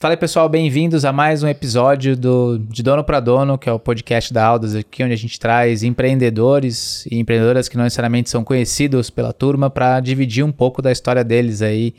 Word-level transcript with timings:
Fala 0.00 0.14
aí, 0.14 0.16
pessoal, 0.16 0.48
bem-vindos 0.48 1.04
a 1.04 1.12
mais 1.12 1.42
um 1.42 1.46
episódio 1.46 2.16
do 2.16 2.56
De 2.56 2.82
Dono 2.82 3.04
para 3.04 3.20
Dono, 3.20 3.58
que 3.58 3.68
é 3.68 3.72
o 3.72 3.78
podcast 3.78 4.32
da 4.32 4.42
Aldas 4.42 4.74
aqui, 4.74 5.04
onde 5.04 5.12
a 5.12 5.16
gente 5.16 5.38
traz 5.38 5.82
empreendedores 5.82 7.04
e 7.04 7.18
empreendedoras 7.18 7.68
que 7.68 7.76
não 7.76 7.84
necessariamente 7.84 8.30
são 8.30 8.42
conhecidos 8.42 9.10
pela 9.10 9.30
turma 9.30 9.68
para 9.68 10.00
dividir 10.00 10.42
um 10.42 10.50
pouco 10.50 10.80
da 10.80 10.90
história 10.90 11.22
deles 11.22 11.60
aí 11.60 11.94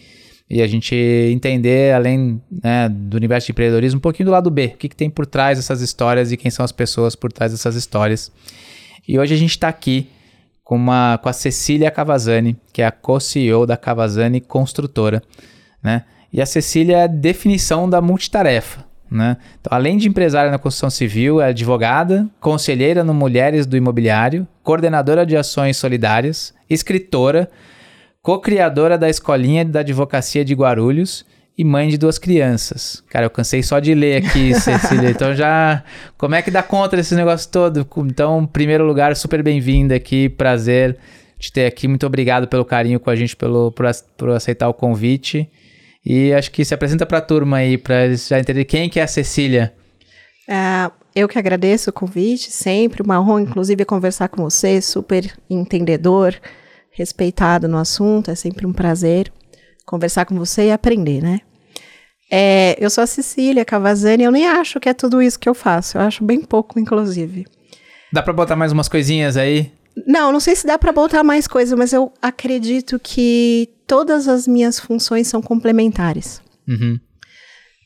e 0.50 0.64
a 0.64 0.68
gente 0.68 0.95
entender, 1.32 1.93
além 1.93 2.41
né, 2.50 2.89
do 2.89 3.18
universo 3.18 3.45
de 3.45 3.52
empreendedorismo, 3.52 4.00
um 4.00 4.02
pouquinho 4.02 4.29
do 4.29 4.31
lado 4.31 4.49
B, 4.49 4.71
o 4.73 4.77
que, 4.77 4.89
que 4.89 4.95
tem 4.95 5.07
por 5.07 5.27
trás 5.27 5.59
dessas 5.59 5.79
histórias 5.79 6.31
e 6.31 6.38
quem 6.38 6.49
são 6.49 6.65
as 6.65 6.71
pessoas 6.71 7.15
por 7.15 7.31
trás 7.31 7.52
dessas 7.52 7.75
histórias. 7.75 8.31
E 9.07 9.20
hoje 9.20 9.36
a 9.36 9.38
gente 9.38 9.52
está 9.52 9.68
aqui 9.68 10.09
com, 10.63 10.75
uma, 10.75 11.20
com 11.21 11.29
a 11.29 11.33
Cecília 11.33 11.91
Cavazani, 11.91 12.57
que 12.73 12.81
é 12.81 12.86
a 12.88 12.91
co-CEO 12.91 13.68
da 13.68 13.77
Cavazani 13.77 14.41
Construtora, 14.41 15.22
né? 15.84 16.04
E 16.31 16.41
a 16.41 16.45
Cecília 16.45 16.98
é 16.98 17.03
a 17.03 17.08
definição 17.08 17.90
da 17.90 18.02
multitarefa. 18.02 18.85
Né? 19.09 19.35
Então, 19.59 19.76
além 19.76 19.98
de 19.98 20.08
empresária 20.08 20.49
na 20.49 20.57
construção 20.57 20.90
civil, 20.90 21.41
é 21.41 21.48
advogada, 21.48 22.30
conselheira 22.40 23.04
no 23.04 23.13
Mulheres 23.13 23.66
do 23.66 23.76
Imobiliário, 23.76 24.48
coordenadora 24.63 25.26
de 25.26 25.35
ações 25.35 25.76
solidárias, 25.76 26.54
escritora, 26.70 27.49
co-criadora 28.21 28.98
da 28.98 29.09
Escolinha 29.09 29.66
da 29.66 29.81
Advocacia 29.81 30.45
de 30.45 30.54
Guarulhos 30.54 31.26
e 31.57 31.66
mãe 31.66 31.90
de 31.90 31.98
duas 31.98 32.17
crianças. 32.17 33.04
Cara, 33.09 33.26
eu 33.26 33.29
cansei 33.29 33.62
só 33.62 33.79
de 33.79 33.93
ler 33.93 34.23
aqui, 34.23 34.54
Cecília. 34.59 35.09
Então 35.09 35.35
já. 35.35 35.84
Como 36.18 36.34
é 36.34 36.41
que 36.41 36.49
dá 36.49 36.63
conta 36.63 36.95
desse 36.95 37.13
negócio 37.13 37.52
todo? 37.52 37.85
Então, 38.05 38.43
em 38.43 38.48
primeiro 38.48 38.85
lugar, 38.85 39.13
super 39.18 39.43
bem-vinda 39.43 39.93
aqui. 39.93 40.29
Prazer 40.29 40.98
te 41.38 41.52
ter 41.52 41.66
aqui. 41.66 41.88
Muito 41.88 42.05
obrigado 42.05 42.48
pelo 42.48 42.63
carinho 42.63 42.99
com 42.99 43.09
a 43.09 43.16
gente, 43.16 43.35
pelo, 43.35 43.71
por, 43.71 43.85
por 44.16 44.29
aceitar 44.29 44.70
o 44.70 44.73
convite. 44.73 45.49
E 46.05 46.34
acho 46.34 46.52
que 46.52 46.66
se 46.66 46.74
apresenta 46.74 47.05
para 47.05 47.20
a 47.20 47.21
turma 47.21 47.57
aí, 47.57 47.77
para 47.77 48.05
eles 48.05 48.27
já 48.27 48.40
entenderem 48.40 48.66
quem 48.66 48.90
que 48.90 48.99
é 48.99 49.04
a 49.04 49.07
Cecília. 49.07 49.74
É, 50.49 50.91
eu 51.16 51.27
que 51.27 51.38
agradeço 51.38 51.90
o 51.90 51.93
convite, 51.93 52.52
sempre 52.52 53.04
uma 53.04 53.20
honra, 53.20 53.41
inclusive, 53.41 53.85
conversar 53.85 54.27
com 54.30 54.43
você, 54.43 54.82
super 54.82 55.32
entendedor, 55.49 56.35
respeitado 56.91 57.68
no 57.68 57.77
assunto, 57.77 58.32
é 58.32 58.35
sempre 58.35 58.66
um 58.66 58.74
prazer 58.74 59.32
conversar 59.85 60.26
com 60.26 60.35
você 60.35 60.68
e 60.68 60.71
aprender, 60.71 61.21
né? 61.21 61.41
É, 62.32 62.77
eu 62.80 62.90
sou 62.90 63.04
a 63.04 63.08
Cecília 63.08 63.65
Cavazani, 63.65 64.24
eu 64.24 64.31
nem 64.31 64.47
acho 64.47 64.80
que 64.80 64.88
é 64.88 64.94
tudo 64.94 65.22
isso 65.22 65.38
que 65.38 65.50
eu 65.50 65.53
faço, 65.53 65.97
eu 65.97 66.02
acho 66.02 66.24
bem 66.24 66.41
pouco, 66.41 66.80
inclusive. 66.80 67.46
Dá 68.12 68.24
para 68.24 68.31
botar 68.31 68.56
mais 68.56 68.72
umas 68.72 68.88
coisinhas 68.88 69.36
aí? 69.36 69.72
Não, 70.06 70.31
não 70.31 70.40
sei 70.40 70.56
se 70.56 70.66
dá 70.66 70.78
para 70.78 70.91
botar 70.91 71.24
mais 71.24 71.47
coisas, 71.47 71.78
mas 71.78 71.94
eu 71.94 72.12
acredito 72.22 73.00
que 73.00 73.69
todas 73.85 74.28
as 74.28 74.47
minhas 74.47 74.80
funções 74.80 75.28
são 75.28 75.41
complementares. 75.41 76.41
Uhum. 76.68 77.00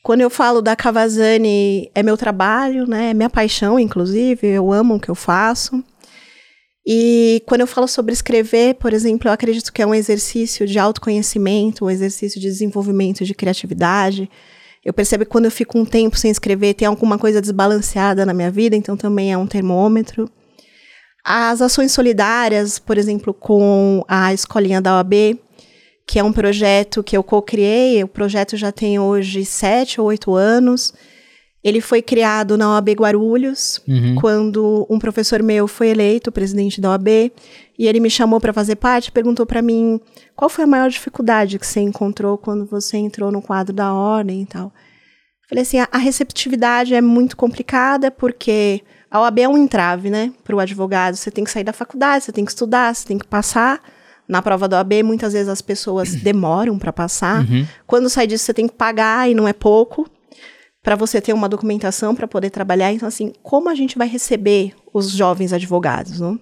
Quando 0.02 0.20
eu 0.20 0.30
falo 0.30 0.62
da 0.62 0.76
Cavazani, 0.76 1.90
é 1.94 2.02
meu 2.02 2.16
trabalho, 2.16 2.86
né? 2.86 3.10
É 3.10 3.14
minha 3.14 3.28
paixão, 3.28 3.78
inclusive. 3.78 4.46
Eu 4.46 4.72
amo 4.72 4.94
o 4.94 5.00
que 5.00 5.08
eu 5.08 5.16
faço. 5.16 5.82
E 6.86 7.42
quando 7.46 7.62
eu 7.62 7.66
falo 7.66 7.88
sobre 7.88 8.12
escrever, 8.12 8.74
por 8.74 8.92
exemplo, 8.92 9.28
eu 9.28 9.32
acredito 9.32 9.72
que 9.72 9.82
é 9.82 9.86
um 9.86 9.92
exercício 9.92 10.64
de 10.64 10.78
autoconhecimento, 10.78 11.84
um 11.84 11.90
exercício 11.90 12.40
de 12.40 12.46
desenvolvimento 12.46 13.24
de 13.24 13.34
criatividade. 13.34 14.30
Eu 14.84 14.92
percebo 14.92 15.24
que 15.24 15.30
quando 15.30 15.46
eu 15.46 15.50
fico 15.50 15.76
um 15.76 15.84
tempo 15.84 16.16
sem 16.16 16.30
escrever, 16.30 16.74
tem 16.74 16.86
alguma 16.86 17.18
coisa 17.18 17.40
desbalanceada 17.40 18.24
na 18.24 18.32
minha 18.32 18.52
vida, 18.52 18.76
então 18.76 18.96
também 18.96 19.32
é 19.32 19.36
um 19.36 19.48
termômetro. 19.48 20.30
As 21.28 21.60
ações 21.60 21.90
solidárias, 21.90 22.78
por 22.78 22.96
exemplo, 22.96 23.34
com 23.34 24.04
a 24.06 24.32
escolinha 24.32 24.80
da 24.80 24.96
OAB, 24.96 25.36
que 26.06 26.20
é 26.20 26.22
um 26.22 26.32
projeto 26.32 27.02
que 27.02 27.16
eu 27.16 27.24
co-criei. 27.24 28.04
O 28.04 28.06
projeto 28.06 28.56
já 28.56 28.70
tem 28.70 28.96
hoje 29.00 29.44
sete 29.44 30.00
ou 30.00 30.06
oito 30.06 30.36
anos. 30.36 30.94
Ele 31.64 31.80
foi 31.80 32.00
criado 32.00 32.56
na 32.56 32.72
OAB 32.72 32.90
Guarulhos, 32.90 33.82
uhum. 33.88 34.14
quando 34.20 34.86
um 34.88 35.00
professor 35.00 35.42
meu 35.42 35.66
foi 35.66 35.88
eleito 35.88 36.30
presidente 36.30 36.80
da 36.80 36.90
OAB, 36.90 37.08
e 37.76 37.88
ele 37.88 37.98
me 37.98 38.08
chamou 38.08 38.40
para 38.40 38.52
fazer 38.52 38.76
parte, 38.76 39.10
perguntou 39.10 39.44
para 39.44 39.60
mim 39.60 40.00
qual 40.36 40.48
foi 40.48 40.62
a 40.62 40.68
maior 40.68 40.88
dificuldade 40.88 41.58
que 41.58 41.66
você 41.66 41.80
encontrou 41.80 42.38
quando 42.38 42.64
você 42.66 42.98
entrou 42.98 43.32
no 43.32 43.42
quadro 43.42 43.74
da 43.74 43.92
ordem 43.92 44.42
e 44.42 44.46
tal. 44.46 44.72
Falei 45.48 45.62
assim, 45.62 45.80
a, 45.80 45.88
a 45.90 45.98
receptividade 45.98 46.94
é 46.94 47.00
muito 47.00 47.36
complicada 47.36 48.12
porque 48.12 48.84
a 49.10 49.20
OAB 49.20 49.38
é 49.40 49.48
um 49.48 49.56
entrave, 49.56 50.10
né, 50.10 50.32
para 50.44 50.54
o 50.54 50.60
advogado. 50.60 51.16
Você 51.16 51.30
tem 51.30 51.44
que 51.44 51.50
sair 51.50 51.64
da 51.64 51.72
faculdade, 51.72 52.24
você 52.24 52.32
tem 52.32 52.44
que 52.44 52.50
estudar, 52.50 52.94
você 52.94 53.06
tem 53.06 53.18
que 53.18 53.26
passar 53.26 53.80
na 54.28 54.42
prova 54.42 54.66
da 54.66 54.78
OAB, 54.78 55.02
muitas 55.04 55.32
vezes 55.32 55.48
as 55.48 55.62
pessoas 55.62 56.14
demoram 56.22 56.78
para 56.78 56.92
passar. 56.92 57.42
Uhum. 57.42 57.66
Quando 57.86 58.08
sai 58.10 58.26
disso, 58.26 58.44
você 58.44 58.54
tem 58.54 58.66
que 58.66 58.74
pagar 58.74 59.30
e 59.30 59.34
não 59.34 59.46
é 59.46 59.52
pouco 59.52 60.08
para 60.82 60.94
você 60.94 61.20
ter 61.20 61.32
uma 61.32 61.48
documentação 61.48 62.14
para 62.14 62.28
poder 62.28 62.50
trabalhar. 62.50 62.92
Então, 62.92 63.08
assim, 63.08 63.32
como 63.42 63.68
a 63.68 63.74
gente 63.74 63.98
vai 63.98 64.06
receber 64.06 64.72
os 64.92 65.10
jovens 65.10 65.52
advogados, 65.52 66.20
não? 66.20 66.38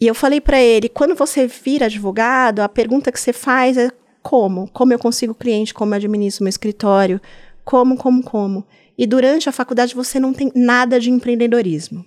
E 0.00 0.06
eu 0.06 0.14
falei 0.14 0.40
para 0.40 0.60
ele, 0.60 0.88
quando 0.88 1.14
você 1.14 1.46
vira 1.46 1.86
advogado, 1.86 2.60
a 2.60 2.68
pergunta 2.68 3.10
que 3.10 3.18
você 3.18 3.32
faz 3.32 3.78
é 3.78 3.90
como? 4.22 4.68
Como 4.72 4.92
eu 4.92 4.98
consigo 4.98 5.34
cliente? 5.34 5.72
Como 5.72 5.94
eu 5.94 5.96
administro 5.96 6.42
meu 6.42 6.50
escritório? 6.50 7.20
Como, 7.64 7.96
como, 7.96 8.22
como? 8.22 8.66
E 8.98 9.06
durante 9.06 9.48
a 9.48 9.52
faculdade 9.52 9.94
você 9.94 10.18
não 10.18 10.32
tem 10.32 10.50
nada 10.54 10.98
de 10.98 11.10
empreendedorismo. 11.10 12.04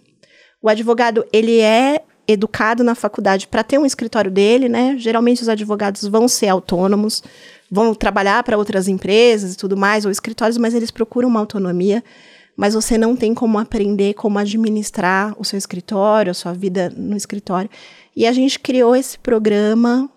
O 0.62 0.68
advogado, 0.68 1.26
ele 1.32 1.60
é 1.60 2.04
educado 2.28 2.84
na 2.84 2.94
faculdade 2.94 3.48
para 3.48 3.64
ter 3.64 3.80
um 3.80 3.86
escritório 3.86 4.30
dele, 4.30 4.70
né? 4.70 4.96
Geralmente 4.98 5.42
os 5.42 5.50
advogados 5.50 6.04
vão 6.04 6.28
ser 6.28 6.48
autônomos, 6.48 7.24
vão 7.72 7.96
trabalhar 7.96 8.44
para 8.44 8.58
outras 8.58 8.88
empresas 8.88 9.54
e 9.54 9.58
tudo 9.58 9.76
mais, 9.76 10.06
ou 10.06 10.12
escritórios, 10.12 10.58
mas 10.58 10.76
eles 10.76 10.92
procuram 10.92 11.28
uma 11.28 11.40
autonomia. 11.40 12.04
Mas 12.56 12.74
você 12.74 12.98
não 12.98 13.16
tem 13.16 13.34
como 13.34 13.58
aprender 13.58 14.14
como 14.16 14.38
administrar 14.38 15.34
o 15.40 15.46
seu 15.46 15.58
escritório, 15.58 16.30
a 16.30 16.34
sua 16.34 16.54
vida 16.54 16.94
no 16.96 17.16
escritório. 17.16 17.70
E 18.16 18.28
a 18.28 18.34
gente 18.34 18.60
criou 18.60 18.96
esse 18.96 19.18
programa 19.18 20.10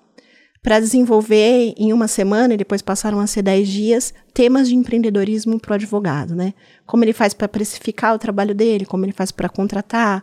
para 0.63 0.79
desenvolver 0.79 1.75
em 1.77 1.93
uma 1.93 2.07
semana, 2.07 2.55
e 2.55 2.57
depois 2.57 2.81
passaram 2.81 3.19
a 3.19 3.27
ser 3.27 3.43
dez 3.43 3.69
dias, 3.69 4.15
temas 4.33 4.69
de 4.69 4.77
empreendedorismo 4.77 5.59
para 5.59 5.73
o 5.73 5.75
advogado, 5.75 6.37
né? 6.37 6.55
Como 6.87 7.03
ele 7.05 7.13
faz 7.13 7.35
para 7.35 7.49
precificar 7.49 8.15
o 8.15 8.19
trabalho 8.19 8.55
dele, 8.55 8.87
como 8.87 9.05
ele 9.05 9.13
faz 9.13 9.33
para 9.33 9.49
contratar, 9.49 10.23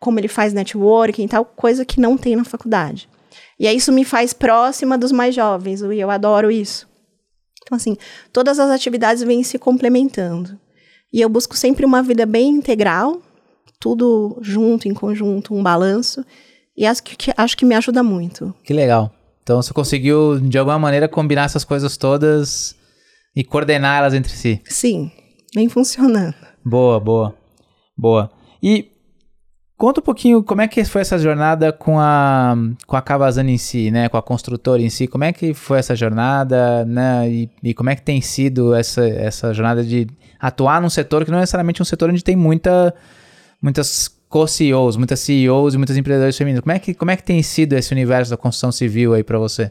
como 0.00 0.18
ele 0.18 0.26
faz 0.26 0.52
networking 0.52 1.24
e 1.24 1.28
tal, 1.28 1.44
coisa 1.44 1.84
que 1.84 2.00
não 2.00 2.18
tem 2.18 2.34
na 2.34 2.44
faculdade. 2.44 3.08
E 3.60 3.66
aí 3.66 3.76
isso 3.76 3.92
me 3.92 4.04
faz 4.04 4.32
próxima 4.32 4.98
dos 4.98 5.12
mais 5.12 5.34
jovens, 5.34 5.80
e 5.80 5.98
eu 5.98 6.10
adoro 6.10 6.50
isso. 6.50 6.88
Então, 7.62 7.76
assim, 7.76 7.96
todas 8.32 8.58
as 8.58 8.70
atividades 8.70 9.22
vêm 9.22 9.42
se 9.44 9.58
complementando. 9.58 10.58
E 11.12 11.20
eu 11.20 11.28
busco 11.28 11.56
sempre 11.56 11.86
uma 11.86 12.02
vida 12.02 12.26
bem 12.26 12.48
integral, 12.48 13.22
tudo 13.78 14.38
junto, 14.42 14.88
em 14.88 14.94
conjunto, 14.94 15.54
um 15.54 15.62
balanço, 15.62 16.24
e 16.76 16.84
acho 16.84 17.02
que, 17.04 17.32
acho 17.36 17.56
que 17.56 17.64
me 17.64 17.74
ajuda 17.74 18.02
muito. 18.02 18.52
Que 18.64 18.74
legal. 18.74 19.12
Então 19.46 19.62
você 19.62 19.72
conseguiu, 19.72 20.40
de 20.40 20.58
alguma 20.58 20.76
maneira, 20.76 21.06
combinar 21.06 21.44
essas 21.44 21.62
coisas 21.62 21.96
todas 21.96 22.74
e 23.34 23.44
coordenar 23.44 23.98
elas 23.98 24.12
entre 24.12 24.32
si. 24.32 24.60
Sim, 24.64 25.08
vem 25.54 25.68
funcionando. 25.68 26.34
Boa, 26.64 26.98
boa, 26.98 27.32
boa. 27.96 28.28
E 28.60 28.90
Conta 29.78 30.00
um 30.00 30.02
pouquinho 30.02 30.42
como 30.42 30.62
é 30.62 30.66
que 30.66 30.82
foi 30.86 31.02
essa 31.02 31.18
jornada 31.18 31.70
com 31.70 32.00
a, 32.00 32.56
com 32.86 32.96
a 32.96 33.02
Cavazana 33.02 33.50
em 33.50 33.58
si, 33.58 33.90
né? 33.90 34.08
Com 34.08 34.16
a 34.16 34.22
construtora 34.22 34.80
em 34.80 34.88
si. 34.88 35.06
Como 35.06 35.22
é 35.22 35.34
que 35.34 35.52
foi 35.52 35.78
essa 35.78 35.94
jornada, 35.94 36.82
né? 36.86 37.28
E, 37.30 37.50
e 37.62 37.74
como 37.74 37.90
é 37.90 37.94
que 37.94 38.00
tem 38.00 38.22
sido 38.22 38.74
essa, 38.74 39.06
essa 39.06 39.52
jornada 39.52 39.84
de 39.84 40.06
atuar 40.40 40.80
num 40.80 40.88
setor 40.88 41.26
que 41.26 41.30
não 41.30 41.36
é 41.36 41.42
necessariamente 41.42 41.82
um 41.82 41.84
setor 41.84 42.08
onde 42.08 42.24
tem 42.24 42.34
muita, 42.34 42.94
muitas 43.60 44.15
co-CEOs, 44.28 44.96
muitas 44.96 45.20
CEOs 45.20 45.74
e 45.74 45.76
muitas 45.76 45.96
empreendedoras 45.96 46.36
femininas. 46.36 46.62
Como 46.62 46.72
é, 46.72 46.78
que, 46.78 46.94
como 46.94 47.10
é 47.10 47.16
que 47.16 47.22
tem 47.22 47.42
sido 47.42 47.74
esse 47.74 47.92
universo 47.92 48.30
da 48.30 48.36
construção 48.36 48.72
civil 48.72 49.14
aí 49.14 49.22
para 49.22 49.38
você? 49.38 49.70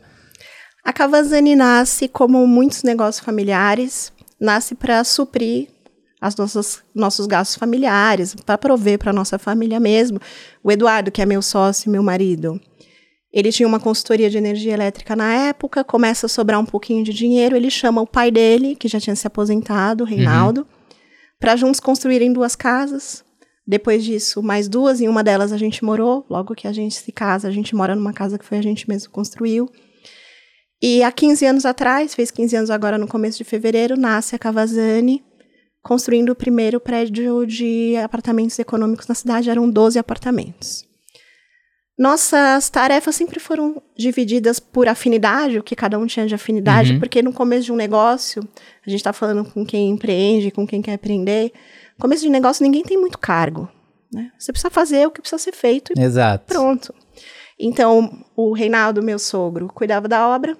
A 0.83 0.93
Cavazani 0.93 1.55
nasce 1.55 2.07
como 2.07 2.45
muitos 2.45 2.83
negócios 2.83 3.23
familiares, 3.23 4.13
nasce 4.39 4.75
para 4.75 5.03
suprir 5.03 5.67
as 6.21 6.35
nossas 6.35 6.83
nossos 6.93 7.25
gastos 7.25 7.57
familiares, 7.57 8.35
para 8.35 8.57
prover 8.57 8.99
para 8.99 9.11
nossa 9.11 9.37
família 9.37 9.79
mesmo. 9.79 10.19
O 10.63 10.71
Eduardo, 10.71 11.11
que 11.11 11.21
é 11.21 11.25
meu 11.25 11.41
sócio, 11.41 11.91
meu 11.91 12.03
marido, 12.03 12.59
ele 13.33 13.51
tinha 13.51 13.67
uma 13.67 13.81
consultoria 13.81 14.29
de 14.29 14.37
energia 14.37 14.73
elétrica 14.73 15.13
na 15.13 15.33
época, 15.33 15.83
começa 15.83 16.25
a 16.25 16.29
sobrar 16.29 16.57
um 16.57 16.65
pouquinho 16.65 17.03
de 17.03 17.11
dinheiro, 17.11 17.57
ele 17.57 17.69
chama 17.69 18.01
o 18.01 18.07
pai 18.07 18.31
dele, 18.31 18.75
que 18.75 18.87
já 18.87 18.97
tinha 18.97 19.15
se 19.15 19.27
aposentado, 19.27 20.05
Reinaldo, 20.05 20.61
uhum. 20.61 20.67
para 21.37 21.57
juntos 21.57 21.81
construírem 21.81 22.31
duas 22.31 22.55
casas. 22.55 23.24
Depois 23.67 24.03
disso, 24.03 24.43
mais 24.43 24.67
duas, 24.67 25.01
em 25.01 25.07
uma 25.07 25.23
delas 25.23 25.51
a 25.51 25.57
gente 25.57 25.83
morou. 25.83 26.25
Logo 26.29 26.53
que 26.53 26.67
a 26.67 26.73
gente 26.73 26.95
se 26.95 27.11
casa, 27.11 27.47
a 27.47 27.51
gente 27.51 27.75
mora 27.75 27.95
numa 27.95 28.13
casa 28.13 28.37
que 28.37 28.45
foi 28.45 28.59
a 28.59 28.61
gente 28.61 28.87
mesmo 28.87 29.11
construiu. 29.11 29.69
E 30.81 31.01
há 31.01 31.11
15 31.11 31.45
anos 31.45 31.65
atrás, 31.65 32.13
fez 32.13 32.29
15 32.29 32.55
anos 32.57 32.69
agora 32.69 32.97
no 32.97 33.07
começo 33.07 33.37
de 33.37 33.43
fevereiro, 33.43 33.97
nasce 33.97 34.35
a 34.35 34.39
Cavazani, 34.39 35.23
construindo 35.81 36.29
o 36.29 36.35
primeiro 36.35 36.79
prédio 36.79 37.45
de 37.45 37.95
apartamentos 37.97 38.59
econômicos 38.59 39.07
na 39.07 39.15
cidade, 39.15 39.49
eram 39.49 39.69
12 39.69 39.97
apartamentos. 39.97 40.85
Nossas 41.97 42.69
tarefas 42.69 43.15
sempre 43.15 43.39
foram 43.39 43.81
divididas 43.97 44.59
por 44.59 44.85
afinidade, 44.87 45.57
o 45.57 45.63
que 45.63 45.77
cada 45.77 45.97
um 45.97 46.05
tinha 46.05 46.27
de 46.27 46.35
afinidade, 46.35 46.91
uhum. 46.93 46.99
porque 46.99 47.21
no 47.21 47.31
começo 47.31 47.65
de 47.65 47.71
um 47.71 47.75
negócio, 47.75 48.45
a 48.85 48.89
gente 48.89 48.99
está 48.99 49.13
falando 49.13 49.49
com 49.49 49.65
quem 49.65 49.89
empreende, 49.91 50.51
com 50.51 50.67
quem 50.67 50.81
quer 50.81 50.95
aprender. 50.95 51.53
Começo 51.99 52.23
de 52.23 52.29
negócio, 52.29 52.63
ninguém 52.63 52.83
tem 52.83 52.97
muito 52.97 53.17
cargo. 53.17 53.69
Né? 54.11 54.31
Você 54.37 54.51
precisa 54.51 54.69
fazer 54.69 55.07
o 55.07 55.11
que 55.11 55.21
precisa 55.21 55.41
ser 55.41 55.53
feito 55.53 55.91
e 55.95 56.01
Exato. 56.01 56.45
pronto. 56.45 56.93
Então, 57.59 58.25
o 58.35 58.53
Reinaldo, 58.53 59.01
meu 59.01 59.17
sogro, 59.17 59.67
cuidava 59.73 60.07
da 60.07 60.27
obra, 60.27 60.57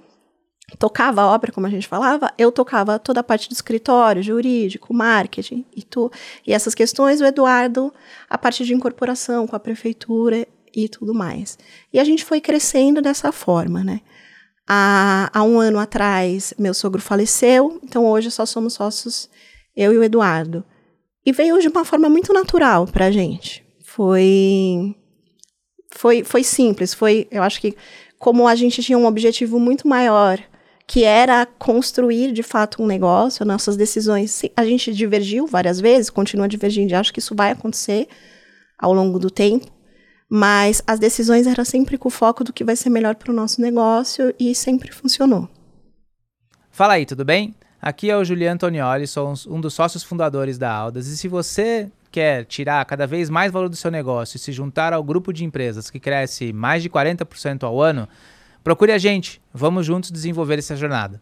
tocava 0.80 1.22
a 1.22 1.28
obra, 1.28 1.52
como 1.52 1.68
a 1.68 1.70
gente 1.70 1.88
falava, 1.88 2.34
eu 2.38 2.52
tocava 2.52 2.98
toda 2.98 3.20
a 3.20 3.24
parte 3.24 3.50
do 3.50 3.54
escritório, 3.54 4.24
jurídico, 4.24 4.94
marketing 4.94 5.66
e 5.76 5.84
tu, 5.84 6.12
e 6.46 6.54
essas 6.54 6.74
questões, 6.74 7.22
o 7.22 7.26
Eduardo, 7.26 7.94
a 8.30 8.38
parte 8.38 8.66
de 8.66 8.74
incorporação 8.74 9.46
com 9.46 9.56
a 9.56 9.60
prefeitura 9.60 10.48
e 10.74 10.90
tudo 10.90 11.14
mais. 11.14 11.58
E 11.94 12.00
a 12.00 12.04
gente 12.04 12.26
foi 12.26 12.42
crescendo 12.42 13.02
dessa 13.02 13.32
forma, 13.32 13.84
né? 13.84 14.02
Há, 14.68 15.30
há 15.32 15.44
um 15.44 15.60
ano 15.60 15.78
atrás, 15.78 16.54
meu 16.58 16.74
sogro 16.74 17.02
faleceu, 17.02 17.80
então 17.84 18.06
hoje 18.06 18.32
só 18.32 18.46
somos 18.46 18.74
sócios, 18.74 19.30
eu 19.76 19.94
e 19.94 19.98
o 19.98 20.04
Eduardo. 20.04 20.66
E 21.26 21.32
veio 21.32 21.60
de 21.60 21.68
uma 21.68 21.84
forma 21.84 22.08
muito 22.08 22.32
natural 22.32 22.86
para 22.86 23.08
a 23.08 23.12
gente. 23.12 23.66
Foi, 23.84 24.96
foi, 25.92 26.24
foi 26.24 26.44
simples, 26.44 26.94
foi, 26.94 27.28
eu 27.32 27.42
acho 27.42 27.60
que 27.62 27.76
como 28.20 28.48
a 28.48 28.56
gente 28.56 28.84
tinha 28.84 28.98
um 28.98 29.06
objetivo 29.06 29.60
muito 29.60 29.88
maior, 29.88 30.40
que 30.88 31.04
era 31.04 31.46
construir 31.46 32.32
de 32.32 32.44
fato 32.44 32.82
um 32.82 32.86
negócio, 32.86 33.46
nossas 33.46 33.76
decisões, 33.76 34.42
a 34.56 34.66
gente 34.66 34.94
divergiu 34.94 35.48
várias 35.48 35.80
vezes, 35.80 36.10
continua 36.10 36.48
divergindo, 36.48 36.96
acho 36.96 37.14
que 37.14 37.20
isso 37.20 37.36
vai 37.36 37.52
acontecer 37.52 38.08
ao 38.78 38.94
longo 38.94 39.18
do 39.18 39.32
tempo, 39.32 39.68
mas 40.30 40.82
as 40.86 41.00
decisões 41.00 41.48
eram 41.48 41.66
sempre 41.66 41.98
com 41.98 42.08
o 42.08 42.12
foco 42.12 42.44
do 42.44 42.54
que 42.54 42.64
vai 42.64 42.76
ser 42.76 42.90
melhor 42.90 43.16
para 43.16 43.32
o 43.32 43.36
nosso 43.36 43.62
negócio 43.62 44.34
e 44.40 44.54
sempre 44.54 44.92
funcionou. 44.92 45.50
Fala 46.72 46.94
aí, 46.94 47.06
tudo 47.06 47.24
bem? 47.24 47.56
Aqui 47.86 48.10
é 48.10 48.18
o 48.18 48.26
Juliano 48.26 48.56
Antonioli, 48.56 49.06
sou 49.06 49.32
um 49.48 49.62
dos 49.62 49.76
sócios 49.76 50.02
fundadores 50.02 50.58
da 50.58 50.74
Aldas. 50.74 51.06
E 51.06 51.16
se 51.16 51.28
você 51.28 51.88
quer 52.12 52.44
tirar 52.44 52.84
cada 52.84 53.06
vez 53.06 53.30
mais 53.30 53.52
valor 53.52 53.70
do 53.70 53.76
seu 53.76 53.92
negócio 53.92 54.38
e 54.38 54.40
se 54.40 54.52
juntar 54.52 54.92
ao 54.92 55.04
grupo 55.04 55.32
de 55.32 55.46
empresas 55.46 55.92
que 55.92 56.00
cresce 56.00 56.52
mais 56.52 56.82
de 56.82 56.90
40% 56.90 57.62
ao 57.62 57.80
ano, 57.80 58.10
procure 58.64 58.92
a 58.92 58.98
gente. 58.98 59.40
Vamos 59.54 59.86
juntos 59.86 60.10
desenvolver 60.10 60.58
essa 60.58 60.76
jornada. 60.76 61.22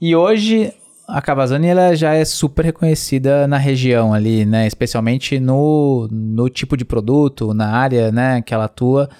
E 0.00 0.14
hoje 0.14 0.72
a 1.08 1.20
Cavazani 1.20 1.66
ela 1.66 1.96
já 1.96 2.14
é 2.14 2.24
super 2.24 2.66
reconhecida 2.66 3.48
na 3.48 3.58
região 3.58 4.14
ali, 4.14 4.44
né? 4.44 4.68
Especialmente 4.68 5.40
no, 5.40 6.06
no 6.08 6.48
tipo 6.48 6.76
de 6.76 6.84
produto, 6.84 7.52
na 7.52 7.70
área, 7.70 8.12
né, 8.12 8.40
que 8.42 8.54
ela 8.54 8.66
atua. 8.66 9.10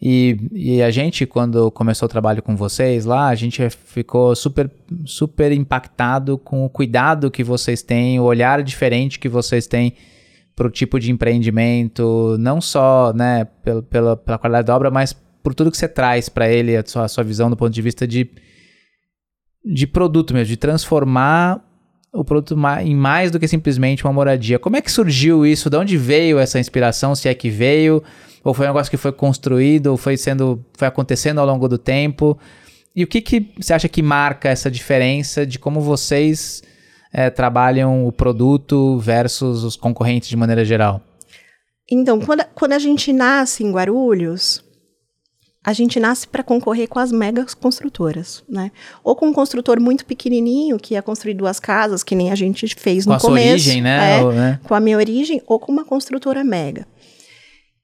E, 0.00 0.36
e 0.52 0.82
a 0.82 0.90
gente, 0.90 1.26
quando 1.26 1.70
começou 1.72 2.06
o 2.06 2.08
trabalho 2.08 2.42
com 2.42 2.54
vocês 2.54 3.04
lá, 3.04 3.28
a 3.28 3.34
gente 3.34 3.68
ficou 3.70 4.34
super, 4.36 4.70
super 5.04 5.50
impactado 5.50 6.38
com 6.38 6.64
o 6.64 6.70
cuidado 6.70 7.30
que 7.30 7.42
vocês 7.42 7.82
têm, 7.82 8.20
o 8.20 8.24
olhar 8.24 8.62
diferente 8.62 9.18
que 9.18 9.28
vocês 9.28 9.66
têm 9.66 9.94
para 10.54 10.68
o 10.68 10.70
tipo 10.70 11.00
de 11.00 11.10
empreendimento, 11.10 12.36
não 12.38 12.60
só 12.60 13.12
né, 13.12 13.44
pela, 13.64 13.82
pela, 13.82 14.16
pela 14.16 14.38
qualidade 14.38 14.66
da 14.66 14.76
obra, 14.76 14.90
mas 14.90 15.12
por 15.42 15.54
tudo 15.54 15.70
que 15.70 15.76
você 15.76 15.88
traz 15.88 16.28
para 16.28 16.48
ele, 16.48 16.76
a 16.76 16.84
sua, 16.84 17.04
a 17.04 17.08
sua 17.08 17.24
visão 17.24 17.50
do 17.50 17.56
ponto 17.56 17.72
de 17.72 17.82
vista 17.82 18.06
de 18.06 18.30
de 19.64 19.86
produto 19.86 20.32
mesmo, 20.32 20.46
de 20.46 20.56
transformar 20.56 21.62
o 22.12 22.24
produto 22.24 22.56
em 22.82 22.94
mais 22.94 23.30
do 23.30 23.38
que 23.38 23.46
simplesmente 23.46 24.04
uma 24.04 24.12
moradia. 24.12 24.58
Como 24.58 24.76
é 24.76 24.80
que 24.80 24.90
surgiu 24.90 25.44
isso? 25.44 25.68
De 25.68 25.76
onde 25.76 25.96
veio 25.96 26.38
essa 26.38 26.58
inspiração? 26.58 27.14
Se 27.14 27.28
é 27.28 27.34
que 27.34 27.50
veio, 27.50 28.02
ou 28.44 28.54
foi 28.54 28.66
um 28.66 28.68
negócio 28.68 28.90
que 28.90 28.96
foi 28.96 29.12
construído, 29.12 29.88
ou 29.88 29.96
foi 29.96 30.16
sendo, 30.16 30.64
foi 30.74 30.88
acontecendo 30.88 31.38
ao 31.38 31.46
longo 31.46 31.68
do 31.68 31.78
tempo? 31.78 32.38
E 32.94 33.04
o 33.04 33.06
que, 33.06 33.20
que 33.20 33.52
você 33.60 33.72
acha 33.72 33.88
que 33.88 34.02
marca 34.02 34.48
essa 34.48 34.70
diferença 34.70 35.46
de 35.46 35.58
como 35.58 35.80
vocês 35.80 36.62
é, 37.12 37.30
trabalham 37.30 38.06
o 38.06 38.12
produto 38.12 38.98
versus 38.98 39.64
os 39.64 39.76
concorrentes 39.76 40.28
de 40.28 40.36
maneira 40.36 40.64
geral? 40.64 41.00
Então, 41.90 42.20
quando, 42.20 42.44
quando 42.54 42.72
a 42.72 42.78
gente 42.78 43.12
nasce 43.12 43.64
em 43.64 43.72
Guarulhos, 43.72 44.62
a 45.64 45.72
gente 45.72 45.98
nasce 45.98 46.26
para 46.26 46.42
concorrer 46.42 46.88
com 46.88 46.98
as 46.98 47.10
megas 47.10 47.54
construtoras, 47.54 48.42
né? 48.48 48.70
Ou 49.02 49.16
com 49.16 49.28
um 49.28 49.32
construtor 49.32 49.80
muito 49.80 50.04
pequenininho 50.04 50.78
que 50.78 50.94
ia 50.94 51.02
construir 51.02 51.34
duas 51.34 51.58
casas, 51.58 52.02
que 52.02 52.14
nem 52.14 52.30
a 52.30 52.34
gente 52.34 52.74
fez 52.74 53.06
no 53.06 53.14
com 53.14 53.20
começo. 53.20 53.46
Com 53.46 53.48
a 53.48 53.52
origem, 53.52 53.82
né? 53.82 54.18
É, 54.18 54.22
ou, 54.22 54.32
né? 54.32 54.60
Com 54.64 54.74
a 54.74 54.80
minha 54.80 54.96
origem, 54.96 55.42
ou 55.46 55.58
com 55.58 55.72
uma 55.72 55.84
construtora 55.84 56.44
mega. 56.44 56.86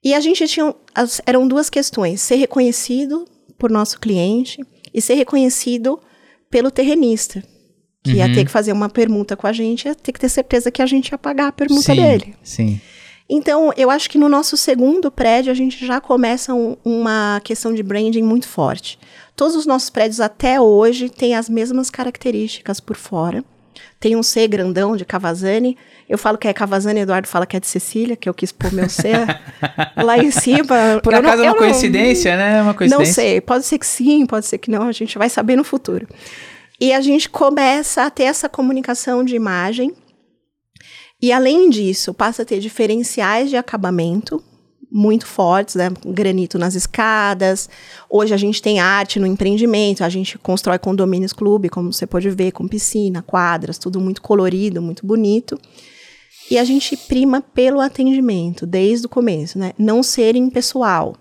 E 0.05 0.13
a 0.13 0.19
gente 0.19 0.47
tinha, 0.47 0.71
as, 0.93 1.19
eram 1.25 1.47
duas 1.47 1.67
questões, 1.67 2.21
ser 2.21 2.35
reconhecido 2.35 3.25
por 3.57 3.71
nosso 3.71 3.99
cliente 3.99 4.63
e 4.93 5.01
ser 5.01 5.15
reconhecido 5.15 5.99
pelo 6.47 6.69
terrenista, 6.69 7.43
que 8.03 8.11
uhum. 8.11 8.17
ia 8.17 8.31
ter 8.31 8.45
que 8.45 8.51
fazer 8.51 8.71
uma 8.71 8.87
permuta 8.87 9.35
com 9.35 9.47
a 9.47 9.51
gente, 9.51 9.85
ia 9.85 9.95
ter 9.95 10.11
que 10.11 10.19
ter 10.19 10.29
certeza 10.29 10.69
que 10.69 10.83
a 10.83 10.85
gente 10.85 11.09
ia 11.09 11.17
pagar 11.17 11.47
a 11.47 11.51
permuta 11.51 11.95
sim, 11.95 11.95
dele. 11.95 12.35
Sim. 12.43 12.79
Então, 13.27 13.73
eu 13.75 13.89
acho 13.89 14.07
que 14.07 14.19
no 14.19 14.29
nosso 14.29 14.55
segundo 14.55 15.09
prédio 15.09 15.51
a 15.51 15.55
gente 15.55 15.83
já 15.83 15.99
começa 15.99 16.53
um, 16.53 16.77
uma 16.85 17.41
questão 17.43 17.73
de 17.73 17.81
branding 17.81 18.21
muito 18.21 18.47
forte. 18.47 18.99
Todos 19.35 19.55
os 19.55 19.65
nossos 19.65 19.89
prédios 19.89 20.19
até 20.19 20.61
hoje 20.61 21.09
têm 21.09 21.33
as 21.33 21.49
mesmas 21.49 21.89
características 21.89 22.79
por 22.79 22.95
fora. 22.95 23.43
Tem 23.99 24.15
um 24.15 24.23
C 24.23 24.47
grandão 24.47 24.95
de 24.95 25.05
Cavazani. 25.05 25.77
Eu 26.07 26.17
falo 26.17 26.37
que 26.37 26.47
é 26.47 26.53
Cavazani, 26.53 27.01
Eduardo 27.01 27.27
fala 27.27 27.45
que 27.45 27.57
é 27.57 27.59
de 27.59 27.67
Cecília, 27.67 28.15
que 28.15 28.29
eu 28.29 28.33
quis 28.33 28.51
pôr 28.51 28.71
meu 28.71 28.89
C 28.89 29.11
lá 29.97 30.17
em 30.17 30.31
cima. 30.31 30.99
Por 31.03 31.13
acaso 31.13 31.43
é 31.43 31.45
uma 31.45 31.57
coincidência, 31.57 32.31
não, 32.31 32.37
né? 32.37 32.57
É 32.59 32.61
uma 32.61 32.73
coincidência. 32.73 33.07
Não 33.07 33.13
sei, 33.13 33.41
pode 33.41 33.65
ser 33.65 33.79
que 33.79 33.87
sim, 33.87 34.25
pode 34.25 34.45
ser 34.45 34.57
que 34.57 34.69
não, 34.69 34.87
a 34.87 34.91
gente 34.91 35.17
vai 35.17 35.29
saber 35.29 35.55
no 35.55 35.63
futuro. 35.63 36.07
E 36.79 36.91
a 36.93 37.01
gente 37.01 37.29
começa 37.29 38.03
a 38.03 38.09
ter 38.09 38.23
essa 38.23 38.49
comunicação 38.49 39.23
de 39.23 39.35
imagem 39.35 39.93
e 41.21 41.31
além 41.31 41.69
disso, 41.69 42.13
passa 42.13 42.41
a 42.41 42.45
ter 42.45 42.59
diferenciais 42.59 43.49
de 43.49 43.57
acabamento 43.57 44.43
muito 44.95 45.27
fortes, 45.27 45.75
né? 45.75 45.91
Granito 46.05 46.57
nas 46.57 46.73
escadas. 46.73 47.69
Hoje 48.09 48.33
a 48.33 48.37
gente 48.37 48.61
tem 48.61 48.79
arte 48.79 49.19
no 49.19 49.27
empreendimento, 49.27 50.05
a 50.05 50.09
gente 50.09 50.37
constrói 50.37 50.79
condomínios 50.79 51.33
clube, 51.33 51.67
como 51.67 51.91
você 51.91 52.07
pode 52.07 52.29
ver, 52.29 52.53
com 52.53 52.65
piscina, 52.65 53.21
quadras, 53.21 53.77
tudo 53.77 53.99
muito 53.99 54.21
colorido, 54.21 54.81
muito 54.81 55.05
bonito. 55.05 55.59
E 56.49 56.57
a 56.57 56.63
gente 56.63 56.95
prima 56.95 57.41
pelo 57.41 57.81
atendimento 57.81 58.65
desde 58.65 59.05
o 59.05 59.09
começo, 59.09 59.59
né? 59.59 59.73
Não 59.77 60.01
ser 60.01 60.37
impessoal. 60.37 61.17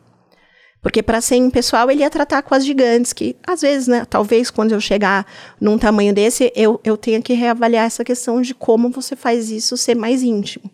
Porque 0.80 1.02
para 1.02 1.20
ser 1.20 1.36
impessoal, 1.36 1.90
ele 1.90 2.02
ia 2.02 2.10
tratar 2.10 2.42
com 2.42 2.54
as 2.54 2.64
gigantes, 2.64 3.12
que 3.12 3.34
às 3.44 3.62
vezes, 3.62 3.88
né, 3.88 4.04
talvez 4.08 4.50
quando 4.50 4.70
eu 4.70 4.80
chegar 4.80 5.26
num 5.60 5.78
tamanho 5.78 6.14
desse, 6.14 6.52
eu, 6.54 6.78
eu 6.84 6.96
tenha 6.96 7.20
que 7.20 7.32
reavaliar 7.32 7.86
essa 7.86 8.04
questão 8.04 8.40
de 8.40 8.54
como 8.54 8.90
você 8.90 9.16
faz 9.16 9.50
isso 9.50 9.76
ser 9.76 9.96
mais 9.96 10.22
íntimo. 10.22 10.70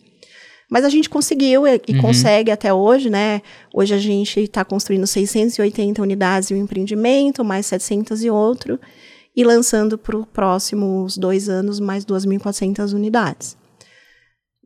Mas 0.71 0.85
a 0.85 0.89
gente 0.89 1.11
conseguiu 1.11 1.67
e, 1.67 1.81
e 1.89 1.95
uhum. 1.95 2.01
consegue 2.01 2.53
até 2.53 2.73
hoje, 2.73 3.11
né? 3.11 3.43
Hoje 3.75 3.93
a 3.93 3.99
gente 3.99 4.39
está 4.39 4.65
construindo 4.65 5.07
680 5.07 6.01
unidades 6.01 6.51
em 6.51 6.55
um 6.55 6.63
empreendimento, 6.63 7.45
mais 7.45 7.67
700 7.67 8.23
e 8.23 8.31
outro, 8.31 8.79
e 9.35 9.43
lançando 9.43 9.99
para 9.99 10.17
os 10.17 10.27
próximos 10.27 11.19
dois 11.19 11.49
anos 11.49 11.81
mais 11.81 12.05
2.400 12.05 12.95
unidades. 12.95 13.59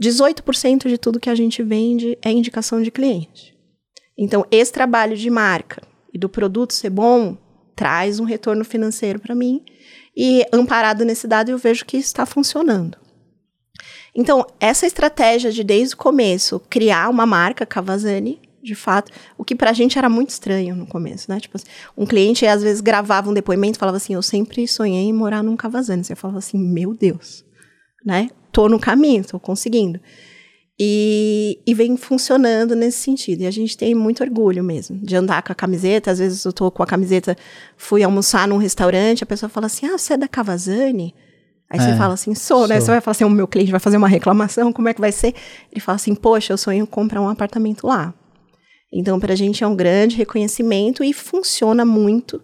18% 0.00 0.88
de 0.88 0.98
tudo 0.98 1.20
que 1.20 1.30
a 1.30 1.34
gente 1.34 1.62
vende 1.62 2.18
é 2.22 2.30
indicação 2.30 2.82
de 2.82 2.90
cliente. 2.90 3.54
Então, 4.18 4.44
esse 4.50 4.72
trabalho 4.72 5.16
de 5.16 5.30
marca 5.30 5.80
e 6.12 6.18
do 6.18 6.28
produto 6.28 6.72
ser 6.72 6.90
bom 6.90 7.36
traz 7.74 8.20
um 8.20 8.24
retorno 8.24 8.64
financeiro 8.64 9.18
para 9.18 9.34
mim. 9.34 9.62
E 10.16 10.44
amparado 10.52 11.04
nesse 11.04 11.26
dado, 11.26 11.50
eu 11.50 11.58
vejo 11.58 11.84
que 11.84 11.96
está 11.96 12.26
funcionando. 12.26 13.03
Então, 14.14 14.46
essa 14.60 14.86
estratégia 14.86 15.50
de, 15.50 15.64
desde 15.64 15.94
o 15.94 15.98
começo, 15.98 16.60
criar 16.70 17.08
uma 17.08 17.26
marca 17.26 17.66
Cavazani, 17.66 18.40
de 18.62 18.74
fato, 18.74 19.12
o 19.36 19.44
que 19.44 19.54
para 19.54 19.70
a 19.70 19.72
gente 19.74 19.98
era 19.98 20.08
muito 20.08 20.30
estranho 20.30 20.74
no 20.74 20.86
começo, 20.86 21.30
né? 21.30 21.38
Tipo 21.38 21.56
assim, 21.56 21.66
um 21.96 22.06
cliente 22.06 22.46
às 22.46 22.62
vezes 22.62 22.80
gravava 22.80 23.28
um 23.28 23.34
depoimento 23.34 23.76
e 23.76 23.78
falava 23.78 23.98
assim: 23.98 24.14
Eu 24.14 24.22
sempre 24.22 24.66
sonhei 24.66 25.04
em 25.04 25.12
morar 25.12 25.42
num 25.42 25.56
Cavazani. 25.56 26.02
Você 26.02 26.14
falava 26.14 26.38
assim: 26.38 26.56
Meu 26.56 26.94
Deus, 26.94 27.44
né? 28.04 28.30
Tô 28.50 28.68
no 28.68 28.80
caminho, 28.80 29.24
tô 29.24 29.38
conseguindo. 29.38 30.00
E, 30.80 31.60
e, 31.64 31.72
vem 31.72 31.96
funcionando 31.96 32.74
nesse 32.74 32.98
sentido. 32.98 33.42
E 33.42 33.46
a 33.46 33.50
gente 33.50 33.76
tem 33.76 33.94
muito 33.94 34.24
orgulho 34.24 34.64
mesmo 34.64 34.98
de 34.98 35.14
andar 35.14 35.42
com 35.42 35.52
a 35.52 35.54
camiseta. 35.54 36.10
Às 36.10 36.18
vezes 36.18 36.44
eu 36.44 36.52
tô 36.52 36.68
com 36.70 36.82
a 36.82 36.86
camiseta, 36.86 37.36
fui 37.76 38.02
almoçar 38.02 38.48
num 38.48 38.56
restaurante, 38.56 39.22
a 39.22 39.26
pessoa 39.26 39.50
fala 39.50 39.66
assim: 39.66 39.86
Ah, 39.86 39.98
você 39.98 40.14
é 40.14 40.16
da 40.16 40.26
Cavazani? 40.26 41.14
Aí 41.70 41.80
é, 41.80 41.82
você 41.82 41.96
fala 41.96 42.14
assim, 42.14 42.34
sou, 42.34 42.58
sou, 42.58 42.68
né? 42.68 42.80
Você 42.80 42.90
vai 42.90 43.00
falar 43.00 43.12
assim, 43.12 43.24
o 43.24 43.30
meu 43.30 43.48
cliente 43.48 43.70
vai 43.70 43.80
fazer 43.80 43.96
uma 43.96 44.08
reclamação, 44.08 44.72
como 44.72 44.88
é 44.88 44.94
que 44.94 45.00
vai 45.00 45.12
ser? 45.12 45.34
Ele 45.72 45.80
fala 45.80 45.96
assim, 45.96 46.14
poxa, 46.14 46.52
eu 46.52 46.58
sonho 46.58 46.86
comprar 46.86 47.20
um 47.20 47.28
apartamento 47.28 47.86
lá. 47.86 48.14
Então, 48.92 49.18
para 49.18 49.32
a 49.32 49.36
gente 49.36 49.64
é 49.64 49.66
um 49.66 49.74
grande 49.74 50.16
reconhecimento 50.16 51.02
e 51.02 51.12
funciona 51.12 51.84
muito 51.84 52.40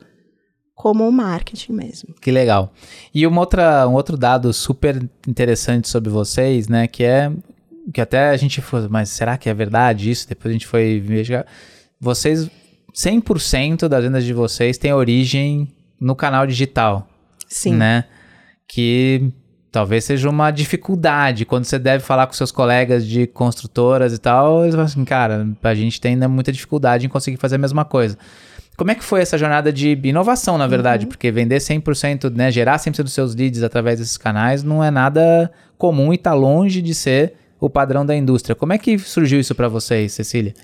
como 0.75 1.07
um 1.07 1.11
marketing 1.11 1.73
mesmo. 1.73 2.15
Que 2.21 2.31
legal. 2.31 2.73
E 3.15 3.27
uma 3.27 3.41
outra, 3.41 3.87
um 3.87 3.93
outro 3.93 4.17
dado 4.17 4.53
super 4.53 5.00
interessante 5.29 5.89
sobre 5.89 6.11
vocês, 6.11 6.69
né, 6.69 6.89
que 6.89 7.05
é 7.05 7.31
que 7.93 8.00
até 8.00 8.31
a 8.31 8.37
gente 8.37 8.61
foi, 8.61 8.87
mas 8.89 9.09
será 9.09 9.37
que 9.37 9.49
é 9.49 9.55
verdade 9.55 10.11
isso? 10.11 10.29
Depois 10.29 10.50
a 10.50 10.53
gente 10.53 10.67
foi 10.67 10.99
investigar. 10.99 11.47
Vocês 12.00 12.49
100% 12.95 13.89
das 13.89 14.05
vendas 14.05 14.25
de 14.25 14.33
vocês 14.33 14.79
tem 14.79 14.93
origem 14.93 15.69
no 16.00 16.15
canal 16.15 16.47
digital. 16.47 17.09
Sim. 17.49 17.75
Né? 17.75 18.05
Que 18.73 19.33
talvez 19.71 20.05
seja 20.05 20.29
uma 20.29 20.50
dificuldade 20.50 21.45
quando 21.45 21.65
você 21.65 21.79
deve 21.79 22.05
falar 22.05 22.27
com 22.27 22.33
seus 22.33 22.50
colegas 22.50 23.07
de 23.07 23.27
construtoras 23.27 24.12
e 24.12 24.19
tal. 24.19 24.62
Eles 24.62 24.75
falam 24.75 24.87
assim, 24.87 25.05
cara, 25.05 25.49
a 25.62 25.75
gente 25.75 26.00
tem 26.00 26.12
ainda 26.12 26.29
muita 26.29 26.53
dificuldade 26.53 27.07
em 27.07 27.09
conseguir 27.09 27.37
fazer 27.37 27.57
a 27.57 27.59
mesma 27.59 27.85
coisa. 27.85 28.19
Como 28.77 28.91
é 28.91 28.95
que 28.95 29.05
foi 29.05 29.21
essa 29.21 29.37
jornada 29.37 29.73
de 29.73 29.99
inovação, 30.05 30.57
na 30.57 30.67
verdade? 30.67 31.05
Uhum. 31.05 31.11
Porque 31.11 31.31
vender 31.31 31.59
100%, 31.59 32.35
né, 32.35 32.50
gerar 32.50 32.79
100% 32.79 33.03
dos 33.03 33.12
seus 33.12 33.35
leads 33.35 33.62
através 33.62 33.99
desses 33.99 34.17
canais 34.17 34.62
não 34.62 34.83
é 34.83 34.91
nada 34.91 35.53
comum 35.77 36.12
e 36.12 36.17
está 36.17 36.33
longe 36.33 36.81
de 36.81 36.95
ser 36.95 37.35
o 37.61 37.69
padrão 37.69 38.07
da 38.07 38.17
indústria. 38.17 38.55
Como 38.55 38.73
é 38.73 38.79
que 38.79 38.99
surgiu 38.99 39.39
isso 39.39 39.55
para 39.55 39.69
vocês, 39.69 40.12
Cecília? 40.12 40.55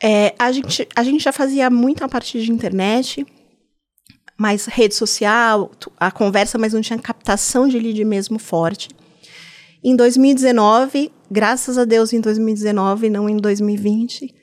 É, 0.00 0.34
a, 0.38 0.52
gente, 0.52 0.86
a 0.94 1.02
gente 1.02 1.24
já 1.24 1.32
fazia 1.32 1.68
muito 1.68 2.04
a 2.04 2.08
partir 2.08 2.42
de 2.42 2.52
internet, 2.52 3.26
mais 4.36 4.66
rede 4.66 4.94
social, 4.94 5.70
a 5.98 6.10
conversa, 6.10 6.58
mas 6.58 6.72
não 6.72 6.80
tinha 6.80 6.98
captação 6.98 7.68
de 7.68 7.78
lead 7.78 8.04
mesmo 8.04 8.38
forte. 8.38 8.88
Em 9.82 9.94
2019, 9.94 11.12
graças 11.30 11.76
a 11.76 11.84
Deus 11.84 12.12
em 12.12 12.20
2019, 12.20 13.10
não 13.10 13.28
em 13.28 13.36
2020, 13.36 14.34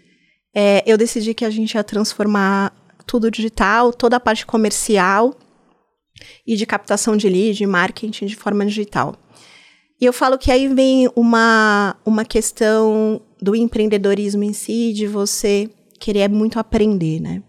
é, 0.53 0.83
eu 0.85 0.97
decidi 0.97 1.33
que 1.33 1.45
a 1.45 1.49
gente 1.49 1.73
ia 1.73 1.83
transformar 1.83 2.73
tudo 3.05 3.31
digital, 3.31 3.91
toda 3.91 4.17
a 4.17 4.19
parte 4.19 4.45
comercial 4.45 5.33
e 6.45 6.55
de 6.55 6.65
captação 6.65 7.17
de 7.17 7.27
lead, 7.27 7.65
marketing 7.65 8.25
de 8.25 8.35
forma 8.35 8.65
digital. 8.65 9.15
E 9.99 10.05
eu 10.05 10.13
falo 10.13 10.37
que 10.37 10.51
aí 10.51 10.67
vem 10.67 11.09
uma, 11.15 11.95
uma 12.05 12.25
questão 12.25 13.21
do 13.41 13.55
empreendedorismo 13.55 14.43
em 14.43 14.53
si, 14.53 14.93
de 14.93 15.07
você 15.07 15.69
querer 15.99 16.29
muito 16.29 16.59
aprender, 16.59 17.19
né? 17.19 17.43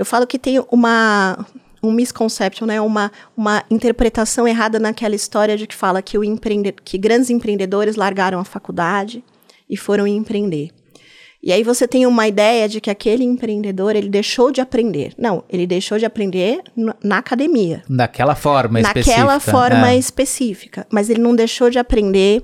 Eu 0.00 0.06
falo 0.06 0.26
que 0.26 0.38
tem 0.38 0.58
uma 0.72 1.44
um 1.82 1.92
misconception, 1.92 2.66
né? 2.66 2.80
Uma, 2.80 3.12
uma 3.36 3.62
interpretação 3.70 4.48
errada 4.48 4.78
naquela 4.78 5.14
história 5.14 5.58
de 5.58 5.66
que 5.66 5.74
fala 5.74 6.00
que, 6.00 6.16
o 6.16 6.24
empreende 6.24 6.72
que 6.72 6.96
grandes 6.96 7.28
empreendedores 7.28 7.96
largaram 7.96 8.38
a 8.38 8.44
faculdade 8.44 9.22
e 9.68 9.76
foram 9.76 10.06
empreender. 10.06 10.70
E 11.42 11.52
aí 11.52 11.62
você 11.62 11.86
tem 11.86 12.06
uma 12.06 12.26
ideia 12.26 12.66
de 12.66 12.80
que 12.80 12.88
aquele 12.88 13.24
empreendedor, 13.24 13.94
ele 13.94 14.08
deixou 14.08 14.50
de 14.50 14.62
aprender. 14.62 15.12
Não, 15.18 15.44
ele 15.50 15.66
deixou 15.66 15.98
de 15.98 16.06
aprender 16.06 16.62
na 17.04 17.18
academia. 17.18 17.82
Daquela 17.86 18.34
forma 18.34 18.80
Naquela 18.80 19.00
específica. 19.00 19.24
Naquela 19.26 19.40
forma 19.40 19.90
é. 19.90 19.98
específica. 19.98 20.86
Mas 20.90 21.10
ele 21.10 21.20
não 21.20 21.36
deixou 21.36 21.68
de 21.68 21.78
aprender 21.78 22.42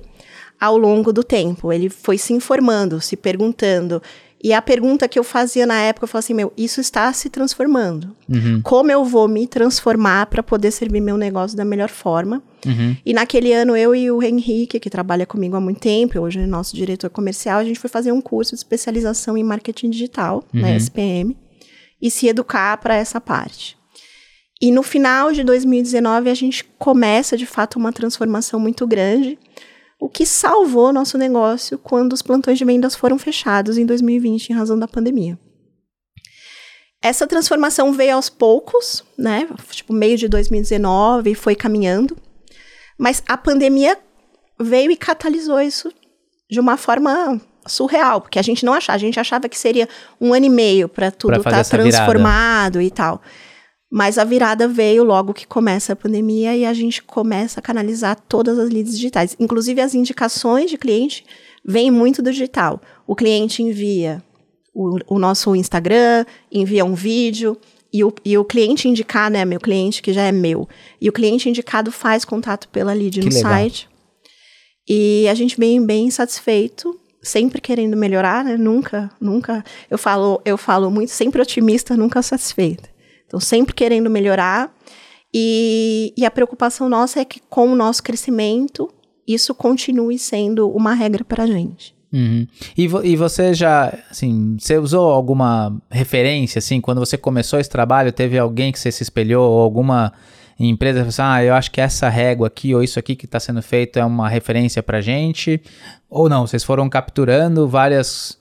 ao 0.59 0.77
longo 0.77 1.11
do 1.11 1.23
tempo. 1.23 1.73
Ele 1.73 1.89
foi 1.89 2.19
se 2.19 2.33
informando, 2.33 3.01
se 3.01 3.15
perguntando. 3.15 4.01
E 4.43 4.53
a 4.53 4.61
pergunta 4.61 5.07
que 5.07 5.17
eu 5.17 5.23
fazia 5.23 5.65
na 5.65 5.81
época, 5.81 6.03
eu 6.03 6.07
falava 6.07 6.23
assim, 6.23 6.33
meu, 6.33 6.53
isso 6.55 6.79
está 6.79 7.11
se 7.11 7.27
transformando. 7.29 8.15
Uhum. 8.29 8.61
Como 8.61 8.91
eu 8.91 9.03
vou 9.03 9.27
me 9.27 9.47
transformar 9.47 10.27
para 10.27 10.43
poder 10.43 10.71
servir 10.71 11.01
meu 11.01 11.17
negócio 11.17 11.57
da 11.57 11.65
melhor 11.65 11.89
forma? 11.89 12.43
Uhum. 12.65 12.95
E 13.03 13.13
naquele 13.13 13.51
ano, 13.51 13.75
eu 13.75 13.95
e 13.95 14.11
o 14.11 14.21
Henrique, 14.21 14.79
que 14.79 14.89
trabalha 14.89 15.25
comigo 15.25 15.55
há 15.55 15.61
muito 15.61 15.79
tempo, 15.79 16.19
hoje 16.19 16.39
é 16.39 16.45
nosso 16.45 16.75
diretor 16.75 17.09
comercial, 17.09 17.59
a 17.59 17.63
gente 17.63 17.79
foi 17.79 17.89
fazer 17.89 18.11
um 18.11 18.21
curso 18.21 18.51
de 18.51 18.57
especialização 18.57 19.35
em 19.35 19.43
marketing 19.43 19.89
digital, 19.89 20.43
uhum. 20.53 20.61
na 20.61 20.75
SPM, 20.75 21.35
e 21.99 22.11
se 22.11 22.27
educar 22.27 22.77
para 22.77 22.95
essa 22.95 23.19
parte. 23.19 23.75
E 24.61 24.71
no 24.71 24.83
final 24.83 25.31
de 25.31 25.43
2019, 25.43 26.29
a 26.29 26.33
gente 26.33 26.63
começa, 26.77 27.35
de 27.35 27.45
fato, 27.45 27.77
uma 27.77 27.91
transformação 27.91 28.59
muito 28.59 28.85
grande, 28.85 29.37
o 29.99 30.07
que 30.07 30.25
salvou 30.25 30.93
nosso 30.93 31.17
negócio 31.17 31.77
quando 31.77 32.13
os 32.13 32.21
plantões 32.21 32.57
de 32.57 32.65
vendas 32.65 32.95
foram 32.95 33.17
fechados 33.17 33.77
em 33.77 33.85
2020 33.85 34.49
em 34.49 34.53
razão 34.53 34.77
da 34.77 34.87
pandemia. 34.87 35.37
Essa 37.01 37.27
transformação 37.27 37.93
veio 37.93 38.15
aos 38.15 38.29
poucos, 38.29 39.03
né? 39.17 39.47
Tipo, 39.71 39.93
meio 39.93 40.17
de 40.17 40.27
2019 40.27 41.35
foi 41.35 41.55
caminhando. 41.55 42.17
Mas 42.97 43.21
a 43.27 43.37
pandemia 43.37 43.97
veio 44.59 44.91
e 44.91 44.97
catalisou 44.97 45.61
isso 45.61 45.91
de 46.49 46.59
uma 46.59 46.77
forma 46.77 47.39
surreal, 47.67 48.21
porque 48.21 48.39
a 48.39 48.41
gente 48.41 48.65
não 48.65 48.73
achava, 48.73 48.95
a 48.95 48.99
gente 48.99 49.19
achava 49.19 49.47
que 49.47 49.57
seria 49.57 49.87
um 50.19 50.33
ano 50.33 50.45
e 50.45 50.49
meio 50.49 50.87
para 50.89 51.11
tudo 51.11 51.37
estar 51.37 51.51
tá 51.51 51.63
transformado 51.63 52.79
virada. 52.79 52.83
e 52.83 52.91
tal. 52.91 53.21
Mas 53.89 54.17
a 54.17 54.23
virada 54.23 54.67
veio 54.67 55.03
logo 55.03 55.33
que 55.33 55.47
começa 55.47 55.93
a 55.93 55.95
pandemia 55.95 56.55
e 56.55 56.65
a 56.65 56.73
gente 56.73 57.01
começa 57.01 57.59
a 57.59 57.63
canalizar 57.63 58.19
todas 58.27 58.59
as 58.59 58.69
leads 58.69 58.95
digitais. 58.95 59.35
Inclusive, 59.39 59.79
as 59.79 59.95
indicações 59.95 60.69
de 60.69 60.77
cliente 60.77 61.25
vêm 61.65 61.89
muito 61.89 62.21
do 62.21 62.31
digital. 62.31 62.81
O 63.05 63.15
cliente 63.15 63.63
envia 63.63 64.21
o, 64.73 65.15
o 65.15 65.19
nosso 65.19 65.55
Instagram, 65.55 66.25
envia 66.51 66.83
um 66.83 66.93
vídeo, 66.93 67.57
e 67.91 68.03
o, 68.03 68.13
e 68.23 68.37
o 68.37 68.45
cliente 68.45 68.87
indicar, 68.87 69.31
né, 69.31 69.45
meu 69.45 69.59
cliente 69.59 70.01
que 70.01 70.13
já 70.13 70.23
é 70.23 70.31
meu, 70.31 70.67
e 70.99 71.07
o 71.09 71.13
cliente 71.13 71.49
indicado 71.49 71.91
faz 71.91 72.25
contato 72.25 72.67
pela 72.69 72.93
lead 72.93 73.19
que 73.19 73.25
no 73.25 73.33
legal. 73.33 73.51
site. 73.51 73.89
E 74.87 75.27
a 75.29 75.33
gente 75.33 75.59
bem, 75.59 75.83
bem 75.85 76.11
satisfeito, 76.11 76.99
sempre 77.21 77.59
querendo 77.59 77.97
melhorar, 77.97 78.43
né? 78.43 78.55
Nunca, 78.55 79.09
nunca. 79.19 79.63
Eu 79.89 79.97
falo, 79.97 80.41
eu 80.45 80.57
falo 80.57 80.89
muito, 80.89 81.09
sempre 81.09 81.41
otimista, 81.41 81.97
nunca 81.97 82.21
satisfeita. 82.21 82.89
Então, 83.27 83.39
sempre 83.39 83.75
querendo 83.75 84.09
melhorar. 84.09 84.73
E, 85.33 86.13
e, 86.17 86.25
a 86.25 86.31
preocupação 86.31 86.89
nossa 86.89 87.19
é 87.19 87.25
que, 87.25 87.39
com 87.49 87.71
o 87.71 87.75
nosso 87.75 88.01
crescimento, 88.01 88.89
isso 89.27 89.53
continue 89.53 90.17
sendo 90.17 90.69
uma 90.69 90.93
regra 90.93 91.23
para 91.23 91.43
a 91.43 91.47
gente. 91.47 91.95
Uhum. 92.11 92.47
E, 92.77 92.87
vo 92.87 93.03
e, 93.03 93.15
você 93.15 93.53
já, 93.53 93.93
assim, 94.09 94.55
você 94.57 94.77
usou 94.77 95.11
alguma 95.11 95.77
referência, 95.91 96.59
assim, 96.59 96.79
quando 96.79 96.99
você 96.99 97.17
começou 97.17 97.59
esse 97.59 97.69
trabalho, 97.69 98.11
teve 98.11 98.39
alguém 98.39 98.71
que 98.71 98.79
você 98.79 98.91
se 98.91 99.03
espelhou, 99.03 99.51
ou 99.51 99.61
alguma 99.61 100.13
empresa 100.59 101.03
que 101.03 101.11
você 101.11 101.21
ah, 101.21 101.43
eu 101.43 101.53
acho 101.53 101.69
que 101.69 101.79
essa 101.79 102.09
régua 102.09 102.47
aqui, 102.47 102.73
ou 102.73 102.81
isso 102.81 102.97
aqui 102.97 103.15
que 103.15 103.25
está 103.25 103.39
sendo 103.39 103.61
feito 103.61 103.99
é 103.99 104.05
uma 104.05 104.27
referência 104.27 104.81
para 104.81 105.01
gente? 105.01 105.61
Ou 106.09 106.29
não, 106.29 106.47
vocês 106.47 106.63
foram 106.63 106.89
capturando 106.89 107.67
várias 107.67 108.37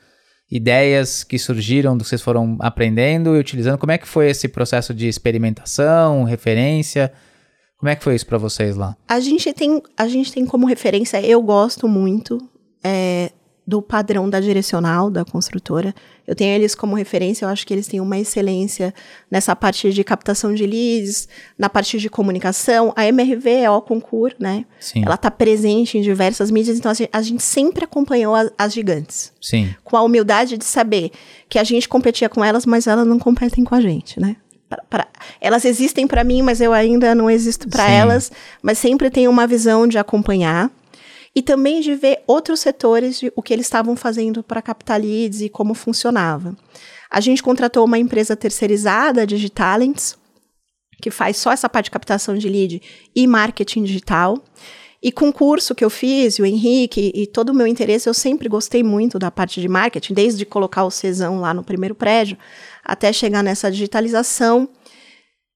ideias 0.50 1.24
que 1.24 1.38
surgiram 1.38 1.96
do 1.96 2.04
que 2.04 2.10
vocês 2.10 2.22
foram 2.22 2.56
aprendendo 2.60 3.34
e 3.36 3.40
utilizando. 3.40 3.78
Como 3.78 3.92
é 3.92 3.98
que 3.98 4.06
foi 4.06 4.30
esse 4.30 4.48
processo 4.48 4.94
de 4.94 5.08
experimentação, 5.08 6.24
referência? 6.24 7.12
Como 7.78 7.90
é 7.90 7.96
que 7.96 8.04
foi 8.04 8.14
isso 8.14 8.26
para 8.26 8.38
vocês 8.38 8.76
lá? 8.76 8.96
A 9.08 9.20
gente 9.20 9.52
tem, 9.52 9.82
a 9.96 10.08
gente 10.08 10.32
tem 10.32 10.46
como 10.46 10.66
referência, 10.66 11.20
eu 11.20 11.42
gosto 11.42 11.86
muito 11.86 12.38
é, 12.82 13.30
do 13.66 13.82
padrão 13.82 14.30
da 14.30 14.38
direcional 14.38 15.10
da 15.10 15.24
construtora. 15.24 15.92
Eu 16.26 16.34
tenho 16.34 16.54
eles 16.54 16.74
como 16.74 16.94
referência, 16.94 17.44
eu 17.44 17.48
acho 17.48 17.66
que 17.66 17.74
eles 17.74 17.88
têm 17.88 18.00
uma 18.00 18.18
excelência 18.18 18.94
nessa 19.30 19.56
parte 19.56 19.92
de 19.92 20.04
captação 20.04 20.54
de 20.54 20.64
leads, 20.64 21.28
na 21.58 21.68
parte 21.68 21.98
de 21.98 22.08
comunicação. 22.08 22.92
A 22.94 23.06
MRV 23.06 23.50
é 23.50 23.70
o 23.70 23.82
concurso, 23.82 24.36
né? 24.38 24.64
Sim. 24.78 25.02
Ela 25.04 25.16
está 25.16 25.30
presente 25.30 25.98
em 25.98 26.02
diversas 26.02 26.50
mídias, 26.50 26.78
então 26.78 26.92
a 27.12 27.22
gente 27.22 27.42
sempre 27.42 27.84
acompanhou 27.84 28.34
as, 28.34 28.50
as 28.56 28.72
gigantes. 28.72 29.32
Sim. 29.40 29.74
Com 29.82 29.96
a 29.96 30.02
humildade 30.02 30.56
de 30.56 30.64
saber 30.64 31.10
que 31.48 31.58
a 31.58 31.64
gente 31.64 31.88
competia 31.88 32.28
com 32.28 32.44
elas, 32.44 32.64
mas 32.64 32.86
elas 32.86 33.06
não 33.06 33.18
competem 33.18 33.64
com 33.64 33.74
a 33.74 33.80
gente, 33.80 34.20
né? 34.20 34.36
Pra, 34.68 34.82
pra, 34.90 35.06
elas 35.40 35.64
existem 35.64 36.08
para 36.08 36.24
mim, 36.24 36.42
mas 36.42 36.60
eu 36.60 36.72
ainda 36.72 37.14
não 37.14 37.30
existo 37.30 37.68
para 37.68 37.88
elas, 37.88 38.32
mas 38.60 38.78
sempre 38.78 39.10
tenho 39.10 39.30
uma 39.30 39.46
visão 39.46 39.86
de 39.86 39.96
acompanhar 39.96 40.70
e 41.36 41.42
também 41.42 41.82
de 41.82 41.94
ver 41.94 42.22
outros 42.26 42.60
setores, 42.60 43.20
o 43.34 43.42
que 43.42 43.52
eles 43.52 43.66
estavam 43.66 43.94
fazendo 43.94 44.42
para 44.42 44.62
captar 44.62 44.98
leads 44.98 45.42
e 45.42 45.50
como 45.50 45.74
funcionava. 45.74 46.56
A 47.10 47.20
gente 47.20 47.42
contratou 47.42 47.84
uma 47.84 47.98
empresa 47.98 48.34
terceirizada, 48.34 49.26
Digitalents, 49.26 50.16
que 51.02 51.10
faz 51.10 51.36
só 51.36 51.52
essa 51.52 51.68
parte 51.68 51.84
de 51.84 51.90
captação 51.90 52.38
de 52.38 52.48
lead 52.48 52.80
e 53.14 53.26
marketing 53.26 53.84
digital. 53.84 54.42
E 55.02 55.12
com 55.12 55.28
o 55.28 55.32
curso 55.32 55.74
que 55.74 55.84
eu 55.84 55.90
fiz, 55.90 56.38
o 56.38 56.46
Henrique 56.46 57.12
e 57.14 57.26
todo 57.26 57.50
o 57.50 57.54
meu 57.54 57.66
interesse, 57.66 58.08
eu 58.08 58.14
sempre 58.14 58.48
gostei 58.48 58.82
muito 58.82 59.18
da 59.18 59.30
parte 59.30 59.60
de 59.60 59.68
marketing, 59.68 60.14
desde 60.14 60.46
colocar 60.46 60.84
o 60.84 60.90
Cesão 60.90 61.38
lá 61.38 61.52
no 61.52 61.62
primeiro 61.62 61.94
prédio, 61.94 62.38
até 62.82 63.12
chegar 63.12 63.42
nessa 63.42 63.70
digitalização. 63.70 64.66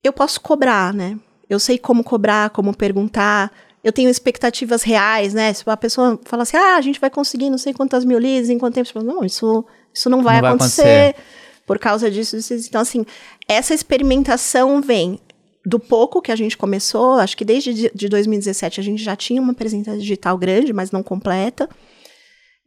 Eu 0.04 0.12
posso 0.12 0.42
cobrar, 0.42 0.92
né? 0.92 1.18
Eu 1.49 1.58
sei 1.58 1.78
como 1.78 2.04
cobrar, 2.04 2.50
como 2.50 2.76
perguntar, 2.76 3.50
eu 3.82 3.92
tenho 3.92 4.10
expectativas 4.10 4.82
reais, 4.82 5.32
né? 5.32 5.52
Se 5.52 5.64
a 5.66 5.76
pessoa 5.76 6.18
fala 6.25 6.42
assim, 6.42 6.56
ah, 6.56 6.76
a 6.76 6.80
gente 6.80 7.00
vai 7.00 7.10
conseguir 7.10 7.50
não 7.50 7.58
sei 7.58 7.72
quantas 7.72 8.04
mil 8.04 8.18
leads 8.18 8.50
em 8.50 8.58
quanto 8.58 8.75
tempo, 8.75 8.92
falo, 8.92 9.06
não, 9.06 9.25
isso, 9.25 9.64
isso 9.92 10.10
não 10.10 10.22
vai, 10.22 10.40
não 10.40 10.50
acontecer, 10.50 10.82
vai 10.82 11.08
acontecer 11.08 11.25
por 11.66 11.78
causa 11.78 12.10
disso, 12.10 12.37
disso. 12.37 12.52
Então, 12.68 12.80
assim, 12.80 13.06
essa 13.49 13.72
experimentação 13.72 14.80
vem 14.80 15.20
do 15.64 15.78
pouco 15.78 16.22
que 16.22 16.32
a 16.32 16.37
gente 16.37 16.56
começou, 16.56 17.14
acho 17.14 17.37
que 17.37 17.44
desde 17.44 17.90
de 17.94 18.08
2017 18.08 18.80
a 18.80 18.82
gente 18.82 19.02
já 19.02 19.14
tinha 19.14 19.40
uma 19.40 19.54
presença 19.54 19.96
digital 19.96 20.37
grande, 20.37 20.72
mas 20.72 20.90
não 20.90 21.02
completa, 21.02 21.68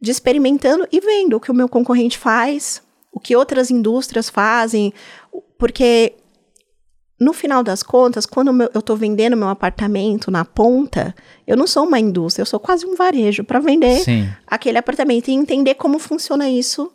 de 0.00 0.10
experimentando 0.10 0.86
e 0.92 1.00
vendo 1.00 1.36
o 1.36 1.40
que 1.40 1.50
o 1.50 1.54
meu 1.54 1.68
concorrente 1.68 2.18
faz, 2.18 2.82
o 3.12 3.20
que 3.20 3.36
outras 3.36 3.70
indústrias 3.70 4.28
fazem, 4.28 4.92
porque 5.58 6.14
no 7.18 7.32
final 7.32 7.62
das 7.62 7.82
contas, 7.82 8.26
quando 8.26 8.50
eu 8.74 8.80
estou 8.80 8.96
vendendo 8.96 9.36
meu 9.36 9.48
apartamento 9.48 10.30
na 10.30 10.44
ponta, 10.44 11.14
eu 11.46 11.56
não 11.56 11.66
sou 11.66 11.86
uma 11.86 11.98
indústria, 11.98 12.42
eu 12.42 12.46
sou 12.46 12.58
quase 12.58 12.84
um 12.84 12.96
varejo 12.96 13.44
para 13.44 13.60
vender 13.60 14.00
Sim. 14.00 14.28
aquele 14.46 14.78
apartamento 14.78 15.28
e 15.28 15.32
entender 15.32 15.74
como 15.74 15.98
funciona 15.98 16.48
isso 16.48 16.92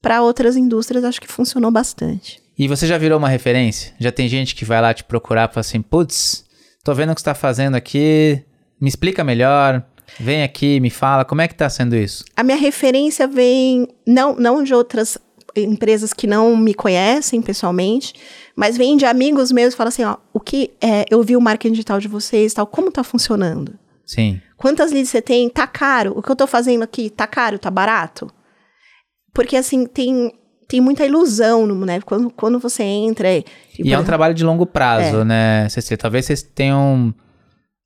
para 0.00 0.22
outras 0.22 0.56
indústrias, 0.56 1.04
acho 1.04 1.20
que 1.20 1.28
funcionou 1.28 1.70
bastante. 1.70 2.40
E 2.58 2.66
você 2.66 2.86
já 2.86 2.96
virou 2.98 3.18
uma 3.18 3.28
referência? 3.28 3.92
Já 4.00 4.10
tem 4.10 4.28
gente 4.28 4.54
que 4.54 4.64
vai 4.64 4.80
lá 4.80 4.94
te 4.94 5.04
procurar 5.04 5.48
e 5.48 5.52
fala 5.52 5.60
assim, 5.60 5.82
putz, 5.82 6.44
tô 6.82 6.94
vendo 6.94 7.12
o 7.12 7.14
que 7.14 7.20
você 7.20 7.26
tá 7.26 7.34
fazendo 7.34 7.74
aqui, 7.74 8.42
me 8.80 8.88
explica 8.88 9.22
melhor, 9.22 9.84
vem 10.18 10.42
aqui, 10.42 10.80
me 10.80 10.90
fala, 10.90 11.24
como 11.24 11.40
é 11.40 11.48
que 11.48 11.54
tá 11.54 11.68
sendo 11.68 11.94
isso? 11.94 12.24
A 12.34 12.42
minha 12.42 12.56
referência 12.56 13.26
vem 13.28 13.86
não, 14.06 14.34
não 14.34 14.62
de 14.62 14.72
outras 14.72 15.18
empresas 15.64 16.12
que 16.12 16.26
não 16.26 16.56
me 16.56 16.74
conhecem 16.74 17.42
pessoalmente, 17.42 18.14
mas 18.56 18.76
vem 18.76 18.96
de 18.96 19.04
amigos 19.04 19.52
meus 19.52 19.74
e 19.74 19.76
fala 19.76 19.88
assim, 19.88 20.04
ó, 20.04 20.16
o 20.32 20.40
que 20.40 20.70
é, 20.80 21.04
eu 21.10 21.22
vi 21.22 21.36
o 21.36 21.40
marketing 21.40 21.72
digital 21.72 22.00
de 22.00 22.08
vocês, 22.08 22.54
tal, 22.54 22.66
como 22.66 22.90
tá 22.90 23.04
funcionando? 23.04 23.78
Sim. 24.04 24.40
Quantas 24.56 24.90
leads 24.90 25.10
você 25.10 25.22
tem? 25.22 25.48
Tá 25.48 25.66
caro. 25.66 26.12
O 26.16 26.22
que 26.22 26.30
eu 26.30 26.36
tô 26.36 26.46
fazendo 26.46 26.82
aqui, 26.82 27.10
tá 27.10 27.26
caro, 27.26 27.58
tá 27.58 27.70
barato? 27.70 28.30
Porque 29.32 29.56
assim, 29.56 29.86
tem 29.86 30.32
tem 30.68 30.82
muita 30.82 31.06
ilusão, 31.06 31.66
né? 31.66 32.00
Quando, 32.02 32.30
quando 32.30 32.58
você 32.58 32.82
entra. 32.82 33.32
E, 33.32 33.44
e 33.78 33.92
é 33.92 33.98
um 33.98 34.04
trabalho 34.04 34.34
de 34.34 34.44
longo 34.44 34.66
prazo, 34.66 35.22
é. 35.22 35.24
né, 35.24 35.68
Cecília? 35.70 35.96
Talvez 35.96 36.26
vocês 36.26 36.42
tenham 36.42 37.14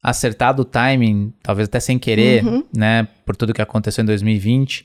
acertado 0.02 0.62
o 0.62 0.64
timing, 0.64 1.32
talvez 1.40 1.68
até 1.68 1.78
sem 1.78 1.96
querer, 1.96 2.44
uhum. 2.44 2.64
né? 2.76 3.06
Por 3.24 3.36
tudo 3.36 3.54
que 3.54 3.62
aconteceu 3.62 4.02
em 4.02 4.06
2020. 4.06 4.84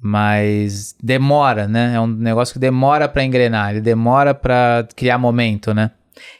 Mas 0.00 0.94
demora, 1.02 1.66
né? 1.66 1.94
É 1.94 2.00
um 2.00 2.06
negócio 2.06 2.52
que 2.52 2.58
demora 2.58 3.08
para 3.08 3.24
engrenar, 3.24 3.72
ele 3.72 3.80
demora 3.80 4.32
para 4.34 4.86
criar 4.94 5.18
momento, 5.18 5.74
né? 5.74 5.90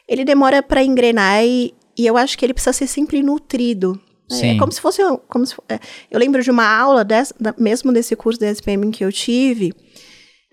Ele 0.08 0.24
demora 0.24 0.62
para 0.62 0.82
engrenar 0.82 1.44
e, 1.44 1.74
e 1.96 2.06
eu 2.06 2.16
acho 2.16 2.38
que 2.38 2.44
ele 2.44 2.54
precisa 2.54 2.72
ser 2.72 2.86
sempre 2.86 3.22
nutrido. 3.22 4.00
É, 4.30 4.34
Sim. 4.34 4.56
É 4.56 4.58
como 4.58 4.70
se 4.70 4.80
fosse. 4.80 5.02
Como 5.28 5.44
se, 5.44 5.54
é, 5.68 5.78
eu 6.10 6.20
lembro 6.20 6.42
de 6.42 6.50
uma 6.50 6.66
aula, 6.66 7.04
dessa, 7.04 7.34
mesmo 7.58 7.92
desse 7.92 8.14
curso 8.14 8.38
da 8.38 8.48
SPM 8.50 8.90
que 8.90 9.04
eu 9.04 9.12
tive, 9.12 9.72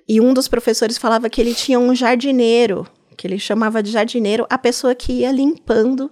e 0.08 0.22
um 0.22 0.34
dos 0.34 0.48
professores 0.48 0.98
falava 0.98 1.30
que 1.30 1.42
ele 1.42 1.54
tinha 1.54 1.80
um 1.80 1.94
jardineiro, 1.94 2.88
que 3.18 3.28
ele 3.28 3.40
chamava 3.40 3.84
de 3.84 3.92
jardineiro, 3.92 4.46
a 4.50 4.58
pessoa 4.58 4.96
que 4.96 5.12
ia 5.14 5.32
limpando 5.32 6.12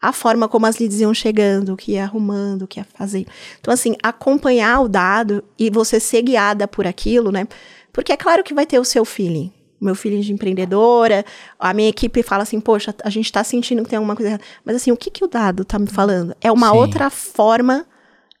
a 0.00 0.12
forma 0.12 0.48
como 0.48 0.66
as 0.66 0.78
leads 0.78 1.00
iam 1.00 1.14
chegando, 1.14 1.76
que 1.76 1.92
ia 1.92 2.04
arrumando, 2.04 2.66
que 2.66 2.78
ia 2.78 2.86
fazer. 2.94 3.26
Então, 3.60 3.72
assim, 3.72 3.96
acompanhar 4.02 4.80
o 4.80 4.88
dado 4.88 5.42
e 5.58 5.70
você 5.70 5.98
ser 5.98 6.22
guiada 6.22 6.68
por 6.68 6.86
aquilo, 6.86 7.32
né? 7.32 7.46
Porque 7.92 8.12
é 8.12 8.16
claro 8.16 8.44
que 8.44 8.54
vai 8.54 8.66
ter 8.66 8.78
o 8.78 8.84
seu 8.84 9.04
feeling. 9.04 9.52
O 9.80 9.84
meu 9.84 9.94
feeling 9.94 10.20
de 10.20 10.32
empreendedora, 10.32 11.24
a 11.58 11.74
minha 11.74 11.88
equipe 11.88 12.22
fala 12.22 12.42
assim, 12.42 12.60
poxa, 12.60 12.94
a 13.02 13.10
gente 13.10 13.30
tá 13.30 13.44
sentindo 13.44 13.82
que 13.82 13.90
tem 13.90 13.96
alguma 13.96 14.16
coisa 14.16 14.30
errada. 14.30 14.44
Mas 14.64 14.76
assim, 14.76 14.90
o 14.90 14.96
que, 14.96 15.10
que 15.10 15.24
o 15.24 15.28
dado 15.28 15.64
tá 15.64 15.78
me 15.78 15.86
falando? 15.86 16.34
É 16.40 16.50
uma 16.50 16.70
Sim. 16.70 16.76
outra 16.76 17.10
forma 17.10 17.86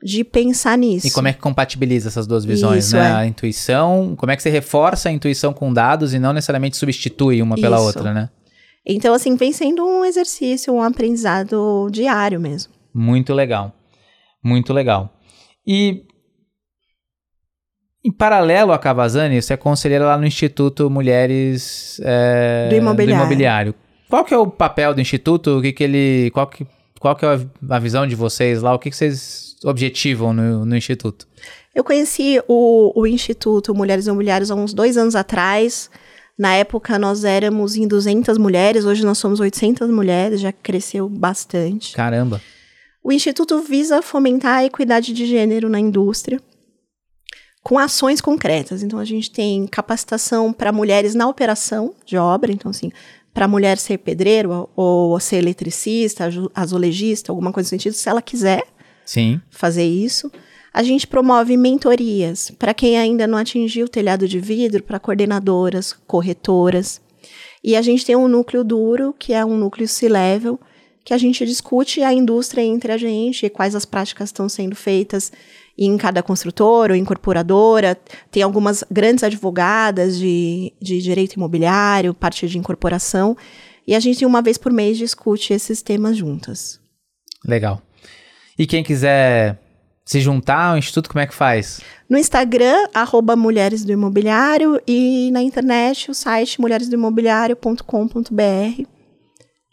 de 0.02 0.22
pensar 0.24 0.76
nisso. 0.76 1.06
E 1.06 1.10
como 1.10 1.28
é 1.28 1.32
que 1.32 1.40
compatibiliza 1.40 2.08
essas 2.08 2.26
duas 2.26 2.44
visões, 2.44 2.86
Isso, 2.86 2.96
né? 2.96 3.08
É. 3.08 3.12
A 3.12 3.26
intuição, 3.26 4.14
como 4.16 4.30
é 4.30 4.36
que 4.36 4.42
você 4.42 4.50
reforça 4.50 5.08
a 5.08 5.12
intuição 5.12 5.52
com 5.52 5.72
dados 5.72 6.14
e 6.14 6.18
não 6.18 6.32
necessariamente 6.32 6.76
substitui 6.76 7.42
uma 7.42 7.56
pela 7.56 7.76
Isso. 7.76 7.86
outra, 7.86 8.12
né? 8.12 8.28
Então, 8.86 9.12
assim, 9.12 9.34
vem 9.34 9.52
sendo 9.52 9.84
um 9.84 10.04
exercício, 10.04 10.72
um 10.72 10.80
aprendizado 10.80 11.88
diário 11.90 12.38
mesmo. 12.38 12.72
Muito 12.94 13.34
legal. 13.34 13.72
Muito 14.42 14.72
legal. 14.72 15.12
E 15.66 16.04
em 18.04 18.12
paralelo 18.12 18.70
a 18.70 18.78
Cavazani, 18.78 19.42
você 19.42 19.54
é 19.54 19.56
conselheira 19.56 20.06
lá 20.06 20.16
no 20.16 20.24
Instituto 20.24 20.88
Mulheres 20.88 22.00
é, 22.04 22.68
do, 22.68 22.76
Imobiliário. 22.76 23.16
do, 23.16 23.26
Imobiliário. 23.26 23.74
Qual 24.08 24.24
que 24.24 24.32
é 24.32 24.38
o 24.38 24.46
papel 24.46 24.94
do 24.94 25.00
Instituto? 25.00 25.58
O 25.58 25.62
que, 25.62 25.72
que 25.72 25.82
ele. 25.82 26.30
Qual 26.30 26.46
que, 26.46 26.64
qual 27.00 27.16
que 27.16 27.26
é 27.26 27.40
a 27.68 27.78
visão 27.80 28.06
de 28.06 28.14
vocês 28.14 28.62
lá? 28.62 28.72
O 28.72 28.78
que, 28.78 28.90
que 28.90 28.96
vocês 28.96 29.56
objetivam 29.64 30.32
no, 30.32 30.64
no 30.64 30.76
Instituto? 30.76 31.26
Eu 31.74 31.82
conheci 31.82 32.40
o, 32.46 32.92
o 32.94 33.06
Instituto 33.08 33.74
Mulheres 33.74 34.06
Imobiliárias 34.06 34.52
há 34.52 34.54
uns 34.54 34.72
dois 34.72 34.96
anos 34.96 35.16
atrás. 35.16 35.90
Na 36.38 36.54
época 36.54 36.98
nós 36.98 37.24
éramos 37.24 37.76
em 37.76 37.88
200 37.88 38.36
mulheres, 38.36 38.84
hoje 38.84 39.04
nós 39.04 39.18
somos 39.18 39.40
800 39.40 39.88
mulheres, 39.90 40.40
já 40.40 40.52
cresceu 40.52 41.08
bastante. 41.08 41.94
Caramba! 41.94 42.40
O 43.02 43.12
Instituto 43.12 43.60
visa 43.60 44.02
fomentar 44.02 44.58
a 44.58 44.64
equidade 44.64 45.12
de 45.12 45.26
gênero 45.26 45.68
na 45.68 45.78
indústria 45.78 46.40
com 47.62 47.78
ações 47.78 48.20
concretas. 48.20 48.82
Então 48.82 48.98
a 48.98 49.04
gente 49.04 49.30
tem 49.30 49.66
capacitação 49.66 50.52
para 50.52 50.70
mulheres 50.70 51.14
na 51.14 51.26
operação 51.26 51.94
de 52.04 52.16
obra, 52.16 52.52
então 52.52 52.70
assim, 52.70 52.92
para 53.32 53.44
a 53.44 53.48
mulher 53.48 53.76
ser 53.76 53.98
pedreiro 53.98 54.68
ou 54.76 55.18
ser 55.18 55.36
eletricista, 55.36 56.28
azulejista, 56.54 57.32
alguma 57.32 57.52
coisa 57.52 57.66
nesse 57.66 57.82
sentido, 57.82 57.92
se 57.92 58.08
ela 58.08 58.22
quiser 58.22 58.62
Sim. 59.04 59.40
fazer 59.50 59.84
isso. 59.84 60.30
A 60.76 60.82
gente 60.82 61.06
promove 61.06 61.56
mentorias 61.56 62.52
para 62.58 62.74
quem 62.74 62.98
ainda 62.98 63.26
não 63.26 63.38
atingiu 63.38 63.86
o 63.86 63.88
telhado 63.88 64.28
de 64.28 64.38
vidro, 64.38 64.82
para 64.82 65.00
coordenadoras, 65.00 65.94
corretoras. 66.06 67.00
E 67.64 67.74
a 67.74 67.80
gente 67.80 68.04
tem 68.04 68.14
um 68.14 68.28
núcleo 68.28 68.62
duro, 68.62 69.14
que 69.18 69.32
é 69.32 69.42
um 69.42 69.56
núcleo 69.56 69.88
C-level, 69.88 70.60
que 71.02 71.14
a 71.14 71.18
gente 71.18 71.46
discute 71.46 72.02
a 72.02 72.12
indústria 72.12 72.60
entre 72.60 72.92
a 72.92 72.98
gente, 72.98 73.48
quais 73.48 73.74
as 73.74 73.86
práticas 73.86 74.28
estão 74.28 74.50
sendo 74.50 74.76
feitas 74.76 75.32
em 75.78 75.96
cada 75.96 76.22
construtora 76.22 76.92
ou 76.92 76.98
incorporadora. 76.98 77.98
Tem 78.30 78.42
algumas 78.42 78.84
grandes 78.90 79.24
advogadas 79.24 80.18
de, 80.18 80.74
de 80.78 81.00
direito 81.00 81.36
imobiliário, 81.36 82.12
parte 82.12 82.46
de 82.46 82.58
incorporação. 82.58 83.34
E 83.86 83.94
a 83.94 83.98
gente, 83.98 84.26
uma 84.26 84.42
vez 84.42 84.58
por 84.58 84.70
mês, 84.70 84.98
discute 84.98 85.54
esses 85.54 85.80
temas 85.80 86.18
juntas. 86.18 86.78
Legal. 87.46 87.80
E 88.58 88.66
quem 88.66 88.84
quiser 88.84 89.58
se 90.06 90.20
juntar 90.20 90.70
ao 90.70 90.78
Instituto, 90.78 91.10
como 91.10 91.20
é 91.20 91.26
que 91.26 91.34
faz? 91.34 91.80
No 92.08 92.16
Instagram, 92.16 92.86
arroba 92.94 93.34
Mulheres 93.34 93.84
do 93.84 93.90
Imobiliário 93.90 94.80
e 94.86 95.32
na 95.32 95.42
internet, 95.42 96.08
o 96.08 96.14
site 96.14 96.60
mulheresdoimobiliário.com.br. 96.60 98.82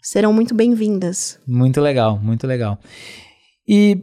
Serão 0.02 0.32
muito 0.32 0.52
bem-vindas. 0.52 1.38
Muito 1.46 1.80
legal, 1.80 2.18
muito 2.18 2.48
legal. 2.48 2.80
E, 3.66 4.02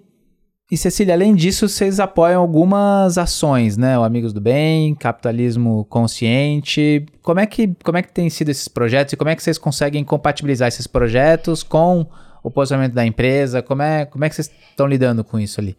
e, 0.72 0.78
Cecília, 0.78 1.14
além 1.14 1.36
disso, 1.36 1.68
vocês 1.68 2.00
apoiam 2.00 2.42
algumas 2.42 3.18
ações, 3.18 3.76
né? 3.76 4.00
O 4.00 4.04
Amigos 4.04 4.32
do 4.32 4.40
Bem, 4.40 4.96
Capitalismo 4.96 5.84
Consciente. 5.86 7.06
Como 7.22 7.42
é 7.42 7.46
que, 7.46 7.76
como 7.84 7.98
é 7.98 8.02
que 8.02 8.14
tem 8.14 8.30
sido 8.30 8.50
esses 8.50 8.70
projetos 8.70 9.12
e 9.12 9.18
como 9.18 9.30
é 9.30 9.36
que 9.36 9.44
vocês 9.44 9.58
conseguem 9.58 10.06
compatibilizar 10.06 10.70
esses 10.70 10.88
projetos 10.88 11.62
com 11.62 12.08
o 12.42 12.50
posicionamento 12.50 12.94
da 12.94 13.06
empresa? 13.06 13.62
Como 13.62 13.82
é, 13.82 14.06
como 14.06 14.24
é 14.24 14.30
que 14.30 14.36
vocês 14.36 14.50
estão 14.70 14.88
lidando 14.88 15.26
com 15.26 15.38
isso 15.38 15.60
ali? 15.60 15.76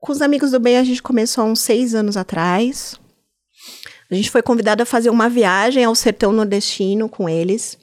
Com 0.00 0.12
os 0.12 0.22
Amigos 0.22 0.50
do 0.50 0.58
Bem, 0.58 0.78
a 0.78 0.84
gente 0.84 1.02
começou 1.02 1.44
há 1.44 1.46
uns 1.46 1.60
seis 1.60 1.94
anos 1.94 2.16
atrás. 2.16 2.98
A 4.10 4.14
gente 4.14 4.30
foi 4.30 4.40
convidado 4.40 4.82
a 4.82 4.86
fazer 4.86 5.10
uma 5.10 5.28
viagem 5.28 5.84
ao 5.84 5.94
sertão 5.94 6.32
nordestino 6.32 7.06
com 7.06 7.28
eles. 7.28 7.76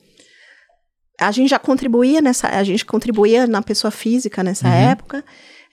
A 1.19 1.31
gente 1.31 1.49
já 1.49 1.59
contribuía 1.59 2.19
nessa, 2.19 2.47
a 2.47 2.63
gente 2.63 2.83
contribuía 2.83 3.45
na 3.45 3.61
pessoa 3.61 3.91
física 3.91 4.43
nessa 4.43 4.67
uhum. 4.67 4.73
época. 4.73 5.23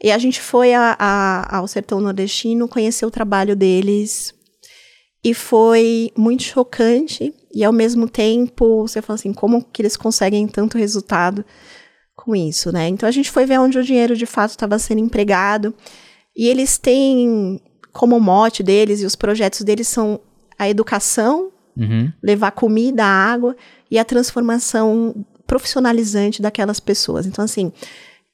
E 0.02 0.12
a 0.12 0.18
gente 0.18 0.38
foi 0.38 0.74
a, 0.74 0.94
a, 0.98 1.57
ao 1.59 1.66
sertão 1.66 1.98
nordestino 1.98 2.68
conhecer 2.68 3.07
o 3.07 3.11
trabalho 3.11 3.57
deles. 3.57 4.35
E 5.24 5.33
foi 5.33 6.12
muito 6.14 6.42
chocante. 6.42 7.35
E 7.54 7.64
ao 7.64 7.72
mesmo 7.72 8.07
tempo, 8.07 8.83
você 8.87 9.00
fala 9.00 9.14
assim, 9.14 9.33
como 9.33 9.64
que 9.64 9.80
eles 9.80 9.96
conseguem 9.96 10.46
tanto 10.46 10.76
resultado 10.76 11.42
com 12.14 12.37
isso, 12.37 12.70
né? 12.70 12.88
Então 12.88 13.09
a 13.09 13.12
gente 13.12 13.30
foi 13.30 13.46
ver 13.46 13.59
onde 13.59 13.78
o 13.78 13.83
dinheiro 13.83 14.14
de 14.14 14.26
fato 14.26 14.50
estava 14.50 14.78
sendo 14.78 15.00
empregado. 15.00 15.74
E 16.36 16.48
eles 16.48 16.78
têm 16.78 17.60
como 17.92 18.18
mote 18.18 18.62
deles 18.62 19.00
e 19.00 19.06
os 19.06 19.14
projetos 19.14 19.60
deles 19.62 19.86
são 19.86 20.20
a 20.58 20.68
educação, 20.68 21.50
uhum. 21.76 22.12
levar 22.22 22.50
comida, 22.50 23.04
água 23.04 23.56
e 23.90 23.98
a 23.98 24.04
transformação 24.04 25.24
profissionalizante 25.46 26.42
daquelas 26.42 26.80
pessoas. 26.80 27.26
Então, 27.26 27.44
assim, 27.44 27.72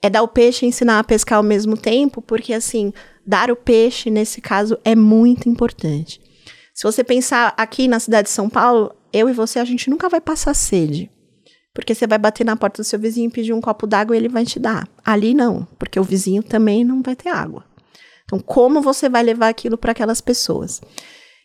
é 0.02 0.08
dar 0.08 0.22
o 0.22 0.28
peixe 0.28 0.64
e 0.64 0.68
ensinar 0.68 0.98
a 0.98 1.04
pescar 1.04 1.36
ao 1.36 1.42
mesmo 1.42 1.76
tempo, 1.76 2.22
porque, 2.22 2.54
assim, 2.54 2.92
dar 3.26 3.50
o 3.50 3.56
peixe, 3.56 4.10
nesse 4.10 4.40
caso, 4.40 4.78
é 4.84 4.94
muito 4.94 5.48
importante. 5.48 6.20
Se 6.74 6.84
você 6.84 7.04
pensar 7.04 7.52
aqui 7.56 7.86
na 7.86 8.00
cidade 8.00 8.28
de 8.28 8.32
São 8.32 8.48
Paulo, 8.48 8.94
eu 9.12 9.28
e 9.28 9.32
você, 9.32 9.58
a 9.58 9.64
gente 9.64 9.90
nunca 9.90 10.08
vai 10.08 10.20
passar 10.20 10.54
sede. 10.54 11.10
Porque 11.74 11.94
você 11.94 12.06
vai 12.06 12.18
bater 12.18 12.44
na 12.44 12.56
porta 12.56 12.82
do 12.82 12.84
seu 12.84 12.98
vizinho 12.98 13.28
e 13.28 13.32
pedir 13.32 13.52
um 13.52 13.60
copo 13.60 13.86
d'água 13.86 14.16
e 14.16 14.18
ele 14.18 14.28
vai 14.28 14.44
te 14.44 14.58
dar. 14.58 14.88
Ali 15.04 15.34
não, 15.34 15.68
porque 15.78 16.00
o 16.00 16.04
vizinho 16.04 16.42
também 16.42 16.84
não 16.84 17.02
vai 17.02 17.14
ter 17.14 17.28
água. 17.28 17.64
Então, 18.30 18.38
como 18.38 18.80
você 18.80 19.08
vai 19.08 19.24
levar 19.24 19.48
aquilo 19.48 19.76
para 19.76 19.90
aquelas 19.90 20.20
pessoas? 20.20 20.80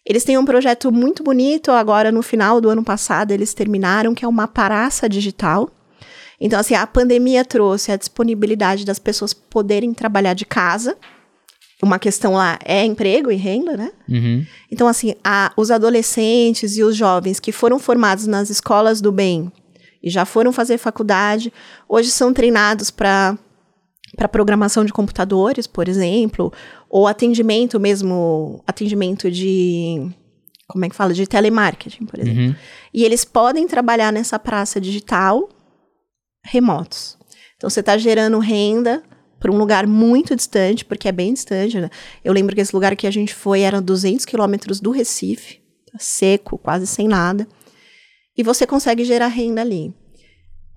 Eles 0.06 0.24
têm 0.24 0.38
um 0.38 0.46
projeto 0.46 0.92
muito 0.92 1.24
bonito, 1.24 1.72
agora 1.72 2.12
no 2.12 2.22
final 2.22 2.62
do 2.62 2.70
ano 2.70 2.84
passado 2.84 3.32
eles 3.32 3.56
terminaram, 3.56 4.14
que 4.14 4.24
é 4.24 4.28
uma 4.28 4.48
paraça 4.48 5.10
digital. 5.10 5.68
Então, 6.40 6.60
assim, 6.60 6.76
a 6.76 6.86
pandemia 6.86 7.44
trouxe 7.44 7.92
a 7.92 7.98
disponibilidade 7.98 8.86
das 8.86 9.00
pessoas 9.00 9.34
poderem 9.34 9.96
trabalhar 9.96 10.36
de 10.36 10.46
casa. 10.46 10.96
Uma 11.82 11.98
questão 11.98 12.34
lá 12.34 12.60
é 12.64 12.86
emprego 12.86 13.32
e 13.32 13.36
renda, 13.36 13.76
né? 13.76 13.92
Uhum. 14.08 14.46
Então, 14.72 14.88
assim, 14.88 15.16
a, 15.24 15.52
os 15.58 15.72
adolescentes 15.72 16.78
e 16.78 16.84
os 16.84 16.96
jovens 16.96 17.40
que 17.40 17.52
foram 17.52 17.80
formados 17.80 18.28
nas 18.28 18.52
escolas 18.52 19.02
do 19.02 19.12
bem 19.12 19.52
e 20.04 20.10
já 20.12 20.24
foram 20.24 20.52
fazer 20.52 20.78
faculdade, 20.78 21.52
hoje 21.90 22.12
são 22.12 22.32
treinados 22.32 22.92
para 22.92 23.36
para 24.16 24.28
programação 24.28 24.86
de 24.86 24.94
computadores, 24.94 25.68
por 25.68 25.88
exemplo, 25.88 26.52
ou 26.90 27.08
atendimento 27.08 27.80
mesmo, 27.80 28.64
atendimento 28.66 29.30
de 29.30 30.10
como 30.68 30.84
é 30.86 30.90
que 30.90 30.96
fala? 30.96 31.14
De 31.14 31.28
telemarketing, 31.28 32.06
por 32.06 32.20
exemplo. 32.20 32.44
Uhum. 32.44 32.56
E 32.94 33.04
eles 33.04 33.24
podem 33.24 33.68
trabalhar 33.68 34.12
nessa 34.12 34.40
praça 34.40 34.82
digital 34.82 35.50
remotos. 36.44 37.18
Então 37.58 37.70
você 37.70 37.80
está 37.80 37.98
gerando 37.98 38.40
renda 38.40 39.04
para 39.40 39.52
um 39.52 39.58
lugar 39.58 39.86
muito 39.86 40.36
distante, 40.36 40.84
porque 40.84 41.08
é 41.08 41.12
bem 41.12 41.34
distante. 41.34 41.80
Né? 41.80 41.90
Eu 42.24 42.34
lembro 42.34 42.56
que 42.56 42.62
esse 42.62 42.74
lugar 42.74 42.96
que 42.96 43.06
a 43.06 43.12
gente 43.12 43.34
foi 43.34 43.62
era 43.62 43.82
200 43.82 44.26
quilômetros 44.26 44.80
do 44.80 44.92
Recife, 44.92 45.62
tá 45.92 46.00
seco, 46.00 46.58
quase 46.58 46.88
sem 46.88 47.08
nada. 47.08 47.48
E 48.38 48.44
você 48.44 48.66
consegue 48.66 49.04
gerar 49.04 49.28
renda 49.28 49.62
ali. 49.62 49.94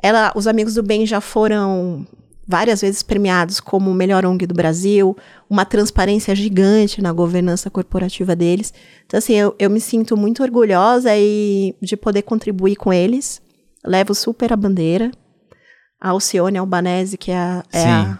Ela, 0.03 0.33
os 0.37 0.47
amigos 0.47 0.75
do 0.75 0.83
bem 0.83 1.07
já 1.07 1.21
foram 1.21 2.07
várias 2.49 2.81
vezes 2.81 3.03
premiados 3.03 3.61
como 3.61 3.91
o 3.91 3.95
melhor 3.95 4.25
ONG 4.25 4.47
do 4.47 4.55
Brasil, 4.55 5.15
uma 5.51 5.67
transparência 5.67 6.35
gigante 6.35 7.03
na 7.03 7.13
governança 7.13 7.69
corporativa 7.69 8.35
deles. 8.35 8.73
Então, 9.05 9.19
assim, 9.19 9.35
eu, 9.35 9.55
eu 9.59 9.69
me 9.69 9.81
sinto 9.81 10.17
muito 10.17 10.43
orgulhosa 10.43 11.15
e 11.15 11.77
de 11.83 11.95
poder 11.95 12.23
contribuir 12.23 12.77
com 12.77 12.91
eles. 12.91 13.43
Levo 13.85 14.15
super 14.15 14.51
a 14.51 14.57
bandeira. 14.57 15.11
A 16.01 16.11
Alcione 16.11 16.57
Albanese, 16.57 17.19
que 17.19 17.31
é 17.31 17.37
a, 17.37 17.65
é 17.71 17.85
a, 17.85 18.19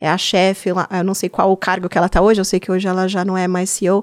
é 0.00 0.08
a 0.08 0.18
chefe, 0.18 0.70
eu 0.70 1.04
não 1.04 1.14
sei 1.14 1.28
qual 1.28 1.52
o 1.52 1.56
cargo 1.56 1.88
que 1.88 1.96
ela 1.96 2.06
está 2.06 2.20
hoje, 2.20 2.40
eu 2.40 2.44
sei 2.44 2.58
que 2.58 2.72
hoje 2.72 2.88
ela 2.88 3.06
já 3.06 3.24
não 3.24 3.36
é 3.36 3.46
mais 3.46 3.68
CEO, 3.70 4.02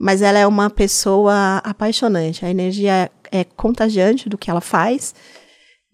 mas 0.00 0.22
ela 0.22 0.38
é 0.38 0.46
uma 0.46 0.70
pessoa 0.70 1.58
apaixonante. 1.58 2.44
A 2.44 2.50
energia 2.50 3.10
é 3.30 3.44
contagiante 3.44 4.28
do 4.28 4.38
que 4.38 4.50
ela 4.50 4.62
faz. 4.62 5.14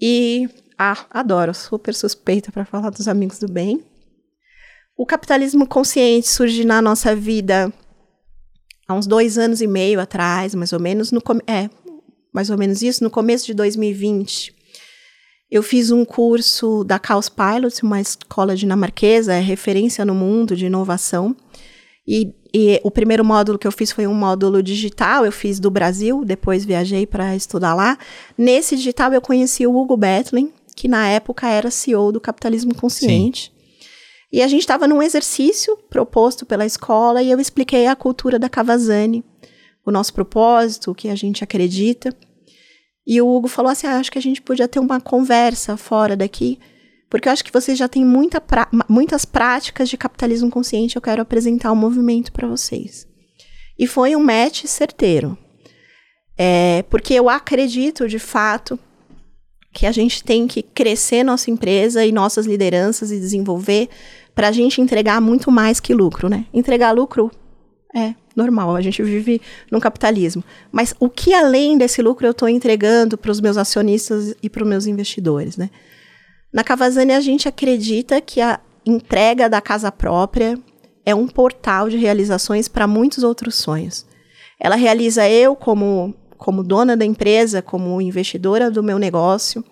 E 0.00 0.48
ah, 0.78 1.06
adoro, 1.10 1.54
super 1.54 1.94
suspeita 1.94 2.50
para 2.50 2.64
falar 2.64 2.90
dos 2.90 3.08
amigos 3.08 3.38
do 3.38 3.50
bem. 3.50 3.84
O 4.96 5.06
capitalismo 5.06 5.66
consciente 5.66 6.28
surge 6.28 6.64
na 6.64 6.82
nossa 6.82 7.16
vida 7.16 7.72
há 8.86 8.94
uns 8.94 9.06
dois 9.06 9.38
anos 9.38 9.60
e 9.60 9.66
meio 9.66 10.00
atrás, 10.00 10.54
mais 10.54 10.72
ou 10.72 10.80
menos, 10.80 11.10
no 11.10 11.22
é, 11.46 11.68
mais 12.32 12.50
ou 12.50 12.58
menos 12.58 12.82
isso, 12.82 13.02
no 13.02 13.10
começo 13.10 13.46
de 13.46 13.54
2020. 13.54 14.54
Eu 15.50 15.62
fiz 15.62 15.90
um 15.90 16.04
curso 16.04 16.82
da 16.82 16.98
Caos 16.98 17.28
Pilots, 17.28 17.82
uma 17.82 18.00
escola 18.00 18.56
dinamarquesa, 18.56 19.34
é 19.34 19.40
referência 19.40 20.04
no 20.04 20.14
mundo 20.14 20.56
de 20.56 20.66
inovação. 20.66 21.36
E, 22.06 22.34
e, 22.54 22.80
o 22.82 22.90
primeiro 22.90 23.24
módulo 23.24 23.58
que 23.58 23.66
eu 23.66 23.72
fiz 23.72 23.92
foi 23.92 24.06
um 24.06 24.14
módulo 24.14 24.62
digital, 24.62 25.24
eu 25.24 25.30
fiz 25.30 25.60
do 25.60 25.70
Brasil, 25.70 26.24
depois 26.24 26.64
viajei 26.64 27.06
para 27.06 27.36
estudar 27.36 27.74
lá. 27.74 27.98
Nesse 28.36 28.76
digital 28.76 29.12
eu 29.12 29.20
conheci 29.20 29.66
o 29.66 29.76
Hugo 29.76 29.96
Betlin, 29.96 30.50
que 30.74 30.88
na 30.88 31.08
época 31.08 31.48
era 31.48 31.70
CEO 31.70 32.12
do 32.12 32.20
Capitalismo 32.20 32.74
Consciente. 32.74 33.52
Sim. 33.54 33.62
E 34.32 34.40
a 34.42 34.48
gente 34.48 34.60
estava 34.60 34.88
num 34.88 35.02
exercício 35.02 35.76
proposto 35.90 36.46
pela 36.46 36.64
escola 36.64 37.22
e 37.22 37.30
eu 37.30 37.38
expliquei 37.38 37.86
a 37.86 37.94
cultura 37.94 38.38
da 38.38 38.48
Cavazani, 38.48 39.22
o 39.84 39.90
nosso 39.90 40.14
propósito, 40.14 40.90
o 40.90 40.94
que 40.94 41.08
a 41.08 41.14
gente 41.14 41.44
acredita. 41.44 42.16
E 43.06 43.20
o 43.20 43.28
Hugo 43.28 43.48
falou 43.48 43.70
assim: 43.70 43.86
ah, 43.86 43.98
acho 43.98 44.10
que 44.10 44.18
a 44.18 44.22
gente 44.22 44.40
podia 44.40 44.66
ter 44.66 44.78
uma 44.78 45.00
conversa 45.00 45.76
fora 45.76 46.16
daqui, 46.16 46.58
porque 47.10 47.28
eu 47.28 47.32
acho 47.32 47.44
que 47.44 47.52
vocês 47.52 47.76
já 47.76 47.88
têm 47.88 48.04
muita 48.04 48.42
muitas 48.88 49.26
práticas 49.26 49.88
de 49.88 49.98
capitalismo 49.98 50.50
consciente. 50.50 50.96
Eu 50.96 51.02
quero 51.02 51.20
apresentar 51.20 51.70
o 51.70 51.74
um 51.74 51.76
movimento 51.76 52.32
para 52.32 52.48
vocês. 52.48 53.06
E 53.78 53.86
foi 53.86 54.16
um 54.16 54.22
match 54.22 54.64
certeiro. 54.64 55.36
É, 56.38 56.82
porque 56.88 57.12
eu 57.12 57.28
acredito, 57.28 58.08
de 58.08 58.18
fato, 58.18 58.78
que 59.72 59.86
a 59.86 59.92
gente 59.92 60.22
tem 60.22 60.46
que 60.46 60.62
crescer 60.62 61.24
nossa 61.24 61.50
empresa 61.50 62.04
e 62.04 62.12
nossas 62.12 62.46
lideranças 62.46 63.10
e 63.10 63.18
desenvolver 63.18 63.88
para 64.34 64.48
a 64.48 64.52
gente 64.52 64.80
entregar 64.80 65.20
muito 65.20 65.50
mais 65.50 65.80
que 65.80 65.94
lucro, 65.94 66.28
né? 66.28 66.46
Entregar 66.52 66.92
lucro 66.92 67.30
é 67.94 68.14
normal, 68.34 68.74
a 68.74 68.80
gente 68.80 69.02
vive 69.02 69.40
no 69.70 69.80
capitalismo. 69.80 70.42
Mas 70.70 70.94
o 70.98 71.08
que 71.08 71.34
além 71.34 71.76
desse 71.76 72.00
lucro 72.02 72.26
eu 72.26 72.32
estou 72.32 72.48
entregando 72.48 73.18
para 73.18 73.30
os 73.30 73.40
meus 73.40 73.56
acionistas 73.56 74.34
e 74.42 74.48
para 74.48 74.62
os 74.62 74.68
meus 74.68 74.86
investidores, 74.86 75.56
né? 75.56 75.70
Na 76.52 76.62
Cavazani 76.62 77.12
a 77.12 77.20
gente 77.20 77.48
acredita 77.48 78.20
que 78.20 78.40
a 78.40 78.60
entrega 78.84 79.48
da 79.48 79.60
casa 79.60 79.90
própria 79.90 80.58
é 81.04 81.14
um 81.14 81.26
portal 81.26 81.88
de 81.88 81.96
realizações 81.96 82.68
para 82.68 82.86
muitos 82.86 83.24
outros 83.24 83.54
sonhos. 83.54 84.06
Ela 84.60 84.76
realiza 84.76 85.28
eu 85.28 85.56
como 85.56 86.14
como 86.42 86.64
dona 86.64 86.96
da 86.96 87.04
empresa, 87.04 87.62
como 87.62 88.00
investidora 88.00 88.68
do 88.68 88.82
meu 88.82 88.98
negócio, 88.98 89.64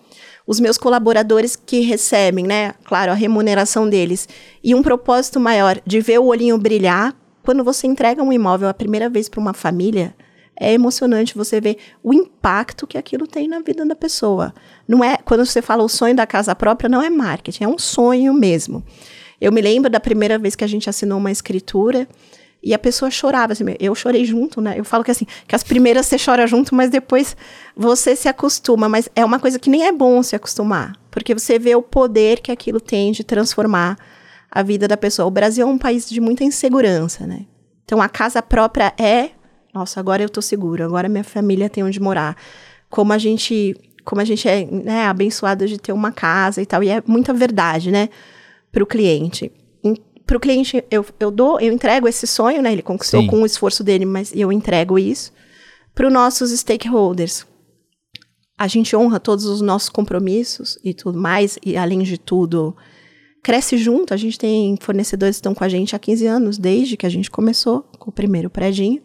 os 0.47 0.57
meus 0.57 0.77
colaboradores 0.77 1.53
que 1.53 1.81
recebem, 1.81 2.47
né, 2.47 2.73
claro, 2.85 3.11
a 3.11 3.13
remuneração 3.13 3.89
deles 3.89 4.27
e 4.63 4.73
um 4.73 4.81
propósito 4.81 5.37
maior 5.37 5.81
de 5.85 5.99
ver 5.99 6.19
o 6.21 6.27
olhinho 6.27 6.57
brilhar 6.57 7.13
quando 7.43 7.61
você 7.61 7.87
entrega 7.87 8.23
um 8.23 8.31
imóvel 8.31 8.69
a 8.69 8.73
primeira 8.73 9.09
vez 9.09 9.27
para 9.27 9.41
uma 9.41 9.53
família, 9.53 10.15
é 10.57 10.71
emocionante 10.71 11.35
você 11.35 11.59
ver 11.59 11.75
o 12.01 12.13
impacto 12.13 12.87
que 12.87 12.97
aquilo 12.97 13.27
tem 13.27 13.49
na 13.49 13.59
vida 13.59 13.85
da 13.85 13.95
pessoa. 13.95 14.53
Não 14.87 15.03
é 15.03 15.17
quando 15.17 15.45
você 15.45 15.61
fala 15.61 15.83
o 15.83 15.89
sonho 15.89 16.15
da 16.15 16.25
casa 16.25 16.55
própria, 16.55 16.87
não 16.87 17.01
é 17.01 17.09
marketing, 17.09 17.65
é 17.65 17.67
um 17.67 17.77
sonho 17.77 18.33
mesmo. 18.33 18.81
Eu 19.41 19.51
me 19.51 19.61
lembro 19.61 19.89
da 19.89 19.99
primeira 19.99 20.39
vez 20.39 20.55
que 20.55 20.63
a 20.63 20.67
gente 20.67 20.89
assinou 20.89 21.17
uma 21.17 21.31
escritura 21.31 22.07
e 22.63 22.75
a 22.75 22.79
pessoa 22.79 23.09
chorava, 23.09 23.53
assim, 23.53 23.63
eu 23.79 23.95
chorei 23.95 24.23
junto, 24.23 24.61
né? 24.61 24.75
Eu 24.77 24.85
falo 24.85 25.03
que 25.03 25.09
assim, 25.09 25.25
que 25.47 25.55
as 25.55 25.63
primeiras 25.63 26.05
você 26.05 26.17
chora 26.23 26.45
junto, 26.45 26.75
mas 26.75 26.91
depois 26.91 27.35
você 27.75 28.15
se 28.15 28.27
acostuma. 28.27 28.87
Mas 28.87 29.09
é 29.15 29.25
uma 29.25 29.39
coisa 29.39 29.57
que 29.57 29.69
nem 29.69 29.87
é 29.87 29.91
bom 29.91 30.21
se 30.21 30.35
acostumar, 30.35 30.95
porque 31.09 31.33
você 31.33 31.57
vê 31.57 31.75
o 31.75 31.81
poder 31.81 32.39
que 32.39 32.51
aquilo 32.51 32.79
tem 32.79 33.11
de 33.11 33.23
transformar 33.23 33.97
a 34.51 34.61
vida 34.61 34.87
da 34.87 34.95
pessoa. 34.95 35.27
O 35.27 35.31
Brasil 35.31 35.67
é 35.67 35.69
um 35.69 35.77
país 35.77 36.07
de 36.07 36.21
muita 36.21 36.43
insegurança, 36.43 37.25
né? 37.25 37.47
Então 37.83 37.99
a 37.99 38.07
casa 38.07 38.43
própria 38.43 38.93
é, 38.95 39.31
nossa, 39.73 39.99
agora 39.99 40.21
eu 40.21 40.29
tô 40.29 40.41
seguro, 40.41 40.83
agora 40.83 41.09
minha 41.09 41.23
família 41.23 41.67
tem 41.67 41.83
onde 41.83 41.99
morar. 41.99 42.37
Como 42.91 43.11
a 43.11 43.17
gente, 43.17 43.75
como 44.05 44.21
a 44.21 44.25
gente 44.25 44.47
é 44.47 44.65
né, 44.65 45.07
abençoado 45.07 45.65
de 45.65 45.79
ter 45.79 45.93
uma 45.93 46.11
casa 46.11 46.61
e 46.61 46.65
tal, 46.67 46.83
e 46.83 46.89
é 46.89 47.01
muita 47.07 47.33
verdade, 47.33 47.89
né, 47.89 48.09
para 48.71 48.83
o 48.83 48.85
cliente 48.85 49.51
para 50.31 50.37
o 50.37 50.39
cliente, 50.39 50.81
eu, 50.89 51.05
eu 51.19 51.29
dou, 51.29 51.59
eu 51.59 51.73
entrego 51.73 52.07
esse 52.07 52.25
sonho, 52.25 52.61
né? 52.61 52.71
Ele 52.71 52.81
conquistou 52.81 53.19
Sim. 53.19 53.27
com 53.27 53.41
o 53.41 53.45
esforço 53.45 53.83
dele, 53.83 54.05
mas 54.05 54.31
eu 54.33 54.49
entrego 54.49 54.97
isso. 54.97 55.33
Para 55.93 56.07
os 56.07 56.13
nossos 56.13 56.57
stakeholders, 56.57 57.45
a 58.57 58.65
gente 58.65 58.95
honra 58.95 59.19
todos 59.19 59.43
os 59.43 59.59
nossos 59.59 59.89
compromissos 59.89 60.79
e 60.85 60.93
tudo 60.93 61.19
mais, 61.19 61.59
e 61.61 61.75
além 61.75 61.99
de 61.99 62.17
tudo, 62.17 62.73
cresce 63.43 63.77
junto. 63.77 64.13
A 64.13 64.17
gente 64.17 64.39
tem 64.39 64.77
fornecedores 64.79 65.35
que 65.35 65.39
estão 65.39 65.53
com 65.53 65.65
a 65.65 65.67
gente 65.67 65.97
há 65.97 65.99
15 65.99 66.25
anos, 66.25 66.57
desde 66.57 66.95
que 66.95 67.05
a 67.05 67.09
gente 67.09 67.29
começou 67.29 67.81
com 67.99 68.09
o 68.09 68.13
primeiro 68.13 68.49
prédio. 68.49 69.03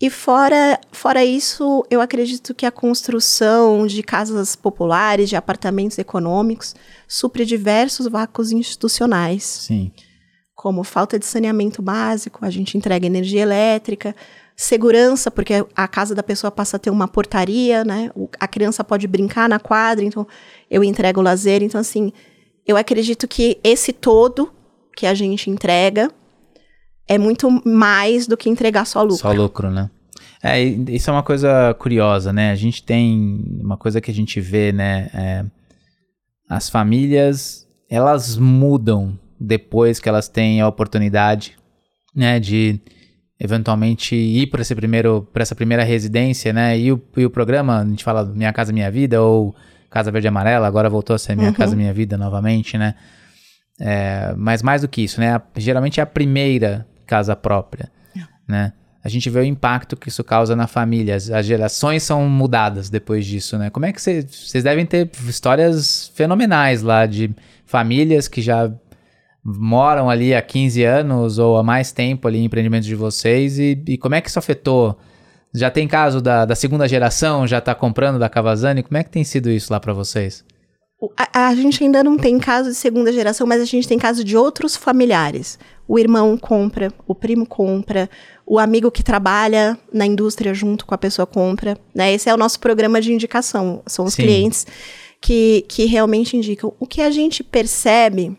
E 0.00 0.10
fora, 0.10 0.80
fora 0.90 1.24
isso, 1.24 1.86
eu 1.88 2.00
acredito 2.00 2.52
que 2.52 2.66
a 2.66 2.72
construção 2.72 3.86
de 3.86 4.02
casas 4.02 4.56
populares, 4.56 5.28
de 5.28 5.36
apartamentos 5.36 5.98
econômicos, 5.98 6.74
supre 7.06 7.46
diversos 7.46 8.08
vácuos 8.08 8.50
institucionais. 8.50 9.44
Sim 9.44 9.92
como 10.56 10.82
falta 10.82 11.18
de 11.18 11.26
saneamento 11.26 11.82
básico, 11.82 12.42
a 12.42 12.48
gente 12.48 12.78
entrega 12.78 13.06
energia 13.06 13.42
elétrica, 13.42 14.16
segurança, 14.56 15.30
porque 15.30 15.64
a 15.76 15.86
casa 15.86 16.14
da 16.14 16.22
pessoa 16.22 16.50
passa 16.50 16.78
a 16.78 16.80
ter 16.80 16.88
uma 16.88 17.06
portaria, 17.06 17.84
né? 17.84 18.10
A 18.40 18.48
criança 18.48 18.82
pode 18.82 19.06
brincar 19.06 19.50
na 19.50 19.60
quadra, 19.60 20.02
então 20.02 20.26
eu 20.70 20.82
entrego 20.82 21.20
lazer. 21.20 21.62
Então, 21.62 21.78
assim, 21.78 22.10
eu 22.66 22.74
acredito 22.74 23.28
que 23.28 23.60
esse 23.62 23.92
todo 23.92 24.50
que 24.96 25.06
a 25.06 25.12
gente 25.12 25.50
entrega 25.50 26.10
é 27.06 27.18
muito 27.18 27.50
mais 27.68 28.26
do 28.26 28.34
que 28.34 28.48
entregar 28.48 28.86
só 28.86 29.02
lucro. 29.02 29.18
Só 29.18 29.32
lucro, 29.32 29.70
né? 29.70 29.90
É, 30.42 30.62
isso 30.62 31.10
é 31.10 31.12
uma 31.12 31.22
coisa 31.22 31.74
curiosa, 31.74 32.32
né? 32.32 32.50
A 32.50 32.56
gente 32.56 32.82
tem 32.82 33.44
uma 33.60 33.76
coisa 33.76 34.00
que 34.00 34.10
a 34.10 34.14
gente 34.14 34.40
vê, 34.40 34.72
né? 34.72 35.10
É, 35.12 35.44
as 36.48 36.70
famílias, 36.70 37.68
elas 37.90 38.38
mudam 38.38 39.18
depois 39.38 40.00
que 40.00 40.08
elas 40.08 40.28
têm 40.28 40.60
a 40.60 40.68
oportunidade, 40.68 41.56
né, 42.14 42.40
de 42.40 42.80
eventualmente 43.38 44.14
ir 44.14 44.46
para 44.48 44.62
esse 44.62 44.74
primeiro 44.74 45.28
para 45.32 45.42
essa 45.42 45.54
primeira 45.54 45.84
residência, 45.84 46.52
né? 46.52 46.78
E 46.78 46.90
o, 46.90 47.02
e 47.16 47.24
o 47.24 47.30
programa, 47.30 47.80
a 47.80 47.84
gente 47.84 48.02
fala 48.02 48.24
Minha 48.24 48.52
Casa 48.52 48.72
Minha 48.72 48.90
Vida 48.90 49.20
ou 49.20 49.54
Casa 49.90 50.10
Verde 50.10 50.28
Amarela, 50.28 50.66
agora 50.66 50.88
voltou 50.88 51.14
a 51.14 51.18
ser 51.18 51.36
Minha 51.36 51.48
uhum. 51.48 51.54
Casa 51.54 51.76
Minha 51.76 51.92
Vida 51.92 52.16
novamente, 52.16 52.78
né? 52.78 52.94
É, 53.78 54.34
mas 54.36 54.62
mais 54.62 54.82
do 54.82 54.88
que 54.88 55.02
isso, 55.02 55.20
né? 55.20 55.40
Geralmente 55.56 56.00
é 56.00 56.02
a 56.02 56.06
primeira 56.06 56.86
casa 57.06 57.36
própria, 57.36 57.90
é. 58.16 58.20
né? 58.48 58.72
A 59.04 59.08
gente 59.08 59.30
vê 59.30 59.38
o 59.38 59.44
impacto 59.44 59.96
que 59.96 60.08
isso 60.08 60.24
causa 60.24 60.56
na 60.56 60.66
família. 60.66 61.14
As, 61.14 61.30
as 61.30 61.46
gerações 61.46 62.02
são 62.02 62.28
mudadas 62.28 62.90
depois 62.90 63.24
disso, 63.24 63.56
né? 63.56 63.70
Como 63.70 63.86
é 63.86 63.92
que 63.92 64.00
vocês 64.00 64.64
devem 64.64 64.84
ter 64.84 65.08
histórias 65.28 66.10
fenomenais 66.14 66.82
lá 66.82 67.06
de 67.06 67.30
famílias 67.64 68.26
que 68.26 68.42
já 68.42 68.72
moram 69.46 70.10
ali 70.10 70.34
há 70.34 70.42
15 70.42 70.82
anos 70.82 71.38
ou 71.38 71.56
há 71.56 71.62
mais 71.62 71.92
tempo 71.92 72.26
ali 72.26 72.38
em 72.38 72.44
empreendimentos 72.44 72.86
de 72.86 72.96
vocês 72.96 73.58
e, 73.58 73.80
e 73.86 73.96
como 73.96 74.16
é 74.16 74.20
que 74.20 74.28
isso 74.28 74.38
afetou? 74.38 74.98
Já 75.54 75.70
tem 75.70 75.86
caso 75.86 76.20
da, 76.20 76.44
da 76.44 76.54
segunda 76.54 76.88
geração, 76.88 77.46
já 77.46 77.58
está 77.58 77.74
comprando 77.74 78.18
da 78.18 78.28
Cavazani? 78.28 78.82
Como 78.82 78.98
é 78.98 79.04
que 79.04 79.10
tem 79.10 79.24
sido 79.24 79.48
isso 79.48 79.72
lá 79.72 79.78
para 79.78 79.92
vocês? 79.92 80.44
A, 81.16 81.48
a, 81.48 81.54
gente 81.54 81.84
ainda 81.84 82.02
não 82.02 82.16
tem 82.16 82.38
caso 82.38 82.70
de 82.70 82.74
segunda 82.74 83.12
geração, 83.12 83.46
mas 83.46 83.60
a 83.60 83.64
gente 83.64 83.86
tem 83.86 83.98
caso 83.98 84.24
de 84.24 84.36
outros 84.36 84.76
familiares. 84.76 85.58
o 85.86 85.98
irmão 85.98 86.36
compra, 86.36 86.92
o 87.06 87.14
primo 87.14 87.46
compra, 87.46 88.10
o 88.46 88.58
amigo 88.58 88.90
que 88.90 89.02
trabalha 89.02 89.78
na 89.92 90.06
indústria 90.06 90.52
junto 90.52 90.84
com 90.84 90.94
a 90.94 90.98
pessoa 90.98 91.26
compra. 91.26 91.78
Né? 91.94 92.12
Esse 92.12 92.28
é 92.28 92.34
o 92.34 92.38
nosso 92.38 92.58
programa 92.58 93.00
de 93.00 93.12
indicação. 93.12 93.82
São 93.86 94.06
os 94.06 94.14
Sim. 94.14 94.22
clientes 94.22 94.66
que, 95.20 95.64
que 95.68 95.84
realmente 95.84 96.36
indicam. 96.36 96.72
O 96.80 96.86
que 96.86 97.00
a 97.00 97.10
gente 97.10 97.44
percebe 97.44 98.36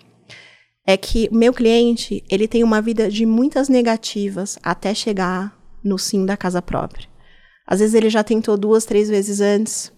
é 0.90 0.96
que 0.96 1.28
meu 1.34 1.54
cliente 1.54 2.24
ele 2.30 2.48
tem 2.48 2.64
uma 2.64 2.82
vida 2.82 3.12
de 3.12 3.26
muitas 3.26 3.68
negativas 3.68 4.58
até 4.64 4.94
chegar 4.94 5.54
no 5.84 6.00
sim 6.00 6.26
da 6.26 6.38
casa 6.38 6.62
própria. 6.62 7.10
Às 7.68 7.82
vezes 7.82 7.94
ele 7.94 8.10
já 8.10 8.24
tentou 8.24 8.58
duas, 8.58 8.86
três 8.86 9.10
vezes 9.10 9.42
antes. 9.42 9.92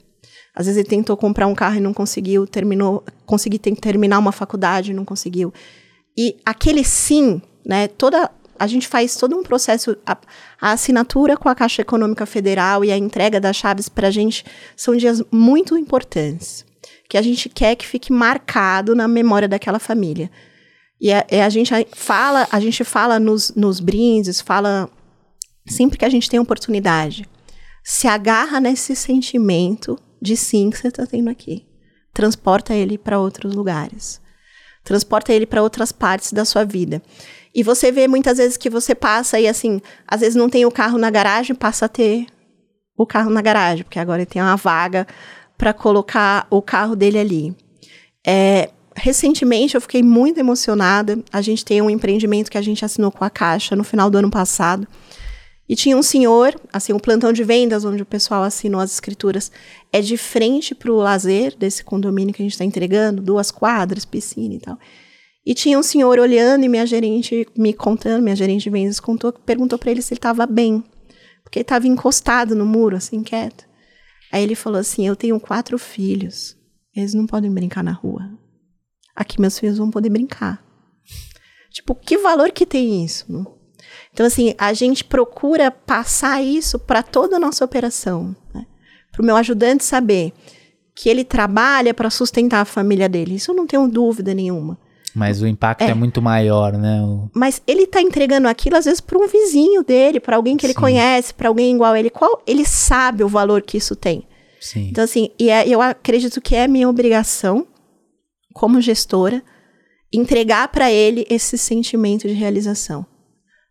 Às 0.56 0.66
vezes 0.66 0.80
ele 0.80 0.90
tentou 0.90 1.16
comprar 1.16 1.46
um 1.46 1.54
carro 1.54 1.78
e 1.78 1.80
não 1.80 1.94
conseguiu, 1.94 2.48
terminou, 2.48 3.04
conseguir 3.24 3.60
terminar 3.60 4.18
uma 4.18 4.32
faculdade 4.32 4.90
e 4.90 4.96
não 4.96 5.06
conseguiu. 5.06 5.54
E 6.18 6.36
aquele 6.44 6.84
sim, 6.84 7.40
né, 7.64 7.88
toda 7.88 8.32
a 8.58 8.66
gente 8.66 8.88
faz 8.88 9.16
todo 9.16 9.38
um 9.38 9.44
processo, 9.44 9.96
a, 10.04 10.18
a, 10.60 10.72
assinatura 10.72 11.38
com 11.38 11.48
a 11.48 11.56
Caixa 11.56 11.84
Econômica 11.84 12.26
Federal 12.26 12.84
e 12.84 12.92
a 12.92 12.98
entrega 12.98 13.40
das 13.40 13.56
chaves 13.56 13.88
para 13.88 14.08
a 14.08 14.12
gente 14.12 14.44
são 14.76 14.98
dias 14.98 15.24
muito 15.32 15.78
importantes, 15.78 16.66
que 17.08 17.18
a 17.18 17.22
gente 17.22 17.48
quer 17.48 17.76
que 17.76 17.88
fique 17.88 18.12
marcado 18.12 18.96
na 18.96 19.08
memória 19.08 19.48
daquela 19.48 19.80
família. 19.80 20.30
E 21.00 21.12
a, 21.14 21.26
a 21.46 21.50
gente 21.50 21.72
fala, 21.94 22.48
a 22.52 22.60
gente 22.60 22.84
fala 22.84 23.20
nos, 23.20 23.54
nos 23.56 23.80
brindes, 23.80 24.42
fala 24.42 24.90
sempre 25.66 25.98
que 25.98 26.06
a 26.06 26.10
gente 26.10 26.30
tem 26.30 26.40
oportunidade, 26.40 27.28
se 27.84 28.08
agarra 28.08 28.60
nesse 28.60 28.96
sentimento 28.96 29.98
de 30.22 30.36
sim 30.36 30.70
que 30.70 30.78
você 30.78 30.90
está 30.90 31.06
tendo 31.06 31.30
aqui. 31.30 31.66
Transporta 32.14 32.74
ele 32.74 32.98
para 32.98 33.20
outros 33.20 33.54
lugares. 33.54 34.22
Transporta 34.84 35.32
ele 35.32 35.46
para 35.46 35.62
outras 35.62 35.92
partes 35.92 36.34
da 36.34 36.44
sua 36.44 36.66
vida. 36.66 37.02
E 37.54 37.64
você 37.64 37.92
vê 37.92 38.08
muitas 38.08 38.38
vezes 38.38 38.58
que 38.58 38.70
você 38.70 38.94
passa 38.94 39.40
e 39.40 39.48
assim, 39.48 39.82
às 40.08 40.20
vezes 40.22 40.36
não 40.36 40.50
tem 40.50 40.66
o 40.66 40.72
carro 40.72 40.98
na 40.98 41.10
garagem, 41.10 41.56
passa 41.56 41.86
a 41.86 41.90
ter 41.90 42.28
o 42.98 43.06
carro 43.06 43.30
na 43.30 43.42
garagem, 43.42 43.84
porque 43.84 44.00
agora 44.00 44.22
ele 44.22 44.30
tem 44.30 44.42
uma 44.42 44.56
vaga 44.56 45.08
para 45.58 45.74
colocar 45.74 46.48
o 46.50 46.62
carro 46.62 46.96
dele 46.96 47.18
ali. 47.18 47.56
É, 48.26 48.70
recentemente 49.00 49.76
eu 49.76 49.82
fiquei 49.82 50.04
muito 50.04 50.40
emocionada. 50.40 51.20
A 51.32 51.42
gente 51.42 51.66
tem 51.66 51.82
um 51.82 51.90
empreendimento 51.90 52.52
que 52.52 52.58
a 52.58 52.62
gente 52.62 52.84
assinou 52.84 53.12
com 53.12 53.24
a 53.24 53.30
Caixa 53.30 53.76
no 53.76 53.84
final 53.84 54.10
do 54.10 54.18
ano 54.18 54.30
passado. 54.30 54.88
E 55.68 55.76
tinha 55.76 55.96
um 55.96 56.02
senhor, 56.02 56.60
assim, 56.74 56.94
um 56.94 57.00
plantão 57.00 57.32
de 57.32 57.44
vendas, 57.44 57.86
onde 57.86 58.02
o 58.02 58.06
pessoal 58.06 58.42
assinou 58.42 58.82
as 58.82 58.92
escrituras, 58.92 59.52
é 59.94 60.02
de 60.02 60.18
frente 60.18 60.74
para 60.74 60.92
o 60.92 60.96
lazer 60.96 61.56
desse 61.56 61.84
condomínio 61.84 62.34
que 62.34 62.42
a 62.42 62.46
gente 62.46 62.54
está 62.54 62.66
entregando, 62.66 63.22
duas 63.22 63.52
quadras, 63.52 64.04
piscina 64.04 64.56
e 64.56 64.60
tal. 64.60 64.80
E 65.46 65.54
tinha 65.54 65.78
um 65.78 65.84
senhor 65.84 66.18
olhando 66.18 66.66
e 66.66 66.70
minha 66.70 66.88
gerente 66.88 67.48
me 67.56 67.72
contando, 67.72 68.24
minha 68.24 68.36
gerente 68.36 68.64
de 68.64 68.70
vendas 68.72 69.00
contou, 69.00 69.32
perguntou 69.32 69.78
para 69.78 69.92
ele 69.92 70.02
se 70.02 70.14
ele 70.14 70.18
estava 70.18 70.48
bem, 70.48 70.84
porque 71.44 71.60
ele 71.60 71.64
estava 71.64 71.88
encostado 71.88 72.56
no 72.56 72.66
muro, 72.66 72.96
assim, 72.96 73.22
quieto. 73.22 73.66
Aí 74.32 74.44
ele 74.44 74.56
falou 74.56 74.80
assim: 74.80 75.08
Eu 75.08 75.16
tenho 75.16 75.40
quatro 75.40 75.78
filhos, 75.78 76.58
eles 76.96 77.14
não 77.14 77.28
podem 77.28 77.52
brincar 77.52 77.84
na 77.84 77.92
rua. 77.92 78.39
Aqui 79.20 79.42
meus 79.42 79.60
filhos 79.60 79.78
vão 79.78 79.92
poder 79.92 80.10
brincar. 80.10 80.64
Tipo, 81.70 81.94
que 81.94 82.18
valor 82.18 82.52
que 82.52 82.66
tem 82.66 83.04
isso? 83.04 83.26
Não? 83.28 83.54
Então, 84.14 84.26
assim, 84.26 84.56
a 84.58 84.72
gente 84.72 85.04
procura 85.04 85.70
passar 85.70 86.42
isso 86.42 86.80
para 86.80 87.04
toda 87.04 87.36
a 87.36 87.40
nossa 87.40 87.66
operação. 87.66 88.34
Né? 88.54 88.66
Para 89.12 89.22
o 89.22 89.26
meu 89.26 89.36
ajudante 89.36 89.84
saber 89.84 90.32
que 90.96 91.10
ele 91.10 91.26
trabalha 91.26 91.94
para 91.94 92.10
sustentar 92.10 92.62
a 92.62 92.66
família 92.66 93.10
dele. 93.10 93.36
Isso 93.36 93.52
eu 93.52 93.56
não 93.56 93.68
tenho 93.68 93.90
dúvida 93.90 94.34
nenhuma. 94.34 94.78
Mas 95.14 95.42
o 95.42 95.48
impacto 95.48 95.82
é, 95.82 95.90
é 95.90 95.94
muito 95.94 96.22
maior, 96.22 96.72
né? 96.78 97.02
O... 97.02 97.30
Mas 97.34 97.62
ele 97.68 97.84
está 97.84 98.02
entregando 98.02 98.48
aquilo, 98.48 98.78
às 98.78 98.86
vezes, 98.86 99.02
para 99.02 99.18
um 99.18 99.28
vizinho 99.28 99.84
dele, 99.84 100.22
para 100.22 100.38
alguém 100.38 100.56
que 100.56 100.66
ele 100.66 100.74
Sim. 100.74 100.80
conhece, 100.80 101.34
para 101.34 101.50
alguém 101.50 101.76
igual 101.76 101.92
a 101.92 102.00
ele. 102.00 102.10
Qual, 102.10 102.42
ele 102.48 102.64
sabe 102.66 103.22
o 103.22 103.28
valor 103.28 103.64
que 103.64 103.76
isso 103.76 103.98
tem. 103.98 104.26
Sim. 104.62 104.88
Então, 104.90 105.04
assim, 105.04 105.30
e 105.38 105.50
é, 105.50 105.68
eu 105.68 105.82
acredito 105.82 106.40
que 106.40 106.56
é 106.56 106.70
minha 106.70 106.88
obrigação, 106.88 107.68
como 108.54 108.82
gestora, 108.82 109.44
entregar 110.12 110.68
para 110.70 110.92
ele 110.92 111.26
esse 111.30 111.58
sentimento 111.58 112.28
de 112.28 112.34
realização 112.34 113.06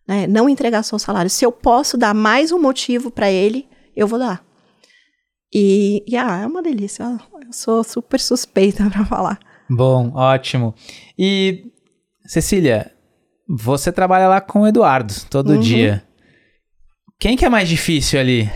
né? 0.08 0.26
Não 0.26 0.48
entregar 0.48 0.82
só 0.82 0.96
o 0.96 0.98
salário. 0.98 1.28
Se 1.28 1.44
eu 1.44 1.52
posso 1.52 1.98
dar 1.98 2.14
mais 2.14 2.50
um 2.50 2.58
motivo 2.58 3.10
para 3.10 3.30
ele, 3.30 3.68
eu 3.94 4.06
vou 4.06 4.18
dar. 4.18 4.42
E, 5.52 6.02
e 6.08 6.16
ah, 6.16 6.40
é 6.42 6.46
uma 6.46 6.62
delícia. 6.62 7.04
Eu 7.04 7.52
sou 7.52 7.84
super 7.84 8.18
suspeita 8.18 8.88
para 8.88 9.04
falar. 9.04 9.38
Bom, 9.68 10.12
ótimo. 10.14 10.74
E 11.18 11.66
Cecília, 12.26 12.90
você 13.46 13.92
trabalha 13.92 14.28
lá 14.28 14.40
com 14.40 14.62
o 14.62 14.66
Eduardo 14.66 15.12
todo 15.28 15.52
uhum. 15.52 15.60
dia. 15.60 16.02
Quem 17.20 17.36
que 17.36 17.44
é 17.44 17.48
mais 17.50 17.68
difícil 17.68 18.18
ali? 18.18 18.50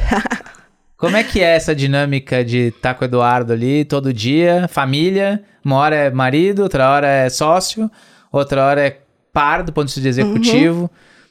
Como 0.97 1.17
é 1.17 1.25
que 1.25 1.41
é 1.41 1.57
essa 1.57 1.75
dinâmica 1.75 2.45
de 2.45 2.69
estar 2.69 2.95
tá 2.95 2.95
com 2.95 3.05
o 3.05 3.09
Eduardo 3.09 3.53
ali 3.53 3.85
todo 3.85 4.13
dia, 4.13 4.69
família? 4.69 5.45
Uma 5.65 5.77
hora 5.77 5.97
é 5.97 6.11
marido, 6.11 6.63
outra 6.63 6.91
hora 6.91 7.07
é 7.07 7.31
sócio, 7.31 7.91
outra 8.33 8.65
hora 8.65 8.81
é 8.87 9.01
par 9.33 9.63
do 9.63 9.73
ponto 9.73 9.89
de 9.89 9.95
vista 9.95 10.09
executivo. 10.09 10.83
Uhum. 10.83 10.89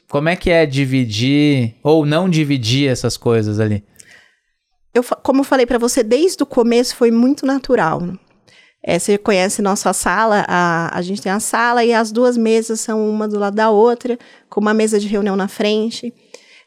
Como 0.08 0.28
é 0.28 0.36
que 0.36 0.50
é 0.50 0.66
dividir 0.66 1.76
ou 1.82 2.04
não 2.04 2.28
dividir 2.28 2.88
essas 2.88 3.16
coisas 3.16 3.58
ali? 3.58 3.84
Eu, 4.94 5.02
como 5.22 5.40
eu 5.40 5.44
falei 5.44 5.64
para 5.64 5.78
você, 5.78 6.02
desde 6.02 6.42
o 6.42 6.46
começo 6.46 6.94
foi 6.96 7.10
muito 7.10 7.46
natural. 7.46 8.02
É, 8.84 8.98
você 8.98 9.16
conhece 9.16 9.62
nossa 9.62 9.92
sala, 9.92 10.44
a, 10.48 10.96
a 10.96 11.00
gente 11.02 11.22
tem 11.22 11.30
a 11.30 11.40
sala 11.40 11.84
e 11.84 11.94
as 11.94 12.10
duas 12.10 12.36
mesas 12.36 12.80
são 12.80 13.08
uma 13.08 13.28
do 13.28 13.38
lado 13.38 13.54
da 13.54 13.70
outra, 13.70 14.18
com 14.50 14.60
uma 14.60 14.74
mesa 14.74 14.98
de 14.98 15.06
reunião 15.06 15.36
na 15.36 15.46
frente. 15.46 16.12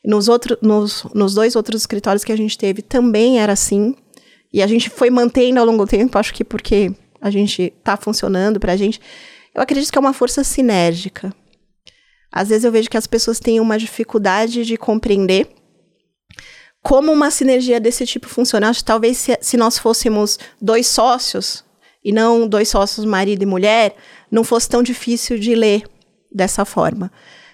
Nos, 0.04 0.28
outro, 0.28 0.58
nos, 0.62 1.04
nos 1.14 1.34
dois 1.34 1.56
outros 1.56 1.82
escritórios 1.82 2.24
que 2.24 2.32
a 2.32 2.38
gente 2.38 2.58
teve 2.58 2.82
também 2.82 3.40
era 3.40 3.54
assim. 3.54 3.96
E 4.52 4.64
a 4.64 4.68
gente 4.68 4.90
foi 4.90 5.10
mantendo 5.10 5.60
ao 5.60 5.66
longo 5.66 5.86
do 5.86 5.90
tempo, 5.90 6.18
acho 6.18 6.34
que 6.34 6.44
porque 6.44 6.94
a 7.26 7.32
gente 7.32 7.74
está 7.76 7.98
funcionando 7.98 8.60
para 8.60 8.74
a 8.74 8.78
gente. 8.78 9.02
Eu 9.54 9.62
acredito 9.62 9.92
que 9.92 9.98
é 9.98 10.02
uma 10.02 10.14
força 10.14 10.44
sinérgica. 10.44 11.34
Às 12.32 12.50
vezes 12.50 12.64
eu 12.64 12.72
vejo 12.72 12.90
que 12.90 12.98
as 12.98 13.08
pessoas 13.08 13.40
têm 13.40 13.60
uma 13.60 13.80
dificuldade 13.80 14.64
de 14.64 14.78
compreender 14.78 15.50
como 16.84 17.12
uma 17.12 17.32
sinergia 17.32 17.80
desse 17.80 18.06
tipo 18.06 18.30
funciona. 18.30 18.70
Acho 18.70 18.82
que 18.82 18.86
talvez 18.86 19.18
se, 19.18 19.36
se 19.42 19.58
nós 19.58 19.80
fôssemos 19.80 20.38
dois 20.62 20.86
sócios, 20.86 21.66
e 22.04 22.12
não 22.12 22.48
dois 22.48 22.70
sócios 22.70 23.04
marido 23.04 23.42
e 23.42 23.48
mulher, 23.48 23.96
não 24.30 24.44
fosse 24.44 24.70
tão 24.70 24.84
difícil 24.84 25.40
de 25.40 25.56
ler 25.56 25.84
dessa 26.32 26.64
forma. 26.64 27.12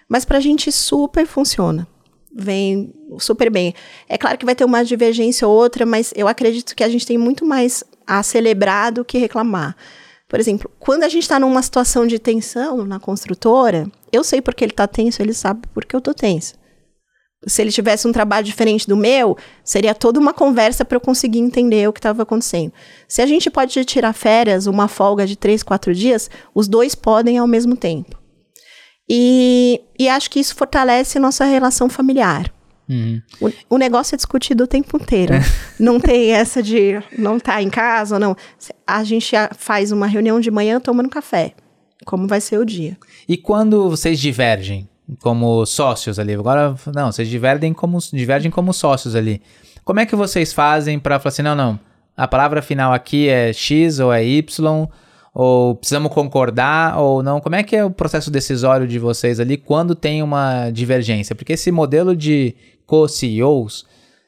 Mas 0.10 0.26
para 0.26 0.38
a 0.38 0.42
gente 0.42 0.70
super 0.70 1.26
funciona. 1.26 1.88
Vem 2.36 2.94
super 3.20 3.50
bem. 3.50 3.74
É 4.10 4.18
claro 4.18 4.38
que 4.38 4.46
vai 4.46 4.54
ter 4.54 4.66
uma 4.66 4.84
divergência 4.84 5.48
ou 5.48 5.56
outra, 5.56 5.86
mas 5.86 6.12
eu 6.14 6.28
acredito 6.28 6.76
que 6.76 6.84
a 6.84 6.90
gente 6.90 7.08
tem 7.08 7.18
muito 7.18 7.46
mais 7.46 7.86
a 8.06 8.22
celebrar 8.24 8.92
do 8.92 9.06
que 9.06 9.18
reclamar. 9.18 9.76
Por 10.28 10.40
exemplo, 10.40 10.72
quando 10.80 11.04
a 11.04 11.10
gente 11.10 11.24
está 11.24 11.40
numa 11.40 11.62
situação 11.62 12.08
de 12.08 12.18
tensão 12.18 12.86
na 12.86 13.00
construtora, 13.00 13.92
eu 14.12 14.24
sei 14.24 14.42
porque 14.42 14.64
ele 14.64 14.72
está 14.72 14.88
tenso, 14.88 15.22
ele 15.22 15.34
sabe 15.34 15.68
porque 15.74 15.96
eu 15.96 16.00
estou 16.00 16.14
tensa. 16.14 16.56
Se 17.48 17.62
ele 17.62 17.72
tivesse 17.72 18.08
um 18.08 18.12
trabalho 18.12 18.46
diferente 18.46 18.88
do 18.88 18.96
meu, 18.96 19.36
seria 19.64 19.96
toda 19.96 20.20
uma 20.20 20.34
conversa 20.34 20.86
para 20.86 20.96
eu 20.96 21.02
conseguir 21.02 21.40
entender 21.40 21.88
o 21.90 21.92
que 21.92 22.00
estava 22.00 22.22
acontecendo. 22.22 22.72
Se 23.08 23.22
a 23.22 23.26
gente 23.26 23.50
pode 23.50 23.84
tirar 23.84 24.14
férias, 24.14 24.68
uma 24.68 24.88
folga 24.88 25.26
de 25.26 25.36
três, 25.36 25.64
quatro 25.64 25.94
dias, 25.94 26.30
os 26.54 26.68
dois 26.68 26.94
podem 26.94 27.38
ao 27.38 27.48
mesmo 27.48 27.76
tempo. 27.76 28.18
E, 29.10 29.82
e 30.00 30.08
acho 30.08 30.30
que 30.30 30.40
isso 30.40 30.56
fortalece 30.56 31.20
nossa 31.20 31.44
relação 31.44 31.90
familiar. 31.90 32.54
Uhum. 32.92 33.22
O, 33.40 33.76
o, 33.76 33.78
negócio 33.78 34.16
é 34.16 34.18
discutido 34.18 34.66
o 34.66 34.68
tempo 34.68 34.98
inteiro. 34.98 35.36
É. 35.36 35.42
Não 35.80 35.98
tem 35.98 36.32
essa 36.32 36.62
de 36.62 37.02
não 37.18 37.38
estar 37.38 37.54
tá 37.54 37.62
em 37.62 37.70
casa 37.70 38.16
ou 38.16 38.20
não. 38.20 38.36
A 38.86 39.02
gente 39.06 39.32
faz 39.58 39.94
uma 39.94 40.06
reunião 40.06 40.42
de 40.42 40.52
manhã 40.52 40.80
tomando 40.80 41.10
café. 41.10 41.54
Como 42.06 42.28
vai 42.28 42.42
ser 42.42 42.58
o 42.58 42.66
dia. 42.66 42.98
E 43.28 43.38
quando 43.38 43.90
vocês 43.90 44.20
divergem 44.20 44.90
como 45.22 45.66
sócios 45.66 46.20
ali? 46.20 46.34
Agora, 46.34 46.76
não, 46.94 47.12
vocês 47.12 47.30
divergem 47.30 47.74
como, 47.74 47.98
divergem 48.12 48.52
como 48.52 48.74
sócios 48.74 49.16
ali. 49.16 49.42
Como 49.86 50.00
é 50.00 50.06
que 50.06 50.16
vocês 50.16 50.52
fazem 50.52 51.00
para 51.00 51.18
falar 51.20 51.30
assim, 51.30 51.42
não, 51.42 51.56
não, 51.56 51.80
a 52.18 52.28
palavra 52.28 52.62
final 52.62 52.94
aqui 52.94 53.30
é 53.30 53.54
X 53.54 54.00
ou 54.00 54.12
é 54.12 54.24
Y, 54.24 54.88
ou 55.34 55.76
precisamos 55.76 56.12
concordar 56.12 57.00
ou 57.00 57.24
não? 57.24 57.40
Como 57.40 57.56
é 57.56 57.64
que 57.64 57.76
é 57.76 57.86
o 57.86 57.90
processo 57.90 58.30
decisório 58.30 58.88
de 58.88 59.00
vocês 59.00 59.40
ali 59.40 59.58
quando 59.58 59.96
tem 59.96 60.22
uma 60.22 60.70
divergência? 60.72 61.36
Porque 61.36 61.54
esse 61.54 61.72
modelo 61.72 62.16
de 62.16 62.56
co-CEOs, 62.92 63.86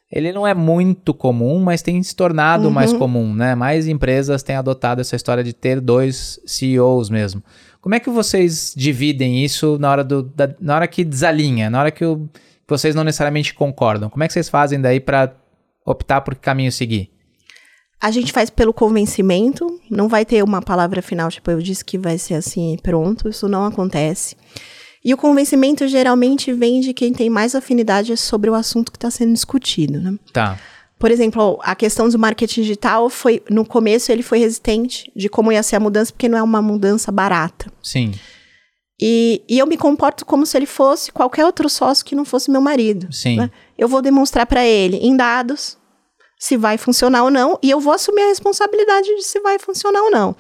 ele 0.10 0.32
não 0.32 0.48
é 0.48 0.54
muito 0.54 1.14
comum, 1.14 1.60
mas 1.60 1.82
tem 1.82 2.02
se 2.02 2.16
tornado 2.16 2.68
uhum. 2.68 2.72
mais 2.72 2.94
comum, 2.94 3.34
né? 3.36 3.56
Mais 3.56 3.90
empresas 3.90 4.42
têm 4.42 4.56
adotado 4.56 5.02
essa 5.02 5.18
história 5.18 5.44
de 5.44 5.52
ter 5.52 5.82
dois 5.82 6.40
CEOs 6.46 7.10
mesmo. 7.10 7.44
Como 7.82 7.94
é 7.94 8.00
que 8.00 8.10
vocês 8.10 8.74
dividem 8.74 9.44
isso 9.44 9.78
na 9.78 9.92
hora, 9.92 10.04
do, 10.04 10.24
da, 10.24 10.56
na 10.62 10.76
hora 10.76 10.88
que 10.88 11.04
desalinha, 11.04 11.70
na 11.70 11.82
hora 11.82 11.92
que, 11.92 12.06
o, 12.06 12.20
que 12.20 12.70
vocês 12.70 12.96
não 12.96 13.04
necessariamente 13.04 13.54
concordam? 13.54 14.10
Como 14.10 14.24
é 14.24 14.28
que 14.28 14.34
vocês 14.34 14.48
fazem 14.48 14.80
daí 14.80 15.02
para 15.02 15.36
optar 15.86 16.22
por 16.22 16.36
que 16.36 16.42
caminho 16.42 16.72
seguir? 16.72 17.12
A 18.00 18.12
gente 18.12 18.32
faz 18.32 18.50
pelo 18.50 18.74
convencimento, 18.74 19.68
não 19.90 20.08
vai 20.08 20.24
ter 20.24 20.42
uma 20.42 20.62
palavra 20.62 21.02
final, 21.02 21.30
tipo, 21.30 21.52
eu 21.52 21.60
disse 21.60 21.84
que 21.84 21.98
vai 21.98 22.18
ser 22.18 22.36
assim, 22.36 22.78
pronto, 22.82 23.28
isso 23.28 23.50
não 23.50 23.66
acontece. 23.66 24.38
E 25.04 25.14
o 25.14 25.18
convencimento 25.18 25.88
geralmente 25.88 26.54
vem 26.54 26.80
de 26.80 26.94
quem 26.94 27.12
tem 27.12 27.30
mais 27.30 27.56
afinidade 27.56 28.16
sobre 28.16 28.50
o 28.50 28.54
assunto 28.54 28.92
que 28.92 28.98
está 28.98 29.12
sendo 29.12 29.34
discutido, 29.34 30.00
né? 30.00 30.18
Tá. 30.32 30.58
Por 30.98 31.12
exemplo, 31.12 31.60
a 31.62 31.76
questão 31.76 32.08
do 32.08 32.18
marketing 32.18 32.62
digital 32.62 33.10
foi, 33.10 33.44
no 33.50 33.66
começo, 33.66 34.10
ele 34.10 34.24
foi 34.24 34.40
resistente 34.40 35.12
de 35.14 35.28
como 35.28 35.52
ia 35.52 35.62
ser 35.62 35.76
a 35.76 35.80
mudança, 35.80 36.14
porque 36.14 36.30
não 36.30 36.38
é 36.38 36.44
uma 36.44 36.62
mudança 36.62 37.12
barata. 37.12 37.70
Sim. 37.82 38.14
E, 39.02 39.42
e 39.50 39.60
eu 39.60 39.68
me 39.68 39.76
comporto 39.76 40.26
como 40.26 40.46
se 40.46 40.56
ele 40.56 40.66
fosse 40.66 41.12
qualquer 41.12 41.46
outro 41.46 41.68
sócio 41.68 42.06
que 42.06 42.16
não 42.16 42.24
fosse 42.24 42.50
meu 42.50 42.62
marido. 42.62 43.12
Sim. 43.12 43.36
né? 43.36 43.52
Eu 43.78 43.90
vou 43.90 44.02
demonstrar 44.02 44.46
para 44.46 44.66
ele 44.66 44.96
em 44.98 45.18
dados 45.18 45.78
se 46.40 46.56
vai 46.56 46.78
funcionar 46.78 47.24
ou 47.24 47.32
não, 47.32 47.60
e 47.62 47.70
eu 47.70 47.80
vou 47.80 47.94
assumir 47.94 48.22
a 48.22 48.28
responsabilidade 48.28 49.08
de 49.16 49.24
se 49.24 49.40
vai 49.42 49.60
funcionar 49.60 50.02
ou 50.04 50.12
não. 50.12 50.36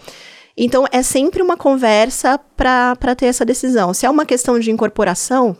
Então, 0.57 0.85
é 0.91 1.01
sempre 1.01 1.41
uma 1.41 1.57
conversa 1.57 2.37
para 2.37 3.15
ter 3.15 3.25
essa 3.25 3.43
decisão. 3.43 3.93
Se 3.93 4.05
é 4.05 4.09
uma 4.09 4.25
questão 4.25 4.59
de 4.59 4.69
incorporação, 4.69 5.57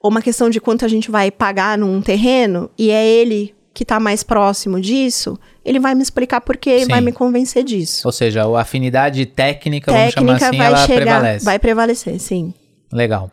ou 0.00 0.10
uma 0.10 0.22
questão 0.22 0.48
de 0.48 0.60
quanto 0.60 0.84
a 0.84 0.88
gente 0.88 1.10
vai 1.10 1.30
pagar 1.30 1.76
num 1.76 2.00
terreno, 2.00 2.70
e 2.78 2.90
é 2.90 3.06
ele 3.06 3.54
que 3.72 3.84
está 3.84 4.00
mais 4.00 4.22
próximo 4.22 4.80
disso, 4.80 5.38
ele 5.64 5.78
vai 5.78 5.94
me 5.94 6.02
explicar 6.02 6.40
por 6.40 6.58
e 6.66 6.80
Sim. 6.80 6.88
vai 6.88 7.00
me 7.00 7.12
convencer 7.12 7.62
disso. 7.62 8.06
Ou 8.06 8.12
seja, 8.12 8.44
a 8.44 8.60
afinidade 8.60 9.24
técnica, 9.26 9.92
vamos 9.92 10.12
chamar 10.12 10.38
Técnica 10.38 10.48
assim, 10.48 10.58
vai 10.58 10.66
ela 10.66 10.86
chegar, 10.86 11.00
prevalece. 11.00 11.44
vai 11.44 11.58
prevalecer, 11.58 12.20
sim. 12.20 12.54
Legal. 12.92 13.30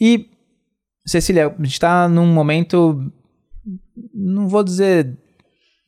E, 0.00 0.26
Cecília, 1.06 1.46
a 1.46 1.62
gente 1.62 1.72
está 1.72 2.08
num 2.08 2.26
momento, 2.26 3.00
não 4.14 4.48
vou 4.48 4.62
dizer 4.62 5.16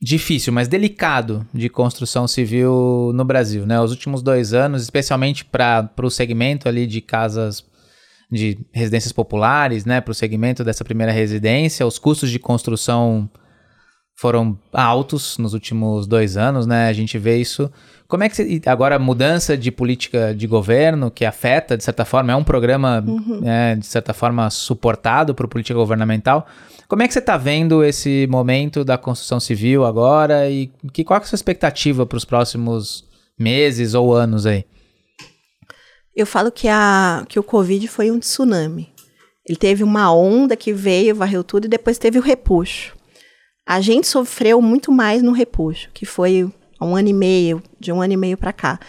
difícil, 0.03 0.51
mas 0.51 0.67
delicado 0.67 1.47
de 1.53 1.69
construção 1.69 2.27
civil 2.27 3.11
no 3.13 3.23
Brasil, 3.23 3.65
né? 3.65 3.79
Os 3.79 3.91
últimos 3.91 4.21
dois 4.21 4.53
anos, 4.53 4.83
especialmente 4.83 5.45
para 5.45 5.89
o 6.01 6.09
segmento 6.09 6.67
ali 6.67 6.85
de 6.85 6.99
casas 6.99 7.63
de 8.29 8.57
residências 8.73 9.13
populares, 9.13 9.85
né? 9.85 10.01
Para 10.01 10.11
o 10.11 10.15
segmento 10.15 10.63
dessa 10.63 10.83
primeira 10.83 11.11
residência, 11.11 11.87
os 11.87 11.97
custos 11.97 12.29
de 12.29 12.37
construção 12.37 13.29
foram 14.15 14.57
altos 14.71 15.37
nos 15.37 15.53
últimos 15.53 16.07
dois 16.07 16.37
anos, 16.37 16.65
né? 16.65 16.87
A 16.87 16.93
gente 16.93 17.17
vê 17.17 17.37
isso. 17.37 17.71
Como 18.07 18.23
é 18.23 18.29
que 18.29 18.35
você, 18.35 18.61
agora 18.67 18.95
a 18.95 18.99
mudança 18.99 19.57
de 19.57 19.71
política 19.71 20.35
de 20.35 20.45
governo 20.45 21.09
que 21.09 21.25
afeta 21.25 21.75
de 21.75 21.83
certa 21.83 22.05
forma 22.05 22.31
é 22.31 22.35
um 22.35 22.43
programa 22.43 23.03
né, 23.41 23.75
de 23.75 23.85
certa 23.85 24.13
forma 24.13 24.49
suportado 24.49 25.33
por 25.33 25.47
política 25.47 25.73
governamental. 25.73 26.45
Como 26.87 27.01
é 27.01 27.07
que 27.07 27.13
você 27.13 27.19
está 27.19 27.37
vendo 27.37 27.83
esse 27.83 28.27
momento 28.29 28.83
da 28.83 28.99
construção 28.99 29.39
civil 29.39 29.83
agora 29.83 30.49
e 30.49 30.71
que 30.91 31.03
qual 31.03 31.19
é 31.19 31.23
a 31.23 31.25
sua 31.25 31.35
expectativa 31.35 32.05
para 32.05 32.17
os 32.17 32.25
próximos 32.25 33.03
meses 33.37 33.95
ou 33.95 34.13
anos 34.13 34.45
aí? 34.45 34.63
Eu 36.15 36.27
falo 36.27 36.51
que, 36.51 36.67
a, 36.67 37.25
que 37.27 37.39
o 37.39 37.43
Covid 37.43 37.87
foi 37.87 38.11
um 38.11 38.19
tsunami. 38.19 38.93
Ele 39.47 39.57
teve 39.57 39.83
uma 39.83 40.13
onda 40.13 40.55
que 40.55 40.71
veio, 40.71 41.15
varreu 41.15 41.43
tudo, 41.43 41.65
e 41.65 41.69
depois 41.69 41.97
teve 41.97 42.19
o 42.19 42.21
repuxo. 42.21 42.95
A 43.65 43.79
gente 43.79 44.07
sofreu 44.07 44.61
muito 44.61 44.91
mais 44.91 45.21
no 45.21 45.31
repuxo, 45.31 45.89
que 45.93 46.05
foi 46.05 46.51
há 46.79 46.85
um 46.85 46.95
ano 46.95 47.09
e 47.09 47.13
meio, 47.13 47.63
de 47.79 47.91
um 47.91 48.01
ano 48.01 48.13
e 48.13 48.17
meio 48.17 48.37
para 48.37 48.51
cá. 48.51 48.79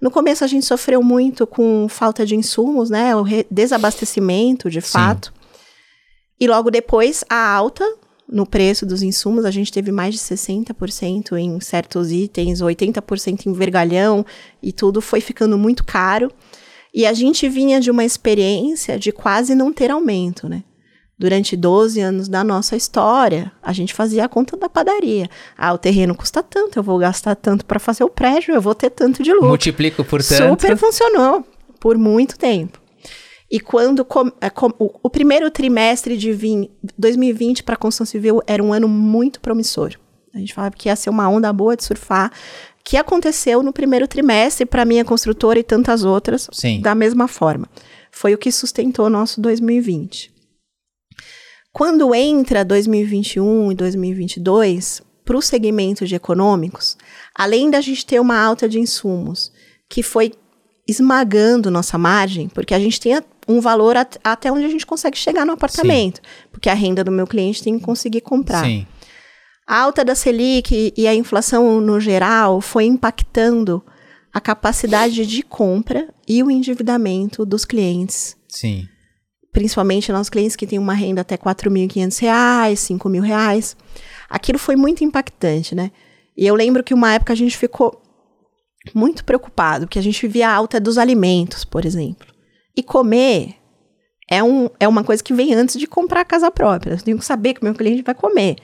No 0.00 0.10
começo 0.10 0.44
a 0.44 0.46
gente 0.46 0.64
sofreu 0.64 1.02
muito 1.02 1.46
com 1.46 1.86
falta 1.88 2.24
de 2.24 2.36
insumos, 2.36 2.90
né? 2.90 3.16
O 3.16 3.24
desabastecimento, 3.50 4.70
de 4.70 4.80
Sim. 4.80 4.92
fato. 4.92 5.32
E 6.38 6.46
logo 6.46 6.70
depois 6.70 7.24
a 7.28 7.52
alta 7.52 7.84
no 8.28 8.46
preço 8.46 8.84
dos 8.84 9.02
insumos, 9.02 9.46
a 9.46 9.50
gente 9.50 9.72
teve 9.72 9.90
mais 9.90 10.14
de 10.14 10.20
60% 10.20 11.38
em 11.38 11.58
certos 11.60 12.12
itens, 12.12 12.60
80% 12.60 13.46
em 13.46 13.52
vergalhão, 13.52 14.24
e 14.62 14.70
tudo 14.70 15.00
foi 15.00 15.20
ficando 15.20 15.56
muito 15.56 15.82
caro. 15.82 16.30
E 16.92 17.06
a 17.06 17.12
gente 17.14 17.48
vinha 17.48 17.80
de 17.80 17.90
uma 17.90 18.04
experiência 18.04 18.98
de 18.98 19.12
quase 19.12 19.54
não 19.54 19.72
ter 19.72 19.90
aumento, 19.90 20.48
né? 20.48 20.62
Durante 21.18 21.56
12 21.56 22.00
anos 22.00 22.28
da 22.28 22.44
nossa 22.44 22.76
história, 22.76 23.50
a 23.60 23.72
gente 23.72 23.92
fazia 23.92 24.24
a 24.24 24.28
conta 24.28 24.56
da 24.56 24.68
padaria. 24.68 25.28
Ah, 25.56 25.72
o 25.72 25.78
terreno 25.78 26.14
custa 26.14 26.42
tanto, 26.44 26.78
eu 26.78 26.82
vou 26.82 26.96
gastar 26.98 27.34
tanto 27.34 27.64
para 27.64 27.80
fazer 27.80 28.04
o 28.04 28.08
prédio, 28.08 28.54
eu 28.54 28.60
vou 28.60 28.74
ter 28.74 28.90
tanto 28.90 29.22
de 29.22 29.32
lucro. 29.32 29.48
Multiplico 29.48 30.04
por 30.04 30.22
tanto. 30.22 30.50
Super 30.50 30.76
funcionou 30.76 31.44
por 31.80 31.98
muito 31.98 32.38
tempo. 32.38 32.78
E 33.50 33.58
quando 33.58 34.04
com- 34.04 34.30
é, 34.40 34.48
com- 34.48 34.72
o, 34.78 34.90
o 35.02 35.10
primeiro 35.10 35.50
trimestre 35.50 36.16
de 36.16 36.32
vim- 36.32 36.70
2020 36.96 37.64
para 37.64 37.74
a 37.74 37.78
construção 37.78 38.06
civil 38.06 38.40
era 38.46 38.62
um 38.62 38.72
ano 38.72 38.86
muito 38.86 39.40
promissor. 39.40 39.94
A 40.32 40.38
gente 40.38 40.54
falava 40.54 40.76
que 40.76 40.88
ia 40.88 40.94
ser 40.94 41.10
uma 41.10 41.28
onda 41.28 41.52
boa 41.52 41.74
de 41.76 41.82
surfar, 41.82 42.30
que 42.84 42.96
aconteceu 42.96 43.60
no 43.62 43.72
primeiro 43.72 44.06
trimestre 44.06 44.64
para 44.64 44.84
minha 44.84 45.04
construtora 45.04 45.58
e 45.58 45.64
tantas 45.64 46.04
outras 46.04 46.48
Sim. 46.52 46.80
da 46.80 46.94
mesma 46.94 47.26
forma. 47.26 47.66
Foi 48.12 48.34
o 48.34 48.38
que 48.38 48.52
sustentou 48.52 49.06
o 49.06 49.10
nosso 49.10 49.40
2020. 49.40 50.30
Quando 51.72 52.14
entra 52.14 52.64
2021 52.64 53.72
e 53.72 53.74
2022, 53.74 55.02
para 55.24 55.36
o 55.36 55.42
segmento 55.42 56.06
de 56.06 56.14
econômicos, 56.14 56.96
além 57.34 57.70
da 57.70 57.80
gente 57.80 58.04
ter 58.06 58.20
uma 58.20 58.38
alta 58.38 58.68
de 58.68 58.78
insumos, 58.80 59.52
que 59.88 60.02
foi 60.02 60.32
esmagando 60.88 61.70
nossa 61.70 61.98
margem, 61.98 62.48
porque 62.48 62.74
a 62.74 62.78
gente 62.78 62.98
tem 63.00 63.20
um 63.46 63.60
valor 63.60 63.96
at- 63.96 64.16
até 64.24 64.50
onde 64.50 64.64
a 64.64 64.68
gente 64.70 64.86
consegue 64.86 65.16
chegar 65.18 65.44
no 65.44 65.52
apartamento, 65.52 66.20
porque 66.50 66.68
a 66.70 66.74
renda 66.74 67.04
do 67.04 67.10
meu 67.12 67.26
cliente 67.26 67.62
tem 67.62 67.78
que 67.78 67.84
conseguir 67.84 68.22
comprar. 68.22 68.64
Sim. 68.64 68.86
A 69.66 69.80
alta 69.82 70.02
da 70.02 70.14
Selic 70.14 70.94
e 70.96 71.06
a 71.06 71.14
inflação 71.14 71.78
no 71.80 72.00
geral 72.00 72.60
foi 72.62 72.84
impactando 72.86 73.84
a 74.32 74.40
capacidade 74.40 75.26
de 75.26 75.42
compra 75.42 76.08
e 76.26 76.42
o 76.42 76.50
endividamento 76.50 77.44
dos 77.44 77.64
clientes 77.66 78.34
Sim. 78.48 78.88
Principalmente 79.52 80.12
nossos 80.12 80.30
clientes 80.30 80.56
que 80.56 80.66
têm 80.66 80.78
uma 80.78 80.94
renda 80.94 81.22
até 81.22 81.34
R$ 81.34 81.42
4.500, 81.42 82.76
5 82.76 83.08
mil 83.08 83.22
reais. 83.22 83.76
Aquilo 84.28 84.58
foi 84.58 84.76
muito 84.76 85.04
impactante, 85.04 85.74
né? 85.74 85.90
E 86.36 86.46
eu 86.46 86.54
lembro 86.54 86.84
que 86.84 86.94
uma 86.94 87.12
época 87.12 87.32
a 87.32 87.36
gente 87.36 87.56
ficou 87.56 88.00
muito 88.94 89.24
preocupado, 89.24 89.86
porque 89.86 89.98
a 89.98 90.02
gente 90.02 90.26
via 90.28 90.48
a 90.48 90.54
alta 90.54 90.78
dos 90.78 90.98
alimentos, 90.98 91.64
por 91.64 91.84
exemplo. 91.84 92.28
E 92.76 92.82
comer 92.82 93.54
é, 94.30 94.42
um, 94.42 94.68
é 94.78 94.86
uma 94.86 95.02
coisa 95.02 95.22
que 95.22 95.32
vem 95.32 95.54
antes 95.54 95.78
de 95.78 95.86
comprar 95.86 96.20
a 96.20 96.24
casa 96.24 96.50
própria. 96.50 96.92
Eu 96.92 97.02
tenho 97.02 97.18
que 97.18 97.24
saber 97.24 97.54
que 97.54 97.60
o 97.60 97.64
meu 97.64 97.74
cliente 97.74 98.02
vai 98.02 98.14
comer. 98.14 98.56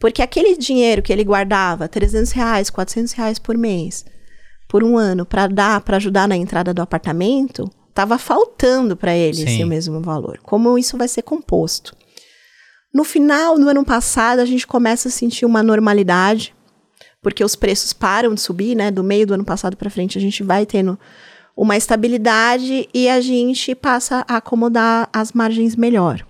Porque 0.00 0.22
aquele 0.22 0.56
dinheiro 0.56 1.02
que 1.02 1.12
ele 1.12 1.22
guardava, 1.22 1.86
300 1.86 2.32
reais, 2.32 2.70
400 2.70 3.12
reais 3.12 3.38
por 3.38 3.56
mês, 3.56 4.04
por 4.68 4.82
um 4.82 4.96
ano, 4.96 5.24
para 5.24 5.46
dar, 5.46 5.80
para 5.82 5.98
ajudar 5.98 6.26
na 6.26 6.36
entrada 6.36 6.74
do 6.74 6.82
apartamento, 6.82 7.70
estava 7.92 8.16
faltando 8.16 8.96
para 8.96 9.14
ele 9.14 9.36
Sim. 9.36 9.44
esse 9.44 9.64
mesmo 9.64 10.00
valor. 10.00 10.38
Como 10.42 10.78
isso 10.78 10.96
vai 10.96 11.06
ser 11.06 11.22
composto? 11.22 11.94
No 12.92 13.04
final 13.04 13.58
do 13.58 13.68
ano 13.68 13.84
passado, 13.84 14.40
a 14.40 14.44
gente 14.44 14.66
começa 14.66 15.08
a 15.08 15.10
sentir 15.10 15.44
uma 15.44 15.62
normalidade, 15.62 16.54
porque 17.22 17.44
os 17.44 17.54
preços 17.54 17.92
param 17.92 18.34
de 18.34 18.40
subir, 18.40 18.74
né? 18.74 18.90
Do 18.90 19.04
meio 19.04 19.26
do 19.26 19.34
ano 19.34 19.44
passado 19.44 19.76
para 19.76 19.90
frente, 19.90 20.18
a 20.18 20.20
gente 20.20 20.42
vai 20.42 20.66
tendo 20.66 20.98
uma 21.54 21.76
estabilidade 21.76 22.88
e 22.92 23.08
a 23.08 23.20
gente 23.20 23.74
passa 23.74 24.24
a 24.26 24.38
acomodar 24.38 25.08
as 25.12 25.32
margens 25.32 25.76
melhor. 25.76 26.26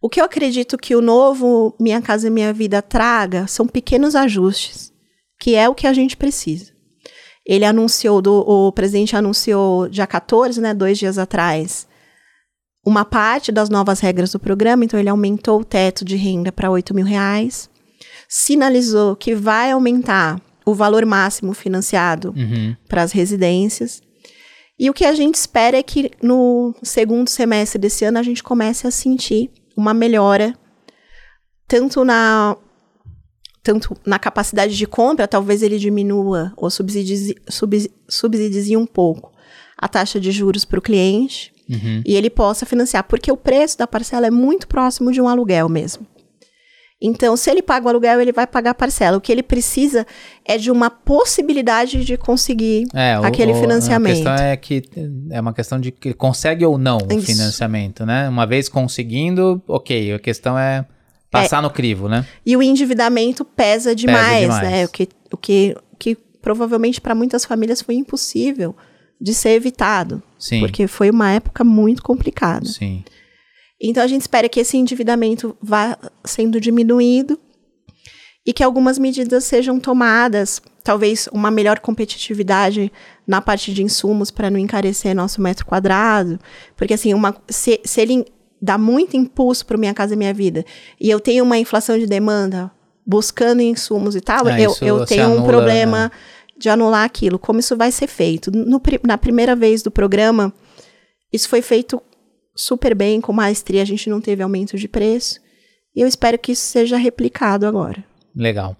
O 0.00 0.08
que 0.08 0.20
eu 0.20 0.24
acredito 0.24 0.78
que 0.78 0.94
o 0.94 1.00
novo 1.00 1.74
Minha 1.80 2.00
Casa 2.00 2.30
Minha 2.30 2.52
Vida 2.52 2.80
traga 2.80 3.48
são 3.48 3.66
pequenos 3.66 4.14
ajustes, 4.14 4.92
que 5.38 5.56
é 5.56 5.68
o 5.68 5.74
que 5.74 5.86
a 5.86 5.92
gente 5.92 6.16
precisa. 6.16 6.75
Ele 7.46 7.64
anunciou, 7.64 8.20
do, 8.20 8.32
o 8.40 8.72
presidente 8.72 9.14
anunciou 9.14 9.88
dia 9.88 10.06
14, 10.06 10.60
né, 10.60 10.74
dois 10.74 10.98
dias 10.98 11.16
atrás, 11.16 11.86
uma 12.84 13.04
parte 13.04 13.52
das 13.52 13.68
novas 13.68 14.00
regras 14.00 14.32
do 14.32 14.38
programa, 14.38 14.84
então 14.84 14.98
ele 14.98 15.08
aumentou 15.08 15.60
o 15.60 15.64
teto 15.64 16.04
de 16.04 16.16
renda 16.16 16.50
para 16.50 16.70
8 16.70 16.92
mil 16.94 17.04
reais, 17.06 17.68
sinalizou 18.28 19.14
que 19.16 19.34
vai 19.34 19.70
aumentar 19.70 20.40
o 20.64 20.74
valor 20.74 21.04
máximo 21.06 21.54
financiado 21.54 22.34
Uhum. 22.36 22.76
para 22.88 23.02
as 23.02 23.12
residências. 23.12 24.02
E 24.78 24.90
o 24.90 24.92
que 24.92 25.04
a 25.04 25.14
gente 25.14 25.36
espera 25.36 25.76
é 25.78 25.82
que 25.82 26.10
no 26.20 26.74
segundo 26.82 27.28
semestre 27.28 27.78
desse 27.78 28.04
ano 28.04 28.18
a 28.18 28.22
gente 28.22 28.42
comece 28.42 28.86
a 28.86 28.90
sentir 28.90 29.50
uma 29.76 29.94
melhora 29.94 30.54
tanto 31.68 32.04
na 32.04 32.56
tanto 33.66 33.96
na 34.06 34.16
capacidade 34.18 34.76
de 34.76 34.86
compra, 34.86 35.26
talvez 35.26 35.60
ele 35.62 35.76
diminua 35.78 36.52
ou 36.56 36.70
subsidie, 36.70 37.34
subs- 37.48 37.88
subsidie 38.08 38.76
um 38.76 38.86
pouco 38.86 39.32
a 39.76 39.88
taxa 39.88 40.20
de 40.20 40.30
juros 40.30 40.64
para 40.64 40.78
o 40.78 40.82
cliente 40.82 41.52
Uhum. 41.68 42.00
e 42.06 42.14
ele 42.14 42.30
possa 42.30 42.64
financiar, 42.64 43.02
porque 43.08 43.30
o 43.32 43.36
preço 43.36 43.76
da 43.76 43.88
parcela 43.88 44.26
é 44.28 44.30
muito 44.30 44.68
próximo 44.68 45.10
de 45.10 45.20
um 45.20 45.26
aluguel 45.28 45.68
mesmo. 45.68 46.06
Então, 47.02 47.36
se 47.36 47.50
ele 47.50 47.60
paga 47.60 47.84
o 47.86 47.88
aluguel, 47.90 48.20
ele 48.22 48.32
vai 48.32 48.46
pagar 48.46 48.70
a 48.70 48.74
parcela. 48.74 49.18
O 49.18 49.20
que 49.20 49.30
ele 49.30 49.42
precisa 49.42 50.06
é 50.46 50.56
de 50.56 50.70
uma 50.70 50.88
possibilidade 50.88 52.04
de 52.04 52.16
conseguir 52.16 52.86
É, 52.94 53.18
o- 53.18 53.24
aquele 53.24 53.52
o- 53.52 53.60
financiamento. 53.60 54.26
A 54.26 54.32
questão 54.32 54.46
é 54.46 54.56
que 54.56 54.82
é 55.30 55.38
uma 55.40 55.52
questão 55.52 55.78
de 55.78 55.90
que 55.90 56.08
ele 56.08 56.14
consegue 56.14 56.64
ou 56.64 56.78
não 56.78 56.96
o 56.98 57.12
Isso. 57.12 57.26
financiamento, 57.26 58.06
né? 58.06 58.28
Uma 58.30 58.46
vez 58.46 58.68
conseguindo, 58.70 59.62
ok. 59.68 60.14
A 60.14 60.18
questão 60.18 60.58
é 60.58 60.86
passar 61.42 61.62
no 61.62 61.70
crivo, 61.70 62.08
né? 62.08 62.26
E 62.44 62.56
o 62.56 62.62
endividamento 62.62 63.44
pesa 63.44 63.94
demais, 63.94 64.42
demais. 64.42 64.62
né? 64.62 64.84
O 64.84 64.88
que, 64.88 65.08
o 65.32 65.36
que, 65.36 65.76
o 65.92 65.96
que 65.96 66.14
provavelmente 66.40 67.00
para 67.00 67.14
muitas 67.14 67.44
famílias 67.44 67.82
foi 67.82 67.94
impossível 67.94 68.74
de 69.20 69.34
ser 69.34 69.50
evitado. 69.50 70.22
Sim. 70.38 70.60
Porque 70.60 70.86
foi 70.86 71.10
uma 71.10 71.30
época 71.30 71.64
muito 71.64 72.02
complicada. 72.02 72.66
Sim. 72.66 73.02
Então 73.80 74.02
a 74.02 74.06
gente 74.06 74.22
espera 74.22 74.48
que 74.48 74.60
esse 74.60 74.76
endividamento 74.76 75.56
vá 75.60 75.98
sendo 76.24 76.60
diminuído 76.60 77.38
e 78.46 78.52
que 78.52 78.62
algumas 78.62 78.98
medidas 78.98 79.44
sejam 79.44 79.80
tomadas, 79.80 80.62
talvez 80.84 81.28
uma 81.32 81.50
melhor 81.50 81.80
competitividade 81.80 82.92
na 83.26 83.40
parte 83.40 83.74
de 83.74 83.82
insumos 83.82 84.30
para 84.30 84.48
não 84.48 84.58
encarecer 84.58 85.16
nosso 85.16 85.42
metro 85.42 85.66
quadrado, 85.66 86.38
porque 86.76 86.94
assim, 86.94 87.12
uma, 87.12 87.36
se, 87.48 87.80
se 87.84 88.00
ele 88.00 88.24
dá 88.60 88.78
muito 88.78 89.16
impulso 89.16 89.64
para 89.66 89.76
minha 89.76 89.94
casa 89.94 90.14
e 90.14 90.16
minha 90.16 90.32
vida 90.34 90.64
e 91.00 91.10
eu 91.10 91.20
tenho 91.20 91.44
uma 91.44 91.58
inflação 91.58 91.98
de 91.98 92.06
demanda 92.06 92.70
buscando 93.06 93.62
insumos 93.62 94.16
e 94.16 94.20
tal, 94.20 94.46
Ah, 94.48 94.60
eu, 94.60 94.74
eu 94.82 95.04
tenho 95.06 95.28
um 95.28 95.32
anula, 95.34 95.46
problema 95.46 96.04
né? 96.04 96.10
de 96.58 96.68
anular 96.68 97.04
aquilo. 97.04 97.38
Como 97.38 97.60
isso 97.60 97.76
vai 97.76 97.92
ser 97.92 98.08
feito? 98.08 98.50
No 98.50 98.80
na 99.04 99.16
primeira 99.16 99.54
vez 99.54 99.82
do 99.82 99.90
programa, 99.90 100.52
isso 101.32 101.48
foi 101.48 101.62
feito 101.62 102.02
super 102.56 102.94
bem, 102.94 103.20
com 103.20 103.32
maestria, 103.32 103.82
a 103.82 103.84
gente 103.84 104.10
não 104.10 104.20
teve 104.20 104.42
aumento 104.42 104.76
de 104.76 104.88
preço. 104.88 105.38
E 105.94 106.00
eu 106.00 106.08
espero 106.08 106.38
que 106.38 106.52
isso 106.52 106.64
seja 106.64 106.96
replicado 106.96 107.66
agora. 107.66 108.04
Legal. 108.34 108.76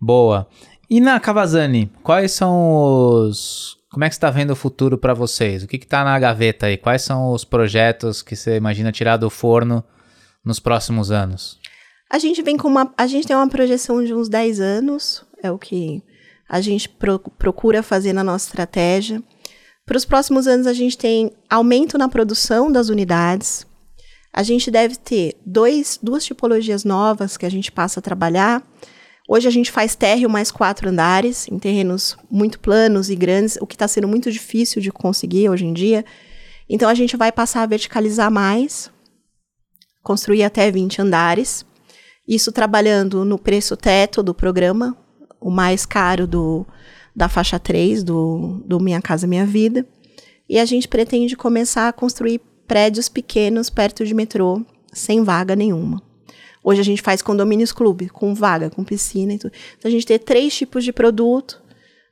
Boa. 0.00 0.48
E 0.88 1.00
na 1.00 1.20
Cavazani, 1.20 1.90
quais 2.02 2.32
são 2.32 2.72
os. 2.72 3.76
Como 3.98 4.04
é 4.04 4.08
que 4.08 4.14
você 4.14 4.18
está 4.18 4.30
vendo 4.30 4.52
o 4.52 4.54
futuro 4.54 4.96
para 4.96 5.12
vocês? 5.12 5.64
O 5.64 5.66
que 5.66 5.74
está 5.74 6.04
na 6.04 6.16
gaveta 6.20 6.66
aí? 6.66 6.76
Quais 6.76 7.02
são 7.02 7.32
os 7.32 7.42
projetos 7.42 8.22
que 8.22 8.36
você 8.36 8.54
imagina 8.54 8.92
tirar 8.92 9.16
do 9.16 9.28
forno 9.28 9.82
nos 10.44 10.60
próximos 10.60 11.10
anos? 11.10 11.58
A 12.08 12.16
gente 12.16 12.40
vem 12.40 12.56
com 12.56 12.68
uma. 12.68 12.94
A 12.96 13.08
gente 13.08 13.26
tem 13.26 13.34
uma 13.34 13.48
projeção 13.48 14.04
de 14.04 14.14
uns 14.14 14.28
10 14.28 14.60
anos, 14.60 15.24
é 15.42 15.50
o 15.50 15.58
que 15.58 16.00
a 16.48 16.60
gente 16.60 16.88
pro- 16.88 17.18
procura 17.18 17.82
fazer 17.82 18.12
na 18.12 18.22
nossa 18.22 18.46
estratégia. 18.46 19.20
Para 19.84 19.96
os 19.96 20.04
próximos 20.04 20.46
anos, 20.46 20.68
a 20.68 20.72
gente 20.72 20.96
tem 20.96 21.32
aumento 21.50 21.98
na 21.98 22.08
produção 22.08 22.70
das 22.70 22.90
unidades. 22.90 23.66
A 24.32 24.44
gente 24.44 24.70
deve 24.70 24.94
ter 24.94 25.34
dois, 25.44 25.98
duas 26.00 26.24
tipologias 26.24 26.84
novas 26.84 27.36
que 27.36 27.44
a 27.44 27.50
gente 27.50 27.72
passa 27.72 27.98
a 27.98 28.02
trabalhar. 28.02 28.62
Hoje 29.30 29.46
a 29.46 29.50
gente 29.50 29.70
faz 29.70 29.94
térreo 29.94 30.30
mais 30.30 30.50
quatro 30.50 30.88
andares, 30.88 31.46
em 31.48 31.58
terrenos 31.58 32.16
muito 32.30 32.58
planos 32.58 33.10
e 33.10 33.14
grandes, 33.14 33.58
o 33.60 33.66
que 33.66 33.74
está 33.74 33.86
sendo 33.86 34.08
muito 34.08 34.32
difícil 34.32 34.80
de 34.80 34.90
conseguir 34.90 35.50
hoje 35.50 35.66
em 35.66 35.74
dia. 35.74 36.02
Então 36.66 36.88
a 36.88 36.94
gente 36.94 37.14
vai 37.14 37.30
passar 37.30 37.62
a 37.62 37.66
verticalizar 37.66 38.30
mais, 38.30 38.90
construir 40.02 40.44
até 40.44 40.70
20 40.70 41.02
andares. 41.02 41.62
Isso 42.26 42.50
trabalhando 42.50 43.22
no 43.22 43.38
preço 43.38 43.76
teto 43.76 44.22
do 44.22 44.32
programa, 44.32 44.96
o 45.38 45.50
mais 45.50 45.84
caro 45.84 46.26
do, 46.26 46.66
da 47.14 47.28
faixa 47.28 47.58
3 47.58 48.02
do, 48.02 48.62
do 48.64 48.80
Minha 48.80 49.02
Casa 49.02 49.26
Minha 49.26 49.44
Vida. 49.44 49.86
E 50.48 50.58
a 50.58 50.64
gente 50.64 50.88
pretende 50.88 51.36
começar 51.36 51.86
a 51.86 51.92
construir 51.92 52.40
prédios 52.66 53.10
pequenos 53.10 53.68
perto 53.68 54.06
de 54.06 54.14
metrô, 54.14 54.64
sem 54.90 55.22
vaga 55.22 55.54
nenhuma. 55.54 56.07
Hoje 56.68 56.82
a 56.82 56.84
gente 56.84 57.00
faz 57.00 57.22
condomínios 57.22 57.72
clube, 57.72 58.10
com 58.10 58.34
vaga, 58.34 58.68
com 58.68 58.84
piscina 58.84 59.32
e 59.32 59.38
tudo. 59.38 59.54
Então 59.78 59.88
a 59.88 59.90
gente 59.90 60.04
tem 60.04 60.18
três 60.18 60.54
tipos 60.54 60.84
de 60.84 60.92
produto 60.92 61.62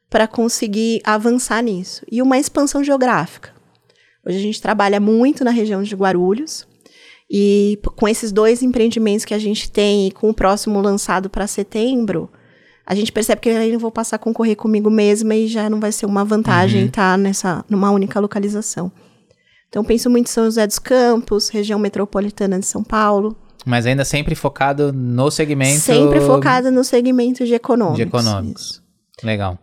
para 0.09 0.27
conseguir 0.27 1.03
avançar 1.05 1.63
nisso. 1.63 2.07
E 2.11 2.23
uma 2.23 2.39
expansão 2.39 2.83
geográfica. 2.83 3.51
Hoje 4.27 4.39
a 4.39 4.41
gente 4.41 4.63
trabalha 4.63 4.99
muito 4.99 5.45
na 5.45 5.51
região 5.51 5.83
de 5.83 5.95
Guarulhos. 5.95 6.67
E 7.31 7.79
com 7.97 8.09
esses 8.09 8.33
dois 8.33 8.63
empreendimentos 8.63 9.27
que 9.27 9.35
a 9.35 9.39
gente 9.39 9.71
tem 9.71 10.07
e 10.07 10.11
com 10.11 10.31
o 10.31 10.35
próximo 10.35 10.81
lançado 10.81 11.29
para 11.29 11.47
setembro, 11.47 12.31
a 12.87 12.95
gente 12.95 13.13
percebe 13.13 13.43
que 13.43 13.51
aí 13.51 13.75
eu 13.75 13.79
vou 13.79 13.91
passar 13.91 14.17
a 14.17 14.19
concorrer 14.19 14.57
comigo 14.57 14.89
mesma 14.89 15.35
e 15.35 15.49
já 15.49 15.69
não 15.69 15.81
vai 15.81 15.93
ser 15.93 16.07
uma 16.07 16.25
vantagem 16.25 16.87
estar 16.87 17.19
nessa 17.19 17.63
numa 17.69 17.91
única 17.91 18.19
localização. 18.19 18.91
Então 19.69 19.85
penso 19.85 20.09
muito 20.09 20.29
em 20.29 20.33
São 20.33 20.45
José 20.45 20.67
dos 20.67 20.79
Campos, 20.79 21.51
região 21.51 21.79
metropolitana 21.79 22.59
de 22.59 22.65
São 22.65 22.83
Paulo, 22.83 23.37
Mas 23.65 23.87
ainda 23.87 24.05
sempre 24.05 24.35
focado 24.35 24.93
no 24.93 25.31
segmento. 25.31 25.81
sempre 25.81 26.21
focada 26.21 26.71
no 26.71 26.85
segmento 26.85 27.45
de 27.45 27.55
econômicos. 27.55 27.97
de 27.97 28.03
econômicos. 28.03 28.83
Legal. 29.23 29.59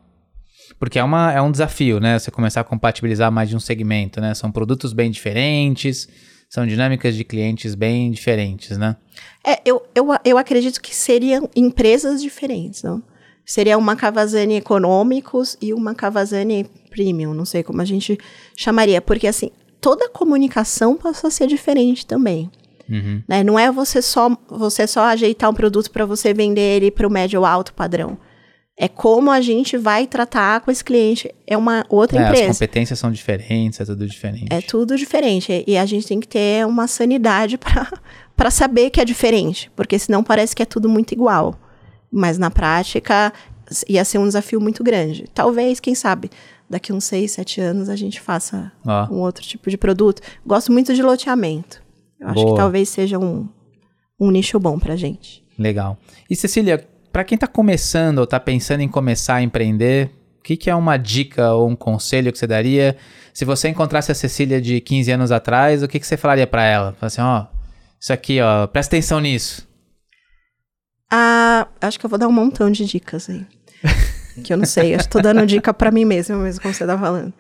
Porque 0.80 1.00
é, 1.00 1.04
uma, 1.04 1.32
é 1.32 1.41
um 1.41 1.52
desafio, 1.52 2.00
né? 2.00 2.20
Você 2.20 2.32
começar 2.32 2.62
a 2.62 2.64
compatibilizar 2.64 3.32
mais 3.32 3.50
de 3.50 3.56
um 3.56 3.60
segmento, 3.60 4.20
né? 4.20 4.34
São 4.34 4.52
produtos 4.52 4.91
bem 4.91 5.12
diferentes, 5.12 6.08
são 6.50 6.68
dinâmicas 6.68 7.16
de 7.16 7.24
clientes 7.24 7.76
bem 7.76 8.12
diferentes, 8.12 8.78
né? 8.78 8.98
É, 9.46 9.62
eu, 9.66 9.82
eu, 9.96 10.08
eu 10.26 10.38
acredito 10.38 10.82
que 10.82 10.96
seriam 10.96 11.50
empresas 11.56 12.22
diferentes, 12.22 12.84
não? 12.84 13.02
Seria 13.46 13.78
uma 13.78 13.96
Cavazani 13.96 14.56
Econômicos 14.56 15.58
e 15.62 15.74
uma 15.74 15.94
Cavazani 15.94 16.66
Premium, 16.89 17.34
não 17.34 17.46
sei 17.46 17.62
como 17.62 17.82
a 17.82 17.86
gente 17.86 18.18
chamaria, 18.56 19.02
porque 19.02 19.28
assim, 19.28 19.52
toda 19.82 20.10
comunicação 20.10 20.96
passa 20.96 21.28
a 21.28 21.32
ser 21.32 21.48
diferente 21.48 22.06
também. 22.06 22.50
Uhum. 22.90 23.22
Né? 23.28 23.44
Não 23.44 23.58
é 23.58 23.72
você 23.72 24.02
só, 24.02 24.36
você 24.50 24.86
só 24.88 25.04
ajeitar 25.06 25.50
um 25.50 25.54
produto 25.54 25.90
para 25.92 26.06
você 26.06 26.34
vender 26.34 26.78
ele 26.78 26.92
para 26.92 27.08
o 27.08 27.12
médio 27.12 27.40
ou 27.40 27.46
alto 27.46 27.74
padrão. 27.74 28.18
É 28.76 28.88
como 28.88 29.30
a 29.30 29.40
gente 29.40 29.78
vai 29.78 30.08
tratar 30.08 30.62
com 30.62 30.72
esse 30.72 30.84
cliente. 30.84 31.32
É 31.46 31.56
uma 31.56 31.86
outra 31.90 32.20
É, 32.20 32.24
as 32.24 32.30
empresa. 32.30 32.54
competências 32.54 32.98
são 33.00 33.12
diferentes, 33.12 33.80
é 33.80 33.86
tudo 33.86 34.08
diferente. 34.08 34.48
É 34.50 34.62
tudo 34.62 34.98
diferente. 34.98 35.64
E 35.68 35.78
a 35.78 35.86
gente 35.86 36.08
tem 36.08 36.20
que 36.20 36.28
ter 36.28 36.66
uma 36.66 36.88
sanidade 36.88 37.58
para 38.36 38.50
saber 38.50 38.90
que 38.90 39.00
é 39.00 39.06
diferente. 39.06 39.70
Porque 39.76 40.00
senão 40.00 40.24
parece 40.24 40.56
que 40.56 40.64
é 40.64 40.66
tudo 40.66 40.90
muito 40.90 41.12
igual. 41.12 41.56
Mas 42.12 42.40
na 42.40 42.50
prática 42.50 43.32
ia 43.88 44.04
ser 44.04 44.18
um 44.18 44.26
desafio 44.26 44.60
muito 44.60 44.84
grande. 44.84 45.26
Talvez, 45.36 45.80
quem 45.80 45.94
sabe, 45.94 46.32
daqui 46.68 46.92
uns 46.92 47.04
seis, 47.04 47.32
sete 47.32 47.62
anos 47.62 47.90
a 47.90 47.96
gente 47.96 48.20
faça 48.20 48.72
um 49.12 49.20
outro 49.20 49.44
tipo 49.46 49.70
de 49.70 49.78
produto. 49.78 50.20
Gosto 50.44 50.72
muito 50.72 50.96
de 50.96 51.04
loteamento. 51.04 51.83
Eu 52.24 52.30
acho 52.30 52.36
Boa. 52.36 52.51
que 52.51 52.57
talvez 52.57 52.89
seja 52.89 53.19
um, 53.19 53.49
um 54.19 54.32
nicho 54.32 54.57
bom 54.57 54.80
pra 54.80 54.95
gente. 54.95 55.43
Legal. 55.59 55.97
E 56.30 56.36
Cecília, 56.36 56.88
para 57.11 57.26
quem 57.26 57.36
está 57.36 57.47
começando 57.47 58.19
ou 58.19 58.24
está 58.24 58.39
pensando 58.39 58.80
em 58.80 58.88
começar 58.88 59.36
a 59.36 59.41
empreender, 59.43 60.09
o 60.39 60.43
que, 60.43 60.55
que 60.55 60.69
é 60.69 60.76
uma 60.76 60.95
dica 60.95 61.51
ou 61.53 61.69
um 61.69 61.76
conselho 61.76 62.32
que 62.32 62.39
você 62.39 62.47
daria? 62.47 62.95
Se 63.34 63.43
você 63.43 63.67
encontrasse 63.67 64.11
a 64.11 64.15
Cecília 64.15 64.61
de 64.61 64.80
15 64.80 65.11
anos 65.11 65.32
atrás, 65.32 65.84
o 65.84 65.88
que, 65.88 65.99
que 65.99 66.07
você 66.07 66.15
falaria 66.15 66.47
para 66.47 66.63
ela? 66.63 66.93
Fala 66.93 67.07
assim, 67.07 67.21
ó, 67.21 67.45
isso 67.99 68.13
aqui, 68.13 68.39
ó, 68.39 68.67
presta 68.67 68.95
atenção 68.95 69.19
nisso. 69.19 69.67
Ah, 71.11 71.67
acho 71.82 71.99
que 71.99 72.05
eu 72.05 72.09
vou 72.09 72.17
dar 72.17 72.28
um 72.28 72.32
montão 72.32 72.71
de 72.71 72.86
dicas 72.86 73.30
aí. 73.30 73.45
que 74.43 74.53
eu 74.53 74.57
não 74.57 74.65
sei, 74.65 74.97
que 74.97 75.07
tô 75.09 75.19
dando 75.19 75.45
dica 75.45 75.74
pra 75.74 75.91
mim 75.91 76.05
mesma, 76.05 76.38
mesmo 76.38 76.61
como 76.61 76.74
você 76.74 76.86
tá 76.86 76.97
falando. 76.97 77.34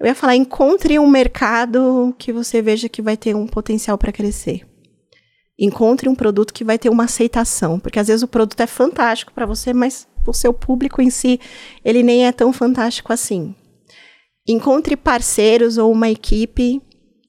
Eu 0.00 0.06
ia 0.06 0.14
falar, 0.14 0.34
encontre 0.34 0.98
um 0.98 1.06
mercado 1.06 2.14
que 2.18 2.32
você 2.32 2.62
veja 2.62 2.88
que 2.88 3.02
vai 3.02 3.18
ter 3.18 3.36
um 3.36 3.46
potencial 3.46 3.98
para 3.98 4.10
crescer. 4.10 4.66
Encontre 5.58 6.08
um 6.08 6.14
produto 6.14 6.54
que 6.54 6.64
vai 6.64 6.78
ter 6.78 6.88
uma 6.88 7.04
aceitação, 7.04 7.78
porque 7.78 7.98
às 7.98 8.08
vezes 8.08 8.22
o 8.22 8.28
produto 8.28 8.58
é 8.60 8.66
fantástico 8.66 9.30
para 9.34 9.44
você, 9.44 9.74
mas 9.74 10.08
o 10.26 10.32
seu 10.32 10.54
público 10.54 11.02
em 11.02 11.10
si, 11.10 11.38
ele 11.84 12.02
nem 12.02 12.26
é 12.26 12.32
tão 12.32 12.50
fantástico 12.50 13.12
assim. 13.12 13.54
Encontre 14.48 14.96
parceiros 14.96 15.76
ou 15.76 15.92
uma 15.92 16.08
equipe 16.08 16.80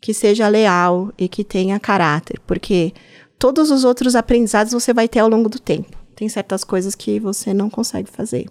que 0.01 0.13
seja 0.13 0.47
leal 0.47 1.11
e 1.17 1.27
que 1.27 1.43
tenha 1.43 1.77
caráter, 1.77 2.39
porque 2.47 2.93
todos 3.37 3.69
os 3.69 3.83
outros 3.83 4.15
aprendizados 4.15 4.71
você 4.71 4.93
vai 4.93 5.09
ter 5.09 5.19
ao 5.19 5.27
longo 5.27 5.49
do 5.49 5.59
tempo. 5.59 5.97
Tem 6.15 6.29
certas 6.29 6.63
coisas 6.63 6.95
que 6.95 7.19
você 7.19 7.53
não 7.53 7.69
consegue 7.69 8.09
fazer. 8.09 8.47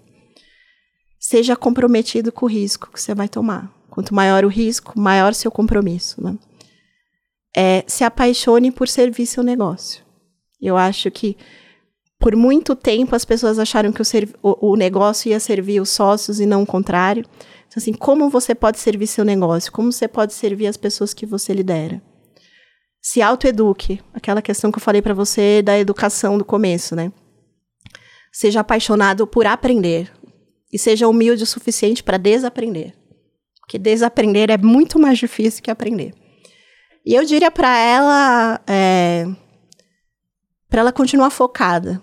Seja 1.18 1.56
comprometido 1.56 2.30
com 2.30 2.44
o 2.44 2.48
risco 2.48 2.90
que 2.92 3.00
você 3.00 3.14
vai 3.14 3.28
tomar. 3.28 3.79
Quanto 3.90 4.14
maior 4.14 4.44
o 4.44 4.48
risco, 4.48 4.98
maior 4.98 5.34
seu 5.34 5.50
compromisso. 5.50 6.22
Né? 6.22 6.38
É, 7.56 7.84
se 7.86 8.04
apaixone 8.04 8.70
por 8.70 8.88
servir 8.88 9.26
seu 9.26 9.42
negócio. 9.42 10.02
Eu 10.60 10.76
acho 10.76 11.10
que 11.10 11.36
por 12.18 12.36
muito 12.36 12.76
tempo 12.76 13.16
as 13.16 13.24
pessoas 13.24 13.58
acharam 13.58 13.90
que 13.92 14.02
o, 14.02 14.04
o- 14.42 14.72
o 14.72 14.76
negócio 14.76 15.30
ia 15.30 15.40
servir 15.40 15.80
os 15.80 15.88
sócios 15.90 16.38
e 16.38 16.46
não 16.46 16.62
o 16.62 16.66
contrário. 16.66 17.24
Então, 17.66 17.78
assim, 17.80 17.92
como 17.92 18.28
você 18.28 18.54
pode 18.54 18.78
servir 18.78 19.06
seu 19.06 19.24
negócio? 19.24 19.72
Como 19.72 19.90
você 19.90 20.06
pode 20.06 20.32
servir 20.34 20.66
as 20.66 20.76
pessoas 20.76 21.14
que 21.14 21.24
você 21.24 21.52
lidera? 21.54 22.02
Se 23.00 23.22
autoeduque. 23.22 24.00
Aquela 24.12 24.42
questão 24.42 24.70
que 24.70 24.76
eu 24.78 24.82
falei 24.82 25.00
para 25.00 25.14
você 25.14 25.62
da 25.62 25.78
educação 25.78 26.36
do 26.36 26.44
começo, 26.44 26.94
né? 26.94 27.10
Seja 28.32 28.60
apaixonado 28.60 29.26
por 29.26 29.46
aprender. 29.46 30.12
E 30.72 30.78
seja 30.78 31.08
humilde 31.08 31.42
o 31.42 31.46
suficiente 31.46 32.02
para 32.02 32.18
desaprender. 32.18 32.94
Porque 33.70 33.78
desaprender 33.78 34.50
é 34.50 34.58
muito 34.58 34.98
mais 34.98 35.16
difícil 35.16 35.62
que 35.62 35.70
aprender. 35.70 36.12
E 37.06 37.14
eu 37.14 37.24
diria 37.24 37.52
para 37.52 37.78
ela, 37.78 38.60
é, 38.66 39.24
para 40.68 40.80
ela 40.80 40.90
continuar 40.90 41.30
focada, 41.30 42.02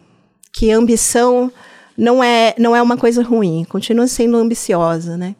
que 0.54 0.72
ambição 0.72 1.52
não 1.98 2.24
é 2.24 2.56
não 2.58 2.74
é 2.74 2.82
uma 2.82 2.96
coisa 2.96 3.22
ruim. 3.22 3.66
Continua 3.66 4.08
sendo 4.08 4.38
ambiciosa, 4.38 5.18
né? 5.18 5.36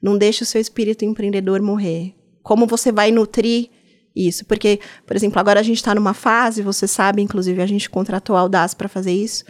Não 0.00 0.16
deixe 0.16 0.44
o 0.44 0.46
seu 0.46 0.60
espírito 0.60 1.04
empreendedor 1.04 1.60
morrer. 1.60 2.14
Como 2.44 2.64
você 2.64 2.92
vai 2.92 3.10
nutrir 3.10 3.68
isso? 4.14 4.44
Porque, 4.44 4.78
por 5.04 5.16
exemplo, 5.16 5.40
agora 5.40 5.58
a 5.58 5.64
gente 5.64 5.78
está 5.78 5.92
numa 5.96 6.14
fase, 6.14 6.62
você 6.62 6.86
sabe, 6.86 7.22
inclusive 7.22 7.60
a 7.60 7.66
gente 7.66 7.90
contratou 7.90 8.36
a 8.36 8.40
Audaz 8.40 8.72
para 8.72 8.88
fazer 8.88 9.12
isso, 9.12 9.44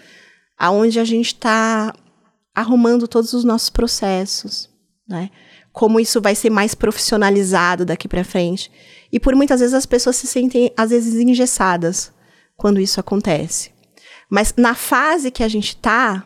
aonde 0.56 0.98
a 0.98 1.04
gente 1.04 1.26
está 1.26 1.92
arrumando 2.54 3.06
todos 3.06 3.34
os 3.34 3.44
nossos 3.44 3.68
processos, 3.68 4.70
né? 5.06 5.28
Como 5.72 5.98
isso 5.98 6.20
vai 6.20 6.34
ser 6.34 6.50
mais 6.50 6.74
profissionalizado 6.74 7.84
daqui 7.84 8.06
para 8.06 8.24
frente. 8.24 8.70
E 9.10 9.18
por 9.18 9.34
muitas 9.34 9.60
vezes 9.60 9.74
as 9.74 9.86
pessoas 9.86 10.16
se 10.16 10.26
sentem 10.26 10.72
às 10.76 10.90
vezes 10.90 11.14
engessadas 11.14 12.12
quando 12.56 12.80
isso 12.80 13.00
acontece. 13.00 13.70
Mas 14.28 14.54
na 14.56 14.74
fase 14.74 15.30
que 15.30 15.42
a 15.42 15.48
gente 15.48 15.68
está, 15.68 16.24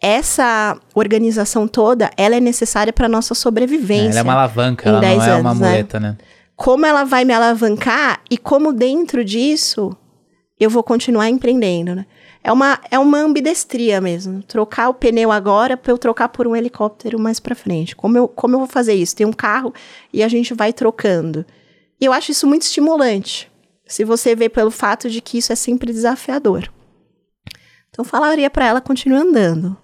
essa 0.00 0.78
organização 0.94 1.68
toda, 1.68 2.10
ela 2.16 2.36
é 2.36 2.40
necessária 2.40 2.92
para 2.92 3.08
nossa 3.08 3.34
sobrevivência. 3.34 4.08
É, 4.08 4.10
ela 4.10 4.20
é 4.20 4.22
uma 4.22 4.32
alavanca, 4.34 4.88
ela 4.88 5.00
não 5.00 5.08
é 5.08 5.30
anos, 5.30 5.40
uma 5.40 5.54
né? 5.54 5.70
muleta, 5.70 6.00
né? 6.00 6.16
Como 6.56 6.86
ela 6.86 7.04
vai 7.04 7.24
me 7.24 7.32
alavancar 7.32 8.20
e 8.30 8.38
como 8.38 8.72
dentro 8.72 9.24
disso 9.24 9.96
eu 10.58 10.70
vou 10.70 10.82
continuar 10.82 11.28
empreendendo, 11.28 11.94
né? 11.94 12.06
É 12.46 12.52
uma, 12.52 12.78
é 12.90 12.98
uma 12.98 13.18
ambidestria 13.18 14.02
mesmo. 14.02 14.42
Trocar 14.42 14.90
o 14.90 14.94
pneu 14.94 15.32
agora 15.32 15.78
para 15.78 15.90
eu 15.90 15.96
trocar 15.96 16.28
por 16.28 16.46
um 16.46 16.54
helicóptero 16.54 17.18
mais 17.18 17.40
para 17.40 17.54
frente. 17.54 17.96
Como 17.96 18.18
eu, 18.18 18.28
como 18.28 18.54
eu 18.54 18.58
vou 18.58 18.68
fazer 18.68 18.92
isso? 18.92 19.16
Tem 19.16 19.26
um 19.26 19.32
carro 19.32 19.72
e 20.12 20.22
a 20.22 20.28
gente 20.28 20.52
vai 20.52 20.70
trocando. 20.70 21.46
E 21.98 22.04
eu 22.04 22.12
acho 22.12 22.32
isso 22.32 22.46
muito 22.46 22.62
estimulante. 22.62 23.50
Se 23.86 24.04
você 24.04 24.36
vê 24.36 24.50
pelo 24.50 24.70
fato 24.70 25.08
de 25.08 25.22
que 25.22 25.38
isso 25.38 25.54
é 25.54 25.56
sempre 25.56 25.90
desafiador. 25.90 26.70
Então, 27.88 28.04
falaria 28.04 28.50
para 28.50 28.66
ela 28.66 28.80
continue 28.80 29.16
andando. 29.16 29.74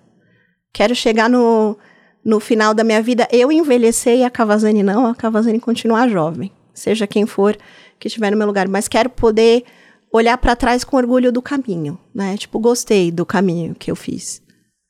Quero 0.71 0.95
chegar 0.95 1.31
no, 1.31 1.79
no 2.23 2.41
final 2.41 2.75
da 2.75 2.85
minha 2.85 3.01
vida, 3.01 3.27
eu 3.33 3.51
envelhecer 3.51 4.19
e 4.19 4.25
a 4.25 4.29
Cavazani 4.29 4.83
não, 4.83 5.07
a 5.07 5.15
Cavazani 5.15 5.61
continuar 5.61 6.09
jovem. 6.09 6.53
Seja 6.75 7.07
quem 7.07 7.25
for 7.25 7.57
que 7.99 8.09
estiver 8.09 8.31
no 8.31 8.37
meu 8.37 8.47
lugar. 8.47 8.69
Mas 8.69 8.87
quero 8.87 9.09
poder 9.09 9.65
olhar 10.13 10.37
para 10.39 10.57
trás 10.57 10.85
com 10.85 10.97
orgulho 10.97 11.33
do 11.33 11.41
caminho, 11.41 11.99
né? 12.15 12.37
Tipo, 12.37 12.59
gostei 12.59 13.11
do 13.11 13.25
caminho 13.25 13.75
que 13.75 13.91
eu 13.91 13.97
fiz. 13.97 14.43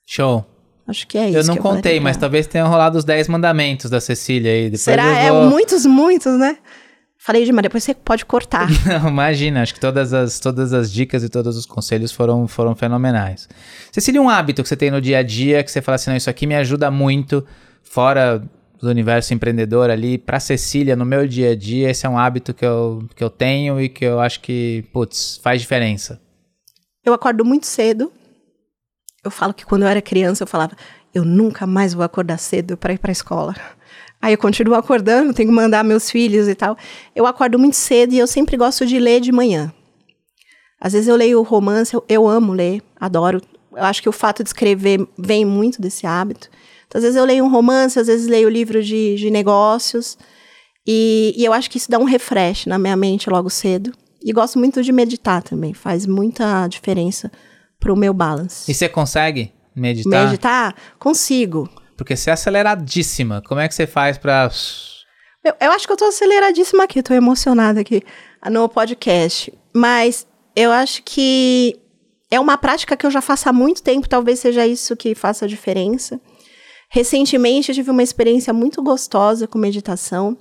Show. 0.06 0.44
Acho 0.86 1.06
que 1.06 1.16
é 1.16 1.28
isso. 1.28 1.38
Eu 1.38 1.44
não 1.44 1.56
contei, 1.56 2.00
mas 2.00 2.16
talvez 2.16 2.46
tenham 2.46 2.68
rolado 2.68 2.98
os 2.98 3.04
10 3.04 3.28
mandamentos 3.28 3.88
da 3.88 4.00
Cecília 4.00 4.50
aí. 4.50 4.64
Depois 4.64 4.80
Será? 4.80 5.06
É, 5.16 5.30
vou... 5.30 5.44
É, 5.44 5.48
muitos, 5.48 5.86
muitos, 5.86 6.36
né? 6.38 6.58
Falei 7.22 7.44
demais, 7.44 7.62
depois 7.62 7.84
você 7.84 7.94
pode 7.94 8.24
cortar. 8.24 8.66
Não, 8.84 9.08
imagina, 9.08 9.62
acho 9.62 9.74
que 9.74 9.78
todas 9.78 10.12
as, 10.12 10.40
todas 10.40 10.72
as 10.72 10.90
dicas 10.90 11.22
e 11.22 11.28
todos 11.28 11.56
os 11.56 11.66
conselhos 11.66 12.10
foram, 12.10 12.48
foram 12.48 12.74
fenomenais. 12.74 13.46
Cecília, 13.92 14.20
um 14.20 14.28
hábito 14.28 14.62
que 14.62 14.68
você 14.68 14.76
tem 14.76 14.90
no 14.90 15.00
dia 15.00 15.18
a 15.18 15.22
dia, 15.22 15.62
que 15.62 15.70
você 15.70 15.82
fala 15.82 15.96
assim, 15.96 16.10
não, 16.10 16.16
isso 16.16 16.30
aqui 16.30 16.46
me 16.46 16.56
ajuda 16.56 16.90
muito, 16.90 17.46
fora 17.82 18.42
do 18.80 18.88
universo 18.88 19.34
empreendedor 19.34 19.90
ali, 19.90 20.16
para 20.16 20.40
Cecília, 20.40 20.96
no 20.96 21.04
meu 21.04 21.26
dia 21.26 21.50
a 21.50 21.56
dia, 21.56 21.90
esse 21.90 22.06
é 22.06 22.08
um 22.08 22.18
hábito 22.18 22.54
que 22.54 22.64
eu, 22.64 23.06
que 23.14 23.22
eu 23.22 23.28
tenho 23.28 23.80
e 23.80 23.88
que 23.88 24.04
eu 24.04 24.20
acho 24.20 24.40
que, 24.40 24.84
putz, 24.92 25.38
faz 25.42 25.60
diferença. 25.60 26.20
Eu 27.04 27.12
acordo 27.12 27.44
muito 27.44 27.66
cedo. 27.66 28.12
Eu 29.22 29.30
falo 29.30 29.52
que 29.52 29.66
quando 29.66 29.82
eu 29.82 29.88
era 29.88 30.00
criança, 30.00 30.42
eu 30.42 30.46
falava, 30.46 30.74
eu 31.14 31.24
nunca 31.24 31.66
mais 31.66 31.92
vou 31.92 32.04
acordar 32.04 32.38
cedo 32.38 32.76
para 32.76 32.94
ir 32.94 32.98
para 32.98 33.10
a 33.10 33.12
escola. 33.12 33.54
Aí 34.22 34.34
eu 34.34 34.38
continuo 34.38 34.74
acordando, 34.74 35.32
tenho 35.32 35.48
que 35.48 35.54
mandar 35.54 35.82
meus 35.82 36.10
filhos 36.10 36.48
e 36.48 36.54
tal. 36.54 36.76
Eu 37.14 37.26
acordo 37.26 37.58
muito 37.58 37.76
cedo 37.76 38.12
e 38.12 38.18
eu 38.18 38.26
sempre 38.26 38.56
gosto 38.56 38.86
de 38.86 38.98
ler 38.98 39.20
de 39.20 39.32
manhã. 39.32 39.72
Às 40.80 40.94
vezes 40.94 41.08
eu 41.08 41.16
leio 41.16 41.42
romance, 41.42 41.94
eu, 41.94 42.04
eu 42.08 42.28
amo 42.28 42.52
ler, 42.52 42.82
adoro. 42.98 43.40
Eu 43.72 43.84
acho 43.84 44.02
que 44.02 44.08
o 44.08 44.12
fato 44.12 44.42
de 44.42 44.48
escrever 44.48 45.06
vem 45.18 45.44
muito 45.44 45.80
desse 45.80 46.06
hábito. 46.06 46.50
Então, 46.90 46.98
às 46.98 47.04
vezes 47.04 47.16
eu 47.16 47.24
leio 47.24 47.44
um 47.44 47.48
romance, 47.48 48.00
às 48.00 48.08
vezes 48.08 48.26
leio 48.26 48.48
livro 48.48 48.82
de, 48.82 49.14
de 49.14 49.30
negócios. 49.30 50.18
E, 50.84 51.32
e 51.36 51.44
eu 51.44 51.52
acho 51.52 51.70
que 51.70 51.78
isso 51.78 51.88
dá 51.88 52.00
um 52.00 52.04
refresh 52.04 52.66
na 52.66 52.80
minha 52.80 52.96
mente 52.96 53.30
logo 53.30 53.48
cedo. 53.48 53.92
E 54.20 54.32
gosto 54.32 54.58
muito 54.58 54.82
de 54.82 54.90
meditar 54.90 55.40
também, 55.40 55.72
faz 55.72 56.04
muita 56.04 56.66
diferença 56.66 57.30
pro 57.78 57.96
meu 57.96 58.12
balance. 58.12 58.68
E 58.68 58.74
você 58.74 58.88
consegue 58.88 59.52
meditar? 59.74 60.26
Meditar? 60.26 60.74
Consigo. 60.98 61.70
Porque 61.96 62.16
você 62.16 62.28
é 62.28 62.32
aceleradíssima. 62.32 63.40
Como 63.46 63.60
é 63.60 63.68
que 63.68 63.74
você 63.74 63.86
faz 63.86 64.18
pra. 64.18 64.50
Eu, 65.44 65.54
eu 65.60 65.70
acho 65.70 65.86
que 65.86 65.92
eu 65.92 65.96
tô 65.96 66.06
aceleradíssima 66.06 66.84
aqui, 66.84 67.04
tô 67.04 67.14
emocionada 67.14 67.80
aqui 67.80 68.02
no 68.50 68.68
podcast. 68.68 69.54
Mas 69.72 70.26
eu 70.56 70.72
acho 70.72 71.04
que 71.04 71.80
é 72.28 72.40
uma 72.40 72.58
prática 72.58 72.96
que 72.96 73.06
eu 73.06 73.10
já 73.12 73.20
faço 73.20 73.48
há 73.48 73.52
muito 73.52 73.80
tempo, 73.80 74.08
talvez 74.08 74.40
seja 74.40 74.66
isso 74.66 74.96
que 74.96 75.14
faça 75.14 75.44
a 75.44 75.48
diferença. 75.48 76.20
Recentemente 76.90 77.68
eu 77.68 77.74
tive 77.74 77.90
uma 77.90 78.02
experiência 78.02 78.52
muito 78.52 78.82
gostosa 78.82 79.46
com 79.46 79.58
meditação, 79.58 80.36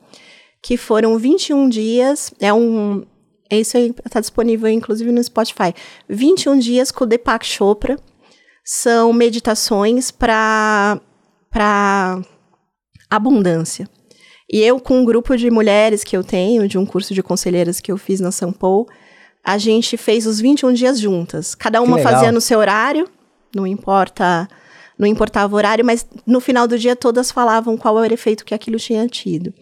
que 0.62 0.76
foram 0.78 1.18
21 1.18 1.70
dias, 1.70 2.34
é 2.40 2.52
um 2.52 3.06
isso 3.52 3.78
aí 3.78 3.94
está 4.06 4.20
disponível 4.20 4.70
inclusive 4.70 5.12
no 5.12 5.24
Spotify. 5.24 5.74
21 6.08 6.60
dias 6.60 6.92
com 6.92 7.04
o 7.04 7.08
Deepak 7.08 7.46
Chopra. 7.46 7.98
São 8.64 9.14
meditações 9.14 10.12
para 10.12 11.00
para 11.50 12.22
abundância. 13.10 13.90
E 14.52 14.60
eu, 14.62 14.80
com 14.80 15.00
um 15.00 15.06
grupo 15.06 15.36
de 15.38 15.50
mulheres 15.52 16.04
que 16.04 16.18
eu 16.18 16.24
tenho, 16.24 16.68
de 16.68 16.78
um 16.78 16.86
curso 16.86 17.14
de 17.14 17.22
conselheiras 17.22 17.80
que 17.80 17.92
eu 17.92 17.98
fiz 17.98 18.20
na 18.20 18.32
São 18.32 18.52
Paulo, 18.52 18.88
a 19.44 19.58
gente 19.58 19.98
fez 19.98 20.26
os 20.26 20.40
21 20.40 20.74
dias 20.74 21.00
juntas. 21.00 21.54
Cada 21.54 21.82
uma 21.82 22.00
fazia 22.00 22.32
no 22.32 22.42
seu 22.42 22.60
horário, 22.60 23.08
não 23.56 23.66
importa 23.66 24.48
não 25.00 25.08
importava 25.08 25.56
o 25.56 25.58
horário, 25.58 25.86
mas 25.86 26.06
no 26.28 26.42
final 26.42 26.68
do 26.68 26.78
dia 26.78 26.94
todas 26.94 27.32
falavam 27.32 27.78
qual 27.78 28.04
era 28.04 28.12
o 28.12 28.14
efeito 28.14 28.44
que 28.44 28.54
aquilo 28.54 28.78
tinha 28.78 29.08
tido. 29.08 29.54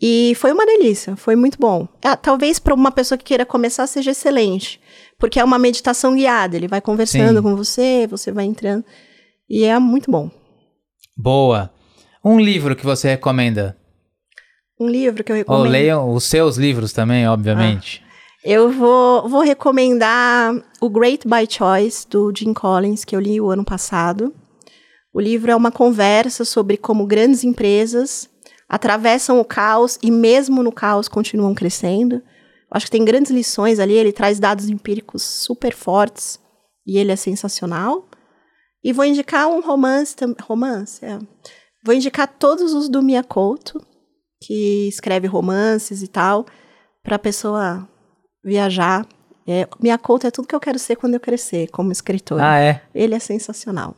E 0.00 0.32
foi 0.36 0.52
uma 0.52 0.64
delícia, 0.64 1.16
foi 1.16 1.34
muito 1.34 1.58
bom. 1.58 1.88
É, 2.00 2.14
talvez 2.14 2.60
para 2.60 2.72
uma 2.72 2.92
pessoa 2.92 3.18
que 3.18 3.24
queira 3.24 3.44
começar 3.44 3.88
seja 3.88 4.12
excelente, 4.12 4.80
porque 5.18 5.40
é 5.40 5.44
uma 5.44 5.58
meditação 5.58 6.14
guiada, 6.14 6.56
ele 6.56 6.68
vai 6.68 6.80
conversando 6.80 7.38
Sim. 7.38 7.42
com 7.42 7.56
você, 7.56 8.06
você 8.08 8.30
vai 8.30 8.44
entrando, 8.44 8.84
e 9.50 9.64
é 9.64 9.76
muito 9.80 10.08
bom. 10.08 10.30
Boa. 11.16 11.68
Um 12.24 12.38
livro 12.38 12.76
que 12.76 12.84
você 12.84 13.08
recomenda? 13.08 13.76
Um 14.78 14.88
livro 14.88 15.24
que 15.24 15.32
eu 15.32 15.36
recomendo. 15.36 15.64
Ou 15.64 15.68
leiam 15.68 16.14
os 16.14 16.22
seus 16.22 16.56
livros 16.56 16.92
também, 16.92 17.26
obviamente. 17.26 18.00
Ah. 18.04 18.08
Eu 18.44 18.70
vou, 18.70 19.28
vou 19.28 19.40
recomendar 19.40 20.54
o 20.80 20.88
Great 20.88 21.26
by 21.26 21.44
Choice, 21.50 22.06
do 22.08 22.32
Jim 22.34 22.54
Collins, 22.54 23.04
que 23.04 23.16
eu 23.16 23.20
li 23.20 23.40
o 23.40 23.50
ano 23.50 23.64
passado. 23.64 24.32
O 25.12 25.20
livro 25.20 25.50
é 25.50 25.56
uma 25.56 25.72
conversa 25.72 26.44
sobre 26.44 26.76
como 26.76 27.06
grandes 27.06 27.44
empresas 27.44 28.28
atravessam 28.68 29.40
o 29.40 29.44
caos 29.44 29.98
e, 30.02 30.10
mesmo 30.10 30.62
no 30.62 30.70
caos, 30.70 31.08
continuam 31.08 31.54
crescendo. 31.54 32.22
Acho 32.70 32.86
que 32.86 32.92
tem 32.92 33.04
grandes 33.04 33.32
lições 33.32 33.78
ali. 33.78 33.94
Ele 33.94 34.12
traz 34.12 34.38
dados 34.38 34.68
empíricos 34.68 35.22
super 35.22 35.74
fortes 35.74 36.38
e 36.86 36.98
ele 36.98 37.10
é 37.10 37.16
sensacional. 37.16 38.06
E 38.84 38.92
vou 38.92 39.04
indicar 39.04 39.48
um 39.48 39.60
romance, 39.60 40.14
romance, 40.42 41.04
é. 41.04 41.18
Vou 41.84 41.94
indicar 41.94 42.28
todos 42.28 42.74
os 42.74 42.88
do 42.88 43.02
Mia 43.02 43.24
Couto, 43.24 43.80
que 44.42 44.86
escreve 44.88 45.26
romances 45.26 46.02
e 46.02 46.08
tal, 46.08 46.44
para 47.02 47.16
a 47.16 47.18
pessoa 47.18 47.88
viajar. 48.44 49.06
É, 49.46 49.66
Mia 49.80 49.96
Couto 49.96 50.26
é 50.26 50.30
tudo 50.30 50.46
que 50.46 50.54
eu 50.54 50.60
quero 50.60 50.78
ser 50.78 50.96
quando 50.96 51.14
eu 51.14 51.20
crescer, 51.20 51.68
como 51.70 51.90
escritora. 51.90 52.50
Ah, 52.50 52.58
é? 52.60 52.82
Ele 52.94 53.14
é 53.14 53.18
sensacional. 53.18 53.96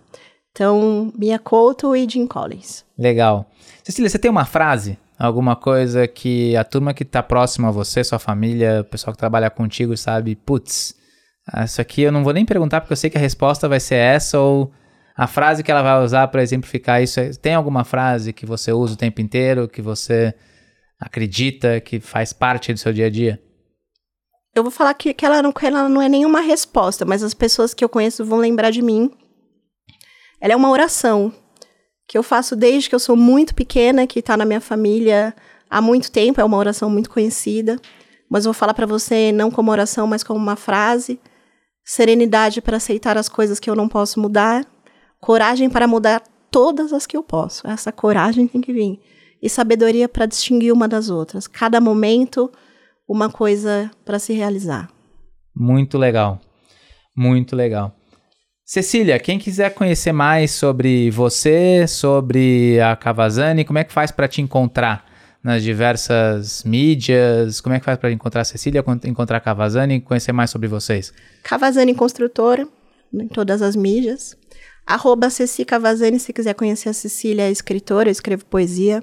Então, 0.61 1.11
Mia 1.16 1.38
Couto 1.38 1.96
e 1.96 2.06
Jim 2.06 2.26
Collins. 2.26 2.84
Legal. 2.98 3.50
Cecília, 3.82 4.11
você 4.11 4.18
tem 4.18 4.30
uma 4.30 4.44
frase? 4.44 4.98
Alguma 5.18 5.56
coisa 5.56 6.06
que 6.06 6.54
a 6.54 6.62
turma 6.62 6.92
que 6.92 7.02
está 7.02 7.22
próxima 7.22 7.68
a 7.68 7.70
você, 7.70 8.04
sua 8.04 8.18
família, 8.18 8.82
o 8.82 8.84
pessoal 8.84 9.14
que 9.14 9.18
trabalha 9.18 9.48
contigo 9.48 9.96
sabe, 9.96 10.36
putz, 10.36 10.94
isso 11.64 11.80
aqui 11.80 12.02
eu 12.02 12.12
não 12.12 12.22
vou 12.22 12.34
nem 12.34 12.44
perguntar 12.44 12.82
porque 12.82 12.92
eu 12.92 12.96
sei 12.98 13.08
que 13.08 13.16
a 13.16 13.20
resposta 13.20 13.70
vai 13.70 13.80
ser 13.80 13.94
essa 13.94 14.38
ou 14.38 14.70
a 15.16 15.26
frase 15.26 15.62
que 15.62 15.70
ela 15.70 15.80
vai 15.80 16.04
usar 16.04 16.28
para 16.28 16.42
exemplificar 16.42 17.02
isso. 17.02 17.20
É, 17.20 17.30
tem 17.30 17.54
alguma 17.54 17.82
frase 17.82 18.30
que 18.30 18.44
você 18.44 18.70
usa 18.70 18.92
o 18.92 18.98
tempo 18.98 19.22
inteiro, 19.22 19.66
que 19.66 19.80
você 19.80 20.34
acredita, 21.00 21.80
que 21.80 22.00
faz 22.00 22.34
parte 22.34 22.70
do 22.70 22.78
seu 22.78 22.92
dia 22.92 23.06
a 23.06 23.11
dia? 23.11 23.40
Eu 24.54 24.62
vou 24.62 24.70
falar 24.70 24.92
que, 24.92 25.14
que, 25.14 25.24
ela, 25.24 25.40
não, 25.40 25.52
que 25.52 25.64
ela 25.64 25.88
não 25.88 26.02
é 26.02 26.08
nenhuma 26.11 26.42
resposta, 26.42 27.06
mas 27.06 27.22
as 27.22 27.32
pessoas 27.32 27.72
que 27.72 27.82
eu 27.82 27.88
conheço 27.88 28.26
vão 28.26 28.38
lembrar 28.38 28.70
de 28.70 28.82
mim 28.82 29.11
ela 30.41 30.55
é 30.55 30.57
uma 30.57 30.70
oração 30.70 31.32
que 32.09 32.18
eu 32.18 32.22
faço 32.22 32.57
desde 32.57 32.88
que 32.88 32.95
eu 32.95 32.99
sou 32.99 33.16
muito 33.16 33.55
pequena, 33.55 34.07
que 34.07 34.18
está 34.18 34.36
na 34.36 34.45
minha 34.45 34.61
família 34.61 35.34
há 35.68 35.80
muito 35.80 36.11
tempo, 36.11 36.41
é 36.41 36.45
uma 36.45 36.57
oração 36.57 36.91
muito 36.91 37.09
conhecida. 37.09 37.76
Mas 38.28 38.45
vou 38.45 38.55
falar 38.55 38.74
para 38.74 38.86
você 38.86 39.30
não 39.30 39.51
como 39.51 39.70
oração, 39.70 40.07
mas 40.07 40.24
como 40.24 40.38
uma 40.38 40.57
frase. 40.57 41.20
Serenidade 41.84 42.61
para 42.61 42.78
aceitar 42.78 43.16
as 43.16 43.28
coisas 43.28 43.61
que 43.61 43.68
eu 43.68 43.76
não 43.76 43.88
posso 43.88 44.20
mudar. 44.20 44.66
Coragem 45.20 45.68
para 45.68 45.86
mudar 45.86 46.22
todas 46.51 46.93
as 46.93 47.07
que 47.07 47.16
eu 47.16 47.22
posso. 47.22 47.66
Essa 47.68 47.93
coragem 47.93 48.49
tem 48.49 48.61
que 48.61 48.72
vir. 48.72 49.01
E 49.43 49.49
sabedoria 49.49 50.09
para 50.09 50.26
distinguir 50.26 50.72
uma 50.72 50.88
das 50.88 51.11
outras. 51.11 51.47
Cada 51.47 51.80
momento, 51.80 52.51
uma 53.09 53.30
coisa 53.30 53.91
para 54.05 54.18
se 54.18 54.32
realizar. 54.32 54.88
Muito 55.55 55.99
legal. 55.99 56.41
Muito 57.16 57.55
legal. 57.55 57.95
Cecília, 58.73 59.18
quem 59.18 59.37
quiser 59.37 59.75
conhecer 59.75 60.12
mais 60.12 60.53
sobre 60.53 61.11
você, 61.11 61.89
sobre 61.89 62.81
a 62.81 62.95
Cavazani, 62.95 63.64
como 63.64 63.81
é 63.81 63.83
que 63.83 63.93
faz 63.93 64.12
para 64.12 64.29
te 64.29 64.41
encontrar 64.41 65.05
nas 65.43 65.64
diversas 65.64 66.62
mídias? 66.62 67.61
Como 67.61 67.75
é 67.75 67.81
que 67.81 67.85
faz 67.85 67.99
para 67.99 68.12
encontrar 68.12 68.43
a 68.43 68.45
Cecília, 68.45 68.85
encontrar 69.07 69.39
a 69.39 69.41
Cavazani 69.41 70.01
conhecer 70.01 70.31
mais 70.31 70.51
sobre 70.51 70.68
vocês? 70.68 71.12
Cavazani 71.43 71.97
Construtora, 71.97 72.64
em 73.12 73.27
todas 73.27 73.61
as 73.61 73.75
mídias. 73.75 74.37
Arroba 74.87 75.31
Ceci 75.31 75.64
Cavazani, 75.64 76.21
se 76.21 76.33
quiser 76.33 76.55
conhecer 76.55 76.91
a 76.91 76.93
Cecília, 76.95 77.49
é 77.49 77.51
escritora, 77.51 78.09
eu 78.09 78.12
escrevo 78.12 78.45
poesia. 78.45 79.03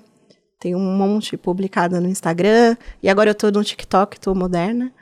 Tem 0.62 0.76
um 0.76 0.96
monte 0.96 1.36
publicado 1.36 2.00
no 2.00 2.08
Instagram. 2.08 2.78
E 3.04 3.10
agora 3.10 3.32
eu 3.32 3.36
tô 3.36 3.52
no 3.52 3.62
TikTok, 3.62 4.18
tô 4.18 4.34
moderna. 4.34 4.94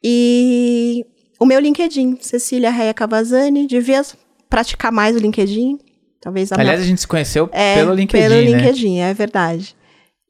E 0.00 1.04
o 1.38 1.46
meu 1.46 1.60
LinkedIn, 1.60 2.18
Cecília 2.20 2.70
Reia 2.70 2.92
Cavazani. 2.94 3.66
Devia 3.66 4.02
praticar 4.48 4.90
mais 4.92 5.16
o 5.16 5.18
LinkedIn. 5.18 5.78
Talvez 6.20 6.50
a 6.50 6.56
Aliás, 6.56 6.78
minha... 6.80 6.84
a 6.86 6.88
gente 6.88 7.00
se 7.00 7.06
conheceu 7.06 7.48
é, 7.52 7.76
pelo 7.76 7.94
LinkedIn, 7.94 8.28
Pelo 8.28 8.34
né? 8.34 8.42
LinkedIn, 8.42 8.98
é 8.98 9.14
verdade. 9.14 9.76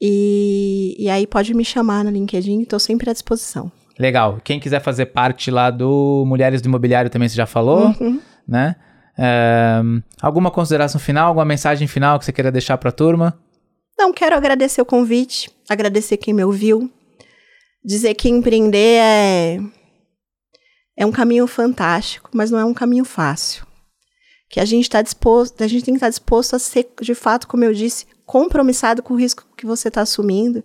E, 0.01 0.95
e 0.99 1.09
aí 1.09 1.27
pode 1.27 1.55
me 1.55 1.65
chamar 1.65 2.05
no 2.05 2.11
LinkedIn, 2.11 2.63
estou 2.63 2.79
sempre 2.79 3.09
à 3.11 3.13
disposição. 3.13 3.73
Legal. 3.99 4.39
Quem 4.45 4.61
quiser 4.61 4.81
fazer 4.81 5.07
parte 5.07 5.51
lá 5.51 5.71
do 5.71 6.25
Mulheres 6.27 6.61
do 6.63 6.67
Imobiliário 6.69 7.11
também 7.11 7.29
você 7.29 7.35
já 7.35 7.47
falou, 7.47 7.89
Uhum. 8.01 8.21
né? 8.47 8.77
É, 9.19 9.81
alguma 10.23 10.51
consideração 10.51 11.01
final, 11.01 11.29
alguma 11.29 11.45
mensagem 11.45 11.89
final 11.89 12.19
que 12.19 12.25
você 12.25 12.33
queira 12.33 12.53
deixar 12.53 12.79
para 12.79 12.91
a 12.91 12.93
turma? 12.93 13.37
Não, 13.99 14.13
quero 14.13 14.37
agradecer 14.37 14.81
o 14.81 14.85
convite, 14.87 15.51
agradecer 15.69 16.17
quem 16.19 16.33
me 16.33 16.45
ouviu, 16.45 16.89
dizer 17.85 18.15
que 18.15 18.29
empreender 18.29 19.01
é, 19.01 19.59
é 20.99 21.07
um 21.07 21.13
caminho 21.13 21.47
fantástico, 21.47 22.29
mas 22.35 22.51
não 22.51 22.59
é 22.59 22.65
um 22.65 22.75
caminho 22.75 23.05
fácil. 23.05 23.65
Que 24.51 24.59
a 24.59 24.65
gente 24.65 24.83
está 24.83 25.01
disposto, 25.01 25.63
a 25.63 25.69
gente 25.69 25.85
tem 25.85 25.95
que 25.95 25.99
estar 25.99 26.09
disposto 26.09 26.57
a 26.57 26.59
ser, 26.59 26.89
de 27.01 27.15
fato, 27.15 27.47
como 27.47 27.63
eu 27.63 27.73
disse, 27.73 28.05
compromissado 28.27 29.01
com 29.01 29.15
o 29.15 29.17
risco 29.17 29.47
que 29.57 29.65
você 29.65 29.87
está 29.87 30.01
assumindo. 30.01 30.61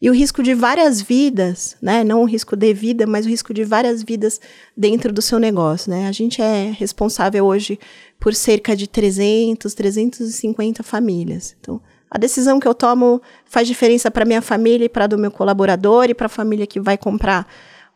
E 0.00 0.08
o 0.08 0.14
risco 0.14 0.42
de 0.42 0.54
várias 0.54 1.02
vidas, 1.02 1.76
né? 1.82 2.02
Não 2.04 2.22
o 2.22 2.24
risco 2.24 2.56
de 2.56 2.72
vida, 2.72 3.06
mas 3.06 3.26
o 3.26 3.28
risco 3.28 3.52
de 3.52 3.64
várias 3.64 4.02
vidas 4.02 4.40
dentro 4.74 5.12
do 5.12 5.20
seu 5.20 5.38
negócio, 5.38 5.90
né? 5.90 6.08
A 6.08 6.12
gente 6.12 6.40
é 6.40 6.70
responsável 6.70 7.44
hoje 7.44 7.78
por 8.18 8.34
cerca 8.34 8.74
de 8.74 8.86
300, 8.88 9.74
350 9.74 10.82
famílias. 10.82 11.54
Então, 11.60 11.82
a 12.10 12.16
decisão 12.16 12.58
que 12.58 12.68
eu 12.68 12.74
tomo 12.74 13.20
faz 13.44 13.68
diferença 13.68 14.10
para 14.10 14.24
minha 14.24 14.40
família 14.40 14.86
e 14.86 14.88
para 14.88 15.06
do 15.06 15.18
meu 15.18 15.30
colaborador 15.30 16.06
e 16.08 16.14
para 16.14 16.26
a 16.26 16.30
família 16.30 16.66
que 16.66 16.80
vai 16.80 16.96
comprar 16.96 17.46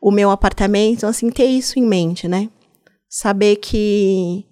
o 0.00 0.10
meu 0.10 0.30
apartamento. 0.30 0.98
Então, 0.98 1.08
assim, 1.10 1.30
ter 1.30 1.46
isso 1.46 1.78
em 1.78 1.84
mente, 1.84 2.26
né? 2.26 2.48
Saber 3.08 3.56
que 3.56 4.46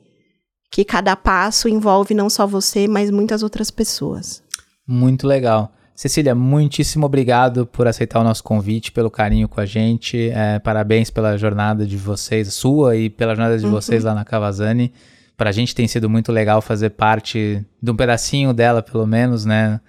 que 0.71 0.85
cada 0.85 1.17
passo 1.17 1.69
envolve 1.69 2.13
não 2.13 2.29
só 2.29 2.47
você, 2.47 2.87
mas 2.87 3.11
muitas 3.11 3.43
outras 3.43 3.71
pessoas. 3.71 4.43
Muito 4.87 5.27
legal. 5.27 5.73
Cecília, 5.95 6.35
muitíssimo 6.35 7.07
obrigado 7.07 7.67
por 7.67 7.89
aceitar 7.89 8.21
o 8.21 8.25
nosso 8.25 8.45
convite, 8.45 8.93
pelo 8.93 9.11
carinho 9.11 9.49
com 9.49 9.61
a 9.61 9.67
gente. 9.67 10.31
É, 10.31 10.59
parabéns 10.59 11.11
pela 11.11 11.37
jornada 11.37 11.85
de 11.85 11.97
vocês, 11.97 12.55
sua 12.55 12.97
e 12.97 13.11
pela 13.11 13.35
jornada 13.35 13.59
de 13.59 13.65
uhum. 13.65 13.73
vocês 13.73 14.05
lá 14.05 14.15
na 14.15 14.25
Cavazani. 14.25 14.93
Para 15.37 15.51
a 15.51 15.53
gente 15.53 15.75
tem 15.75 15.89
sido 15.89 16.09
muito 16.09 16.31
legal 16.31 16.61
fazer 16.61 16.91
parte 16.91 17.65
de 17.83 17.91
um 17.91 17.97
pedacinho 17.97 18.53
dela, 18.53 18.83
pelo 18.83 19.07
menos, 19.07 19.45
né? 19.45 19.81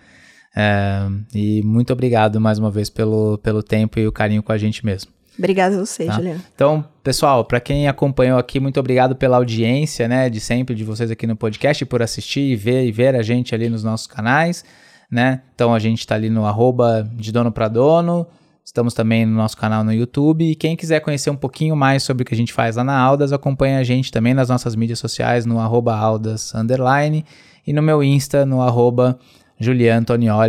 É, 0.55 1.07
e 1.34 1.62
muito 1.64 1.93
obrigado 1.93 2.41
mais 2.41 2.57
uma 2.57 2.72
vez 2.72 2.89
pelo, 2.89 3.38
pelo 3.38 3.62
tempo 3.62 3.99
e 3.99 4.07
o 4.07 4.12
carinho 4.12 4.41
com 4.41 4.51
a 4.51 4.57
gente 4.57 4.84
mesmo. 4.84 5.12
Obrigada 5.39 5.77
a 5.77 5.79
você, 5.79 6.05
tá? 6.05 6.13
Juliana. 6.13 6.43
Então, 6.53 6.85
pessoal, 7.01 7.45
para 7.45 7.61
quem 7.61 7.87
acompanhou 7.87 8.37
aqui, 8.37 8.59
muito 8.59 8.77
obrigado 8.77 9.15
pela 9.15 9.37
audiência, 9.37 10.05
né, 10.07 10.29
de 10.29 10.41
sempre 10.41 10.75
de 10.75 10.83
vocês 10.83 11.09
aqui 11.09 11.25
no 11.25 11.35
podcast, 11.35 11.85
por 11.85 12.01
assistir 12.01 12.41
e 12.41 12.55
ver 12.57 12.85
e 12.85 12.91
ver 12.91 13.15
a 13.15 13.21
gente 13.21 13.55
ali 13.55 13.69
nos 13.69 13.81
nossos 13.81 14.05
canais, 14.05 14.65
né? 15.09 15.41
Então 15.55 15.73
a 15.73 15.79
gente 15.79 15.99
está 15.99 16.15
ali 16.15 16.29
no 16.29 16.45
arroba 16.45 17.09
de 17.13 17.31
dono 17.31 17.53
para 17.53 17.69
dono, 17.69 18.27
estamos 18.65 18.93
também 18.93 19.25
no 19.25 19.33
nosso 19.33 19.55
canal 19.55 19.81
no 19.81 19.93
YouTube. 19.93 20.43
E 20.43 20.55
quem 20.55 20.75
quiser 20.75 20.99
conhecer 20.99 21.29
um 21.29 21.37
pouquinho 21.37 21.75
mais 21.75 22.03
sobre 22.03 22.23
o 22.23 22.25
que 22.25 22.33
a 22.33 22.37
gente 22.37 22.51
faz 22.51 22.75
lá 22.75 22.83
na 22.83 22.99
Aldas, 22.99 23.31
acompanha 23.31 23.79
a 23.79 23.83
gente 23.83 24.11
também 24.11 24.33
nas 24.33 24.49
nossas 24.49 24.75
mídias 24.75 24.99
sociais, 24.99 25.45
no 25.45 25.57
arroba 25.57 25.95
Aldas 25.95 26.53
underline, 26.53 27.25
e 27.65 27.71
no 27.71 27.81
meu 27.81 28.03
Insta, 28.03 28.45
no 28.45 28.61
arroba 28.61 29.17
Julian 29.59 30.03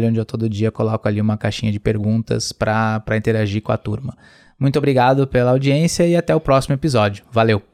onde 0.07 0.19
eu 0.19 0.25
todo 0.25 0.49
dia 0.49 0.71
coloco 0.71 1.09
ali 1.09 1.21
uma 1.21 1.37
caixinha 1.37 1.73
de 1.73 1.81
perguntas 1.81 2.53
para 2.53 3.03
interagir 3.17 3.63
com 3.63 3.73
a 3.73 3.77
turma. 3.77 4.17
Muito 4.61 4.79
obrigado 4.79 5.27
pela 5.27 5.53
audiência 5.53 6.07
e 6.07 6.15
até 6.15 6.35
o 6.35 6.41
próximo 6.41 6.75
episódio. 6.75 7.25
Valeu! 7.33 7.70